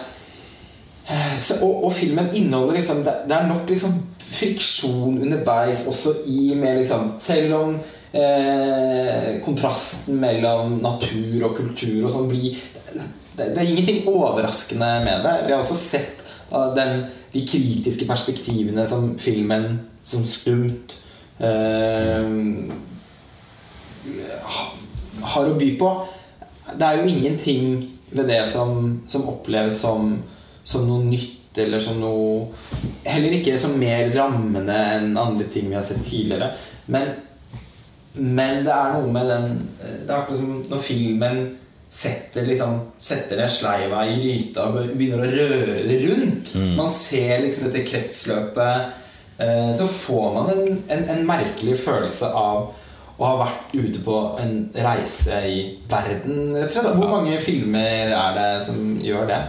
så, 1.39 1.61
og, 1.63 1.85
og 1.87 1.93
filmen 1.95 2.27
inneholder 2.35 2.75
liksom 2.75 2.97
Det, 3.05 3.13
det 3.29 3.35
er 3.37 3.45
nok 3.47 3.69
liksom 3.71 3.93
friksjon 4.19 5.21
underveis 5.23 5.85
også 5.87 6.17
i 6.27 6.49
med 6.59 6.81
liksom 6.81 7.13
Selv 7.23 7.53
om 7.55 7.77
kontrasten 9.45 10.19
mellom 10.19 10.77
natur 10.83 11.45
og 11.47 11.55
kultur 11.61 12.07
og 12.07 12.11
sånn 12.11 12.27
blir 12.31 12.59
det, 13.37 13.51
det 13.53 13.61
er 13.61 13.69
ingenting 13.71 14.07
overraskende 14.09 14.91
med 15.05 15.23
det. 15.25 15.35
Vi 15.45 15.53
har 15.53 15.61
også 15.61 15.77
sett 15.77 16.23
uh, 16.51 16.73
den, 16.75 17.05
de 17.33 17.43
kritiske 17.47 18.07
perspektivene 18.09 18.87
som 18.89 19.13
filmen 19.21 19.79
som 20.07 20.25
stumt 20.25 20.95
uh, 21.41 22.25
har 25.21 25.51
å 25.51 25.57
by 25.59 25.69
på. 25.79 25.91
Det 26.73 26.87
er 26.87 26.99
jo 26.99 27.11
ingenting 27.11 27.77
ved 28.11 28.29
det 28.31 28.41
som, 28.49 29.01
som 29.07 29.27
oppleves 29.29 29.81
som, 29.83 30.15
som 30.63 30.87
noe 30.87 31.03
nytt 31.05 31.57
eller 31.57 31.81
som 31.81 31.99
noe 32.01 32.47
Heller 33.07 33.37
ikke 33.37 33.55
som 33.59 33.77
mer 33.79 34.09
rammende 34.11 34.75
enn 34.75 35.13
andre 35.17 35.45
ting 35.49 35.69
vi 35.69 35.77
har 35.77 35.85
sett 35.85 36.03
tidligere. 36.05 36.49
Men, 36.91 37.13
men 38.19 38.59
det 38.65 38.73
er 38.73 38.97
noe 38.97 39.13
med 39.15 39.31
den 39.31 39.47
Det 39.79 40.09
er 40.09 40.17
akkurat 40.17 40.41
som 40.41 40.57
når 40.67 40.83
filmen 40.83 41.39
setter, 41.89 42.43
liksom, 42.45 42.79
setter 42.99 43.39
ned 43.39 43.49
sleiva 43.51 44.01
i 44.09 44.17
gryta 44.19 44.65
og 44.69 44.89
begynner 44.97 45.23
å 45.23 45.29
røre 45.31 45.77
det 45.87 45.99
rundt. 46.03 46.49
Man 46.77 46.91
ser 46.91 47.39
liksom 47.45 47.69
dette 47.69 47.85
kretsløpet. 47.87 48.97
Eh, 49.39 49.71
så 49.77 49.87
får 49.87 50.27
man 50.35 50.51
en, 50.55 50.81
en, 50.91 51.05
en 51.13 51.23
merkelig 51.29 51.77
følelse 51.83 52.27
av 52.33 52.73
å 53.17 53.25
ha 53.25 53.37
vært 53.39 53.71
ute 53.73 54.01
på 54.05 54.15
en 54.41 54.51
reise 54.77 55.37
i 55.49 55.61
verden, 55.89 56.51
rett 56.57 56.67
og 56.69 56.75
slett. 56.75 56.97
Hvor 56.99 57.13
mange 57.15 57.37
filmer 57.41 58.11
er 58.13 58.35
det 58.37 58.49
som 58.67 58.97
gjør 59.01 59.25
det? 59.31 59.39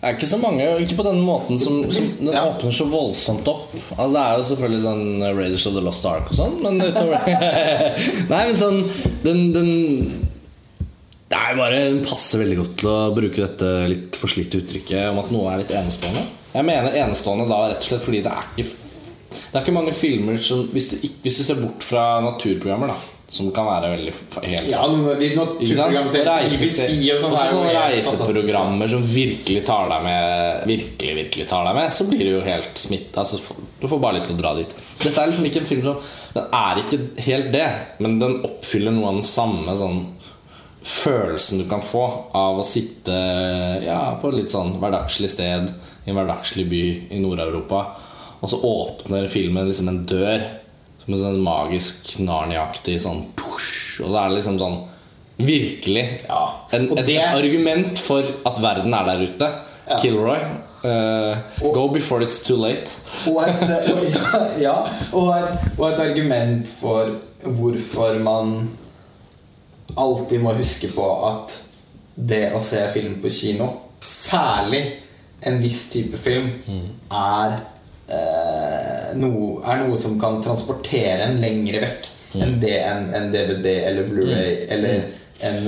Det 0.00 0.08
er 0.08 0.14
ikke 0.16 0.28
så 0.30 0.38
mange, 0.40 0.66
ikke 0.80 0.96
på 0.96 1.04
den 1.04 1.18
måten 1.26 1.58
som, 1.60 1.82
som 1.92 2.26
Den 2.26 2.32
Ja. 2.36 2.44
åpner 2.48 2.72
så 2.72 2.86
voldsomt 2.88 3.48
opp. 3.50 3.66
Altså 3.98 4.14
Det 4.14 4.22
er 4.22 4.36
jo 4.38 4.46
selvfølgelig 4.48 4.82
sånn 4.86 5.24
Raiders 5.36 5.66
of 5.68 5.74
the 5.76 5.82
Lost 5.84 6.06
Ark 6.08 6.30
og 6.30 6.38
sånn, 6.38 6.54
men 6.62 6.78
utover 6.80 7.26
Nei, 8.32 8.38
men 8.46 8.56
sånn 8.56 8.78
Den, 9.26 9.42
den 9.52 9.70
Det 11.30 11.38
er 11.38 11.58
bare 11.58 11.84
Den 11.86 12.02
passer 12.02 12.42
veldig 12.42 12.58
godt 12.58 12.76
til 12.82 12.90
å 12.90 12.98
bruke 13.14 13.44
dette 13.44 13.70
litt 13.90 14.18
forslitte 14.18 14.64
uttrykket 14.64 15.12
om 15.12 15.20
at 15.22 15.30
noe 15.34 15.52
er 15.52 15.62
litt 15.62 15.72
enestående. 15.78 16.26
Jeg 16.50 16.66
mener 16.66 16.96
enestående 17.04 17.46
da 17.50 17.62
rett 17.70 17.84
og 17.84 17.86
slett 17.86 18.02
fordi 18.02 18.24
det 18.24 18.34
er 18.34 18.48
ikke 18.50 18.68
Det 19.30 19.54
er 19.54 19.62
ikke 19.62 19.76
mange 19.76 19.94
filmer 19.94 20.40
som 20.42 20.64
Hvis 20.74 20.90
du, 20.90 20.96
hvis 21.22 21.38
du 21.38 21.44
ser 21.46 21.60
bort 21.62 21.86
fra 21.86 22.04
naturprogrammer, 22.24 22.90
da 22.90 22.98
som 23.30 23.46
kan 23.54 23.66
være 23.68 23.92
veldig 23.92 24.12
helt 24.42 24.70
Ja, 24.72 24.80
sånn, 27.20 27.36
sånne 27.38 27.74
reiseprogrammer 27.76 28.90
som 28.90 29.04
virkelig 29.06 29.62
tar 29.68 29.86
deg 29.92 30.02
med 30.02 30.64
Virkelig, 30.66 31.12
virkelig 31.20 31.46
tar 31.52 31.68
deg 31.68 31.76
med, 31.78 31.92
så 31.94 32.06
blir 32.10 32.24
du 32.26 32.32
jo 32.32 32.40
helt 32.42 32.82
smitt 32.82 33.14
altså, 33.22 33.38
Du 33.78 33.86
får 33.86 34.02
bare 34.02 34.18
lyst 34.18 34.26
til 34.32 34.34
å 34.34 34.40
dra 34.40 34.56
dit. 34.58 34.72
Dette 34.98 35.14
er 35.14 35.30
liksom 35.30 35.46
ikke 35.46 35.62
en 35.62 35.70
film 35.70 35.84
som 35.86 36.02
Den 36.34 36.56
er 36.58 36.82
ikke 36.82 36.98
helt 37.28 37.52
det, 37.54 37.68
men 38.02 38.18
den 38.18 38.40
oppfyller 38.48 38.96
noe 38.96 39.12
av 39.12 39.20
den 39.20 39.30
samme 39.30 39.78
sånn 39.78 40.02
følelsen 40.82 41.60
du 41.60 41.66
kan 41.68 41.82
få 41.84 42.02
av 42.36 42.58
å 42.60 42.64
sitte 42.66 43.16
ja, 43.84 43.98
på 44.20 44.30
et 44.30 44.38
litt 44.42 44.52
sånn 44.54 44.76
hverdagslig 44.80 45.30
sted 45.32 45.68
i 46.06 46.10
en 46.12 46.16
hverdagslig 46.16 46.64
by 46.70 46.82
i 47.12 47.20
Nord-Europa, 47.20 47.82
og 48.40 48.48
så 48.48 48.60
åpner 48.64 49.28
filmen 49.28 49.68
liksom 49.68 49.90
en 49.92 50.02
dør 50.08 50.46
som 51.02 51.14
en 51.14 51.20
sånn 51.24 51.42
magisk 51.44 52.14
Narnia-aktig 52.24 52.98
sånn 53.04 53.26
push, 53.36 54.00
Og 54.00 54.08
så 54.12 54.16
er 54.22 54.28
det 54.30 54.38
liksom 54.38 54.58
sånn 54.60 54.78
Virkelig 55.40 56.02
Ja, 56.28 56.40
en, 56.76 56.90
og 56.92 56.98
et, 57.00 57.06
det- 57.08 57.20
argument 57.24 58.00
for 58.04 58.24
at 58.44 58.58
verden 58.60 58.92
er 58.92 59.06
der 59.08 59.22
ute. 59.24 59.46
Ja. 59.88 59.96
Kilroy. 60.02 60.36
eh, 60.84 61.38
go 61.72 61.88
before 61.88 62.20
it's 62.24 62.42
too 62.46 62.56
late. 62.56 62.88
Og 63.26 63.40
et, 63.48 63.62
og, 63.92 64.60
ja, 64.60 64.74
og, 65.12 65.30
et, 65.36 65.64
og 65.78 65.86
et 65.90 66.00
argument 66.04 66.68
for 66.68 67.16
hvorfor 67.44 68.20
man 68.24 68.68
alltid 69.96 70.40
må 70.42 70.52
huske 70.58 70.88
på 70.94 71.06
at 71.28 71.62
det 72.14 72.52
å 72.54 72.60
se 72.62 72.82
film 72.92 73.20
på 73.22 73.28
kino, 73.32 73.66
særlig 74.04 74.82
en 75.46 75.58
viss 75.62 75.90
type 75.92 76.16
film, 76.20 76.50
er, 77.10 77.50
eh, 78.08 79.16
noe, 79.16 79.62
er 79.64 79.76
noe 79.84 79.96
som 79.96 80.18
kan 80.20 80.42
transportere 80.44 81.22
en 81.30 81.40
lengre 81.40 81.80
vekk 81.80 82.08
enn 82.40 82.60
det 82.62 82.76
en, 82.86 83.14
en 83.16 83.32
DVD 83.32 83.66
eller 83.88 84.02
Blu-ray 84.06 84.66
eller 84.70 85.02
en 85.40 85.64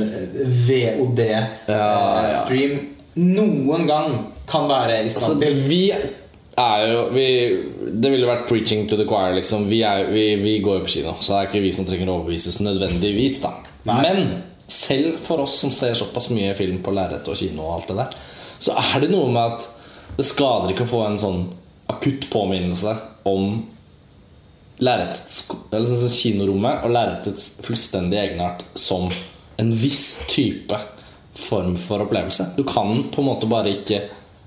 VOD-stream 1.67 2.73
noen 3.15 3.87
gang 3.89 4.15
kan 4.49 4.69
være 4.71 4.93
i 5.01 5.03
Altså, 5.07 5.21
stand 5.21 5.43
til. 5.43 5.55
vi 5.69 5.93
er 5.93 6.87
jo 6.93 7.03
vi, 7.13 7.27
Det 8.03 8.11
ville 8.13 8.29
vært 8.29 8.47
preaching 8.49 8.87
to 8.89 8.97
the 8.97 9.07
choir. 9.09 9.35
Liksom. 9.37 9.69
Vi, 9.71 9.83
er, 9.83 10.05
vi, 10.13 10.37
vi 10.41 10.59
går 10.65 10.81
jo 10.81 10.85
på 10.87 10.93
kino, 10.99 11.13
så 11.21 11.33
det 11.33 11.39
er 11.41 11.51
ikke 11.51 11.65
vi 11.67 11.73
som 11.77 11.89
trenger 11.89 12.09
å 12.09 12.19
overbevises 12.21 12.61
nødvendigvis. 12.65 13.41
da. 13.45 13.53
Men 13.89 14.39
selv 14.67 15.19
for 15.25 15.43
oss 15.45 15.59
som 15.61 15.73
ser 15.75 15.97
såpass 15.99 16.31
mye 16.33 16.55
film 16.57 16.79
på 16.85 16.95
lerret 16.95 17.29
og 17.29 17.37
kino, 17.37 17.65
og 17.67 17.81
alt 17.81 17.91
det 17.91 17.99
der 17.99 18.21
så 18.63 18.77
er 18.79 19.03
det 19.03 19.11
noe 19.11 19.31
med 19.33 19.57
at 19.57 19.69
det 20.19 20.27
skader 20.29 20.73
ikke 20.73 20.87
å 20.87 20.93
få 20.93 21.03
en 21.07 21.21
sånn 21.21 21.45
akutt 21.91 22.29
påminnelse 22.33 22.95
om 23.29 23.63
Eller 24.83 25.15
sånn 25.87 26.15
kinorommet 26.15 26.83
og 26.83 26.95
lerretets 26.95 27.45
fullstendige 27.63 28.23
egenart 28.27 28.65
som 28.79 29.11
en 29.61 29.71
viss 29.79 30.25
type 30.31 30.79
form 31.39 31.77
for 31.79 32.03
opplevelse. 32.03 32.49
Du 32.57 32.65
kan 32.67 33.05
på 33.13 33.23
en 33.23 33.29
måte 33.29 33.51
bare 33.51 33.75
ikke 33.77 34.01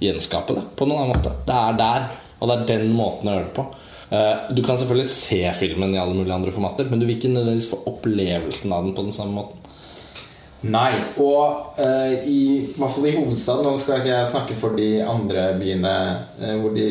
gjenskape 0.03 0.57
det 0.57 0.65
på 0.75 0.87
noen 0.89 1.05
annen 1.05 1.15
måte. 1.15 1.31
Det 1.47 1.55
er 1.55 1.79
der, 1.79 2.07
og 2.39 2.49
det 2.49 2.57
er 2.57 2.65
den 2.73 2.91
måten 2.97 3.31
å 3.31 3.37
gjøre 3.37 3.47
det 3.47 3.55
på. 3.55 3.65
Eh, 4.11 4.35
Du 4.55 4.61
kan 4.63 4.77
selvfølgelig 4.77 5.09
se 5.09 5.41
filmen 5.59 5.93
i 5.95 5.97
alle 6.01 6.13
mulige 6.13 6.33
andre 6.33 6.51
formater, 6.51 6.85
men 6.89 6.99
du 6.99 7.05
vil 7.07 7.15
ikke 7.17 7.33
nødvendigvis 7.33 7.69
få 7.71 7.81
opplevelsen 7.89 8.71
av 8.73 8.83
den 8.83 8.93
på 8.95 9.01
den 9.07 9.11
samme 9.11 9.33
måten. 9.33 9.61
Nei. 10.65 10.93
Og 11.21 11.75
uh, 11.77 12.13
i, 12.25 12.37
i 12.57 12.73
hvert 12.79 12.89
fall 12.95 13.05
i 13.05 13.11
hovedstaden 13.13 13.67
Nå 13.67 13.73
skal 13.77 13.99
ikke 13.99 14.09
jeg 14.15 14.25
snakke 14.31 14.55
for 14.57 14.73
de 14.73 14.87
andre 15.05 15.43
byene 15.59 15.91
uh, 16.39 16.55
hvor 16.63 16.71
de 16.73 16.85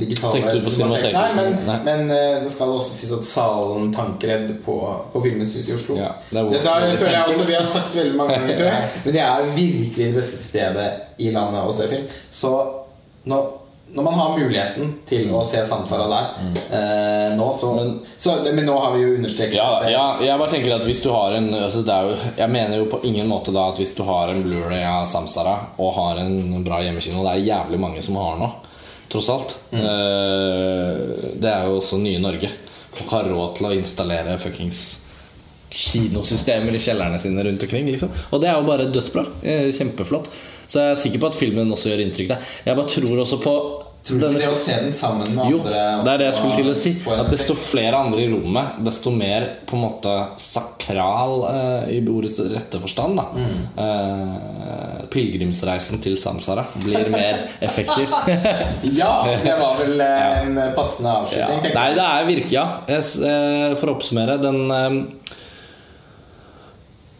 digitale 0.00 0.32
Tenkte 0.34 0.56
du 0.56 0.64
på 0.64 0.72
cinematek- 0.74 1.12
Cinemateket? 1.12 1.36
Nei, 1.36 1.44
men, 1.44 1.60
Nei. 1.68 1.76
men 1.86 2.10
uh, 2.10 2.40
det 2.42 2.50
skal 2.50 2.72
også 2.74 2.96
sies 2.96 3.12
at 3.14 3.28
salen 3.28 3.92
Tankredd 3.94 4.50
på, 4.64 4.74
på 5.12 5.22
Filmens 5.22 5.54
Hus 5.60 5.68
i 5.70 5.76
Oslo 5.76 6.00
Ja, 6.00 6.08
det 6.32 6.40
er 6.40 6.48
hvor- 6.48 6.56
Dette 6.56 6.74
har- 6.74 6.96
føler 6.96 7.14
jeg 7.20 7.28
også 7.36 7.46
vi 7.52 7.58
har 7.60 7.70
sagt 7.76 8.00
veldig 8.00 8.16
mange 8.18 8.34
ganger 8.40 8.56
før, 8.64 8.90
men 9.04 9.14
det 9.20 9.22
er 9.28 9.54
virkelig 9.60 10.08
det 10.08 10.14
beste 10.18 10.42
stedet 10.48 10.90
i 11.18 11.30
landet 11.30 11.62
å 11.70 11.76
se 11.78 11.88
film. 11.92 12.10
Så 12.34 12.54
nå 13.30 13.40
når 13.94 14.06
man 14.06 14.14
har 14.14 14.38
muligheten 14.38 14.92
til 15.08 15.32
å 15.34 15.40
se 15.46 15.62
Samsara 15.66 16.06
der 16.10 16.26
eh, 16.76 17.32
nå, 17.36 17.48
så 17.58 17.72
men, 17.74 17.92
så 18.16 18.36
men 18.46 18.62
nå 18.68 18.76
har 18.78 18.94
vi 18.94 19.02
jo 19.02 19.16
understreket 19.16 19.58
Ja, 19.58 19.90
ja, 19.90 20.04
jeg 20.22 20.38
bare 20.38 20.52
tenker 20.52 20.76
at 20.76 20.86
hvis 20.86 21.02
du 21.02 21.10
har 21.10 21.34
en 21.34 21.50
altså 21.56 21.82
det 21.86 21.96
jo, 22.06 22.14
Jeg 22.38 22.52
mener 22.54 22.78
jo 22.78 22.86
på 22.92 23.02
ingen 23.08 23.26
måte 23.30 23.54
da 23.54 23.66
at 23.72 23.82
hvis 23.82 23.96
du 23.98 24.04
har 24.06 24.30
en 24.30 24.42
Blu-ray 24.46 24.84
av 24.86 25.08
Samsara 25.10 25.56
og 25.82 25.94
har 25.98 26.22
en 26.22 26.62
bra 26.66 26.78
hjemmekino 26.84 27.24
Det 27.26 27.34
er 27.34 27.48
jævlig 27.50 27.82
mange 27.82 28.04
som 28.06 28.18
har 28.20 28.38
nå, 28.38 28.50
tross 29.10 29.30
alt. 29.34 29.56
Eh, 29.74 30.96
det 31.42 31.50
er 31.50 31.66
jo 31.66 31.80
også 31.80 31.98
nye 31.98 32.22
Norge. 32.22 32.50
Folk 32.94 33.14
har 33.16 33.30
råd 33.30 33.56
til 33.58 33.70
å 33.70 33.74
installere 33.74 34.38
fuckings 34.38 34.84
kinosystemer 35.70 36.74
i 36.74 36.82
kjellerne 36.82 37.18
sine 37.22 37.44
rundt 37.46 37.62
omkring. 37.62 37.86
Liksom. 37.90 38.10
Og 38.30 38.42
det 38.42 38.50
er 38.50 38.58
jo 38.58 38.66
bare 38.66 38.88
dødsbra. 38.90 39.24
Eh, 39.42 39.68
Kjempeflott. 39.74 40.30
Så 40.70 40.82
jeg 40.82 40.94
er 40.94 41.00
sikker 41.02 41.22
på 41.22 41.30
at 41.32 41.38
filmen 41.38 41.72
også 41.74 41.90
gjør 41.90 42.04
inntrykk 42.06 42.28
der. 42.30 42.50
Jeg 42.66 42.78
bare 42.78 42.92
tror 42.96 43.24
også 43.24 43.40
på 43.42 43.54
Tror 44.00 44.16
du 44.16 44.22
ikke 44.30 44.40
det 44.40 44.46
å 44.48 44.56
se 44.56 44.74
den 44.80 44.92
sammen 44.96 45.28
med 45.36 45.50
jo, 45.52 45.58
andre 45.60 45.80
det 46.06 46.12
er 46.14 46.20
det 46.22 46.26
jeg 46.30 46.36
skulle 46.38 46.56
til 46.56 46.70
å 46.70 46.76
si. 46.78 46.92
At 47.12 47.26
desto 47.28 47.56
flere 47.58 47.98
andre 48.00 48.22
i 48.24 48.30
rommet, 48.32 48.78
desto 48.86 49.12
mer 49.12 49.44
på 49.68 49.76
en 49.76 49.82
måte 49.82 50.14
sakral 50.40 51.44
uh, 51.44 51.90
i 51.92 51.98
ordets 52.08 52.40
rette 52.48 52.80
forstand. 52.80 53.20
Da. 53.20 53.26
Mm. 53.36 53.58
Uh, 53.76 55.02
pilegrimsreisen 55.12 56.00
til 56.00 56.16
Samsara 56.20 56.64
blir 56.80 57.12
mer 57.12 57.44
effektiv. 57.68 58.08
Ja, 59.00 59.12
det 59.44 59.52
var 59.60 59.76
vel 59.82 60.00
uh, 60.00 60.40
en 60.46 60.56
passende 60.78 61.12
avslutning. 61.20 61.68
Ja. 61.68 61.76
Nei, 61.76 61.86
det 61.98 62.08
er 62.08 62.28
virkelig 62.32 62.56
Ja. 62.56 62.66
Jeg, 62.88 63.76
for 63.78 63.92
å 63.92 63.98
oppsummere 63.98 64.34
den 64.40 64.58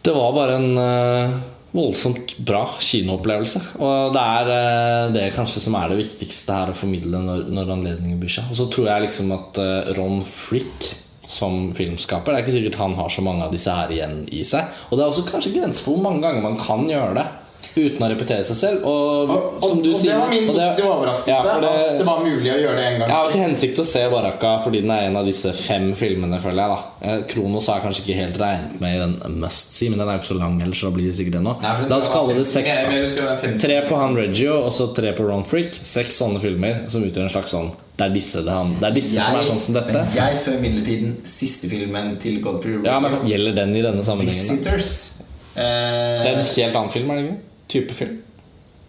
Det 0.03 0.13
var 0.15 0.33
bare 0.35 0.57
en 0.57 1.41
voldsomt 1.71 2.35
bra 2.43 2.63
kinoopplevelse. 2.79 3.61
Og 3.79 4.15
det 4.15 4.23
er 4.37 4.51
eh, 4.55 5.11
det 5.15 5.27
kanskje 5.35 5.63
som 5.63 5.77
er 5.79 5.91
det 5.91 6.01
viktigste 6.01 6.57
her 6.57 6.73
å 6.73 6.77
formidle 6.77 7.21
når, 7.23 7.45
når 7.51 7.75
anledningen 7.77 8.19
byr 8.21 8.35
seg. 8.37 8.51
Og 8.51 8.59
så 8.59 8.67
tror 8.71 8.91
jeg 8.91 9.07
liksom 9.07 9.31
at 9.37 9.61
eh, 9.63 9.93
Ron 9.99 10.21
Frick 10.27 10.91
som 11.31 11.69
filmskaper 11.71 12.33
Det 12.33 12.39
er 12.39 12.43
ikke 12.43 12.55
sikkert 12.57 12.79
han 12.81 12.95
har 12.97 13.11
så 13.13 13.21
mange 13.23 13.45
av 13.45 13.53
disse 13.53 13.71
her 13.71 13.91
igjen 13.93 14.23
i 14.35 14.41
seg. 14.47 14.67
Og 14.89 14.97
det 14.97 15.05
er 15.05 15.11
også 15.13 15.27
kanskje 15.29 15.53
grenser 15.55 15.85
for 15.85 15.95
hvor 15.95 16.09
mange 16.09 16.25
ganger 16.25 16.43
man 16.43 16.59
kan 16.59 16.83
gjøre 16.89 17.21
det 17.21 17.27
uten 17.75 18.03
å 18.03 18.09
repetere 18.11 18.43
seg 18.43 18.57
selv. 18.57 18.83
Og, 18.85 19.29
Og, 19.29 19.37
og, 19.61 19.63
som 19.69 19.81
du 19.81 19.89
og 19.93 20.01
det 20.01 20.15
var 20.17 20.29
min 20.29 20.47
positive 20.47 20.87
overraskelse. 20.91 21.27
Ja, 21.29 21.59
det- 21.61 21.69
At 21.91 21.97
det 21.99 22.05
var 22.05 22.19
mulig 22.25 22.51
å 22.51 22.57
gjøre 22.59 22.75
det 22.75 22.85
en 22.85 22.99
gang 22.99 23.09
jeg 23.09 23.17
har 23.17 23.31
til. 23.31 23.41
hensikt 23.41 23.79
å 23.79 23.85
se 23.85 24.09
Baraka 24.09 24.59
fordi 24.63 24.81
den 24.81 24.91
er 24.91 25.07
en 25.07 25.15
av 25.17 25.25
disse 25.25 25.53
fem 25.53 25.93
filmene, 25.95 26.39
føler 26.41 26.67
jeg. 26.67 26.77
da 27.01 27.17
Kronos 27.27 27.51
Kronos 27.51 27.67
jeg 27.67 27.81
kanskje 27.83 28.01
ikke 28.05 28.15
helt 28.19 28.37
regnet 28.37 28.81
med 28.81 28.95
i 28.95 28.99
den 28.99 29.39
must 29.39 29.73
see, 29.73 29.89
men 29.89 29.99
den 29.99 30.07
er 30.09 30.13
jo 30.17 30.19
ikke 30.19 30.33
så 30.33 30.39
lang 30.39 30.61
ellers 30.61 30.81
så 30.83 30.91
blir 30.93 31.07
det 31.11 31.15
sikkert 31.17 31.33
det 31.33 31.41
nå. 31.43 31.53
Nei, 31.61 31.89
La 31.89 31.97
oss 31.97 32.09
kalle 32.09 32.35
det 32.35 32.45
seks. 32.45 32.67
Jeg 32.69 33.59
Tre 33.59 33.81
på 33.87 33.95
han 33.97 34.15
Reggio, 34.15 34.57
og 34.65 34.71
så 34.73 34.93
tre 34.95 35.13
på 35.13 35.25
Ron 35.27 35.43
Freak. 35.43 35.73
Seks 35.83 36.19
sånne 36.21 36.39
filmer 36.41 36.89
som 36.89 37.03
utgjør 37.03 37.23
en 37.23 37.29
slags 37.33 37.51
sånn 37.55 37.71
Det 37.97 38.05
er 38.09 38.13
disse, 38.15 38.41
det, 38.43 38.49
han, 38.51 38.71
det 38.79 38.87
er 38.87 38.93
disse 38.95 39.21
som 39.21 39.35
er 39.35 39.43
sånn 39.43 39.59
som 39.59 39.73
dette. 39.75 39.93
men 39.93 40.13
jeg 40.15 40.37
så 40.37 40.53
imidlertid 40.57 41.01
den 41.03 41.17
siste 41.25 41.69
filmen 41.69 42.17
til 42.21 42.39
Godfrey 42.41 42.79
Ja, 42.83 42.99
men 42.99 43.19
Gjelder 43.27 43.55
den 43.55 43.75
i 43.75 43.81
denne 43.81 44.03
sammenhengen? 44.03 44.57
Visitors. 44.57 45.13
Eh, 45.55 45.61
Det 45.61 46.31
er 46.31 46.39
en 46.39 46.45
helt 46.45 46.75
annen 46.75 46.89
film, 46.93 47.11
er 47.11 47.15
det 47.15 47.25
ikke? 47.25 47.39
Type 47.71 47.95
film. 47.95 48.17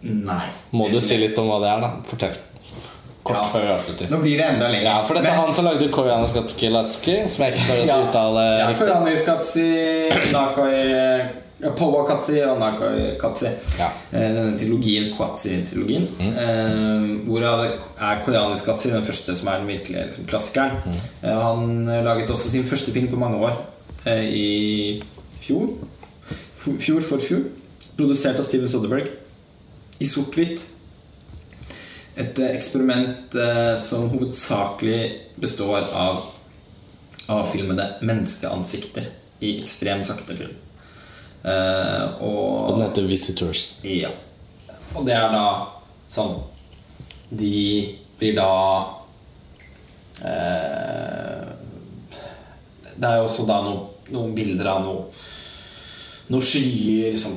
Nei. 0.03 0.41
Må 0.75 0.89
du 0.91 0.97
si 1.03 1.15
litt 1.21 1.37
om 1.39 1.47
hva 1.47 1.61
det 1.63 1.69
er, 1.71 1.83
da? 1.85 1.89
Fortell. 2.09 2.33
Kort 3.23 3.37
Ja. 3.37 3.43
før 3.53 3.61
vi 3.63 3.69
avslutter. 3.71 4.09
Nå 4.11 4.17
blir 4.19 4.35
det 4.41 4.45
enda 4.49 4.67
lenger. 4.67 4.83
Ja, 4.89 5.03
for 5.07 5.13
dette 5.15 5.29
er 5.29 5.35
Men- 5.37 5.45
han 5.45 5.53
som 5.55 5.65
lagde 5.65 5.87
Koyanos 5.89 6.33
Gatski 6.35 6.69
Latski, 6.73 7.15
som 7.29 7.45
jeg 7.45 7.53
ikke 7.53 7.67
klarer 7.69 7.87
å 7.87 8.09
uttale 8.09 8.43
Ja, 8.59 8.67
riktig. 8.73 10.33
Nakoi 10.33 11.73
Powa 11.77 12.01
Katsi 12.05 12.41
og 12.43 12.57
Nakoi 12.59 13.13
Katsi. 13.21 13.47
Ja. 13.79 13.87
Eh, 14.11 14.33
Denne 14.35 14.57
trilogien, 14.59 15.13
Kwatsi-trilogien. 15.15 16.07
Eh, 16.19 17.05
hvorav 17.29 17.63
er 18.01 18.19
koreanisk 18.25 18.65
Katsi 18.67 18.91
den 18.91 19.03
første 19.07 19.35
som 19.39 19.47
er 19.47 19.59
den 19.61 19.67
virkelige 19.71 20.03
liksom, 20.09 20.25
klassikeren. 20.27 20.81
Eh, 21.23 21.31
han 21.41 21.85
laget 22.03 22.27
også 22.29 22.49
sin 22.51 22.63
første 22.67 22.91
film 22.91 23.07
på 23.07 23.15
mange 23.21 23.39
år. 23.39 23.55
Eh, 24.05 24.25
I 24.27 25.03
fjor. 25.39 25.69
Fjor 26.79 27.01
for 27.01 27.17
fjor. 27.23 27.45
Produsert 27.97 28.39
av 28.39 28.43
Steven 28.43 28.69
Soderberg. 28.69 29.07
I 29.99 30.05
sort-hvitt. 30.05 30.63
Et 32.15 32.39
eh, 32.39 32.53
eksperiment 32.53 33.35
eh, 33.37 33.75
som 33.81 34.07
hovedsakelig 34.09 35.01
består 35.41 35.85
av 35.93 36.23
avfilmede 37.33 37.85
menneskeansikter 38.01 39.11
i 39.45 39.59
ekstremt 39.61 40.07
sakte 40.09 40.35
film. 40.37 40.57
Uh, 41.43 42.23
Og 42.23 42.69
og 42.69 42.77
den 42.77 42.85
heter 42.87 43.07
Visitors. 43.07 43.83
ja. 43.83 44.09
Og 44.95 45.05
det 45.05 45.13
er 45.17 45.31
da 45.33 45.47
sånn 46.07 46.37
De 47.29 47.97
blir 48.19 48.35
da 48.37 48.53
uh, 50.23 51.49
Det 52.95 53.09
er 53.09 53.17
jo 53.17 53.25
også 53.25 53.43
da 53.49 53.59
noen, 53.65 53.89
noen 54.13 54.35
bilder 54.37 54.69
av 54.71 54.85
noe 54.85 55.03
noen 56.31 56.45
skyer 56.45 57.17
som 57.19 57.35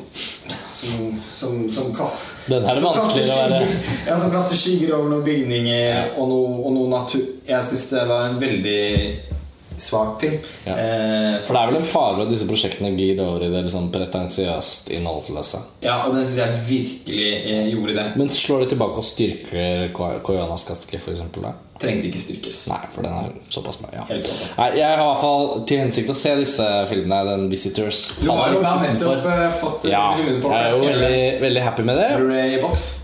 Som, 0.76 1.14
som, 1.32 1.60
som 1.72 1.86
kaster 1.96 2.50
Den 2.52 2.64
er 2.66 2.74
kaster 2.74 2.88
vanskeligere 2.90 3.46
å 3.46 3.52
være- 3.54 4.08
Ja, 4.10 4.16
som 4.20 4.30
kaster 4.34 4.58
skygger 4.60 4.92
over 4.98 5.08
noen 5.14 5.24
bygninger 5.24 5.84
Ja. 5.86 6.02
og, 6.18 6.28
noe, 6.28 6.58
og 6.66 6.74
noe 6.76 6.90
natur 6.92 7.22
Jeg 7.48 7.62
syns 7.70 7.86
det 7.94 8.02
var 8.10 8.26
en 8.28 8.36
veldig 8.42 8.82
svak 9.76 10.14
film. 10.22 10.36
Ja. 10.64 10.72
Eh, 10.72 11.34
For 11.44 11.52
det 11.52 11.60
er 11.62 11.66
vel 11.70 11.76
en 11.76 11.82
fare 11.84 12.22
at 12.24 12.30
disse 12.32 12.46
prosjektene 12.48 12.94
glir 12.96 13.18
over 13.20 13.42
i 13.44 13.50
det 13.52 13.60
liksom 13.66 13.90
pretensiøst 13.92 14.88
innholdsløse. 14.96 15.58
Ja, 15.84 15.98
og 16.06 16.14
den 16.16 16.24
syns 16.24 16.38
jeg 16.40 16.62
virkelig 16.70 17.26
eh, 17.44 17.66
gjorde 17.74 17.96
det. 17.98 18.06
Men 18.16 18.30
slår 18.32 18.64
det 18.64 18.70
tilbake 18.72 19.02
og 19.02 19.04
styrker 19.04 19.90
Ko- 19.92 20.18
Koyanas 20.24 20.64
Gatski, 20.68 20.96
for 20.98 21.12
eksempel? 21.12 21.44
Da? 21.44 21.52
Trengte 21.80 22.08
ikke 22.08 22.20
styrkes. 22.20 22.58
Nei, 22.70 22.80
for 22.94 23.04
den 23.06 23.14
er 23.16 23.32
såpass 23.52 23.80
mye. 23.82 23.92
Ja. 23.94 24.04
Nei, 24.08 24.68
jeg 24.78 24.86
har 24.86 25.02
i 25.02 25.08
hvert 25.10 25.22
fall 25.22 25.48
til 25.68 25.82
hensikt 25.82 26.12
å 26.12 26.16
se 26.16 26.34
disse 26.40 26.68
filmene. 26.90 27.22
Den 27.26 27.48
Visitors. 27.52 28.02
Du 28.20 28.30
har 28.30 28.54
jo 28.54 28.62
nettopp 28.62 29.26
eh, 29.32 29.46
fått 29.60 29.88
Ja, 29.90 30.02
disse 30.16 30.24
filmene 30.24 30.42
på 30.44 30.52
jeg 30.54 30.66
er 30.66 30.76
jo 30.76 30.84
veldig, 30.86 31.22
veldig 31.44 31.64
happy 31.66 31.86
med 31.88 32.00
det. 32.00 32.10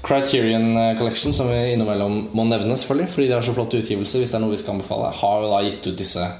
Criterion 0.06 0.70
eh, 0.76 0.92
Collection, 1.00 1.36
som 1.36 1.50
vi 1.52 1.60
innimellom 1.74 2.22
må 2.32 2.46
nevne, 2.48 2.76
selvfølgelig 2.80 3.12
fordi 3.12 3.28
de 3.28 3.36
har 3.38 3.44
så 3.46 3.56
flott 3.56 3.76
utgivelse, 3.78 4.22
hvis 4.22 4.32
det 4.32 4.38
er 4.40 4.44
noe 4.46 4.54
vi 4.56 4.62
skal 4.62 4.78
anbefale, 4.78 5.12
har 5.22 5.44
jo 5.44 5.52
da 5.52 5.64
gitt 5.68 5.90
ut 5.90 5.98
disse 6.00 6.30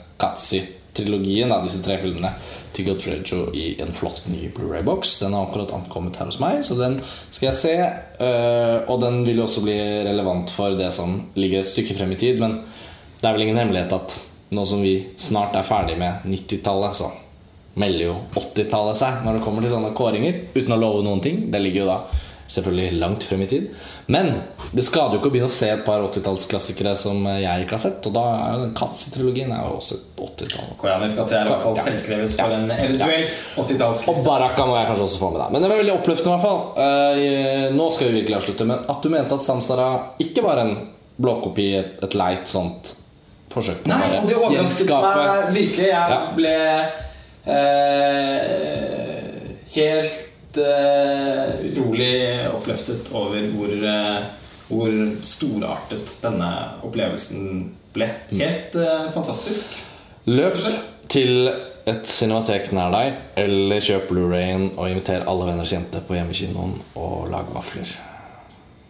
Katzi-trilogien, 0.93 1.49
da, 1.49 1.63
disse 1.63 1.83
tre 1.83 1.97
filmene, 2.01 2.33
til 2.73 2.87
Godfrey 2.87 3.23
Joe 3.25 3.51
i 3.57 3.81
en 3.81 3.93
flott 3.93 4.27
ny 4.29 4.51
Blu-ray-boks. 4.53 5.19
Den 5.23 5.33
har 5.33 5.47
akkurat 5.47 5.73
ankommet 5.73 6.17
her 6.17 6.29
hos 6.29 6.41
meg, 6.41 6.65
så 6.65 6.77
den 6.77 7.01
skal 7.31 7.49
jeg 7.49 7.57
se. 7.57 7.75
eh, 8.21 8.89
og 8.89 9.01
den 9.01 9.25
vil 9.25 9.39
jo 9.39 9.45
også 9.45 9.63
bli 9.65 9.79
relevant 10.05 10.51
for 10.51 10.77
det 10.77 10.93
som 10.93 11.31
ligger 11.35 11.63
et 11.63 11.69
stykke 11.69 11.97
frem 11.97 12.13
i 12.13 12.17
tid, 12.21 12.41
men 12.41 12.63
det 13.21 13.29
er 13.29 13.33
vel 13.33 13.43
ingen 13.47 13.59
hemmelighet 13.59 13.93
at 13.93 14.21
nå 14.53 14.67
som 14.67 14.83
vi 14.83 15.09
snart 15.17 15.57
er 15.57 15.65
ferdig 15.65 15.97
med 15.97 16.27
90-tallet, 16.29 16.95
så 16.95 17.11
melder 17.75 18.05
jo 18.11 18.17
80-tallet 18.37 18.99
seg 19.01 19.23
når 19.25 19.39
det 19.39 19.45
kommer 19.47 19.65
til 19.65 19.73
sånne 19.73 19.95
kåringer, 19.97 20.43
uten 20.55 20.75
å 20.77 20.81
love 20.81 21.05
noen 21.07 21.23
ting. 21.25 21.47
Det 21.51 21.61
ligger 21.63 21.87
jo 21.87 21.89
da 21.89 21.99
selvfølgelig 22.53 22.99
langt 23.01 23.25
frem 23.25 23.41
i 23.45 23.47
tid. 23.49 23.65
Men 24.13 24.27
det 24.77 24.83
skader 24.85 25.15
jo 25.17 25.21
ikke 25.23 25.31
å 25.31 25.33
begynne 25.35 25.49
å 25.49 25.55
se 25.55 25.69
et 25.73 25.85
par 25.87 26.01
80-tallsklassikere 26.05 26.93
som 27.01 27.17
jeg 27.33 27.65
ikke 27.65 27.77
har 27.79 27.83
sett. 27.87 28.01
Og 28.09 28.13
da 28.17 28.25
er 28.37 28.49
jo 28.57 28.61
den 28.67 28.75
Katzi-trilogien 28.77 29.51
er 29.57 29.61
jo 29.65 29.71
også 29.79 29.93
et 29.99 30.05
80-tall. 30.27 30.69
Koyanis 30.83 31.17
Katsi 31.17 31.35
er 31.39 31.45
i 31.49 31.51
hvert 31.55 31.65
fall 31.65 31.77
Ja. 31.81 31.85
selvskrevet 31.89 32.31
for 32.37 32.51
en 32.59 32.67
eventuell 32.77 33.25
80-talls 33.65 34.01
Og 34.13 34.17
Baraka 34.27 34.61
må 34.69 34.75
jeg 34.79 34.87
kanskje 34.93 35.07
også 35.09 35.23
få 35.25 35.29
med 35.35 35.41
deg. 35.45 35.49
Men 35.57 35.61
det 35.67 35.71
var 35.73 35.79
veldig 35.83 35.97
oppløftende. 35.99 36.31
i 36.31 36.33
hvert 36.37 36.49
fall 36.49 36.61
Eh, 36.83 37.67
Nå 37.77 37.85
skal 37.95 38.05
vi 38.11 38.15
virkelig 38.21 38.37
avslutte. 38.43 38.65
Men 38.69 38.79
at 38.89 39.01
du 39.03 39.09
mente 39.13 39.35
at 39.39 39.45
Samsara 39.47 39.89
ikke 40.21 40.43
var 40.45 40.57
en 40.67 40.73
blåkopi, 41.23 41.67
et, 41.79 41.91
et 42.05 42.15
leit 42.19 42.47
sånt 42.51 42.83
forsøk 43.53 43.79
på 43.85 43.89
Nei, 43.93 44.09
og 44.19 44.23
det 44.29 44.37
overrasket 44.39 44.89
meg 44.89 44.95
virkelig. 45.57 45.89
Jeg 45.93 46.19
ble 46.39 46.55
eh, 47.53 49.53
helt 49.77 50.13
eh, 50.61 51.53
utrolig 51.69 52.15
oppløftet 52.53 53.11
over 53.17 53.47
hvor, 53.55 53.73
uh, 53.83 54.25
hvor 54.69 54.95
storartet 55.27 56.17
denne 56.23 56.51
opplevelsen 56.85 57.67
ble. 57.95 58.09
Helt 58.33 58.77
uh, 58.79 59.11
fantastisk. 59.15 59.75
Løp 60.31 60.57
til 61.13 61.51
et 61.91 62.07
cinematek 62.07 62.71
nær 62.77 62.93
deg, 62.95 63.19
eller 63.43 63.83
kjøp 63.83 64.09
Blu-rayen 64.13 64.69
og 64.77 64.89
inviter 64.89 65.27
alle 65.27 65.49
venners 65.51 65.75
jente 65.75 66.03
på 66.07 66.15
hjemmekinoen 66.15 66.77
og 66.95 67.31
lag 67.33 67.51
vafler. 67.55 67.91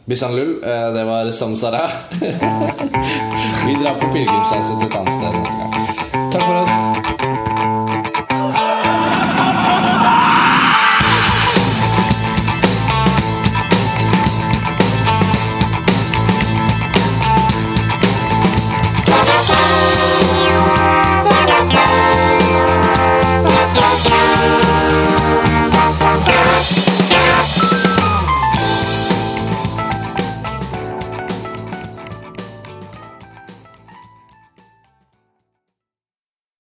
Bisan 0.04 0.34
Lull, 0.36 0.56
det 0.60 1.04
var 1.08 1.30
Samsara. 1.30 1.86
Vi 3.66 3.78
drar 3.78 4.00
på 4.02 4.10
pilegrimsreise 4.10 4.74
til 4.80 4.90
et 4.90 4.98
annet 4.98 5.14
sted 5.14 5.38
neste 5.38 5.56
gang. 5.62 5.72
Takk 6.34 6.44
for 6.44 6.60
oss. 6.64 7.41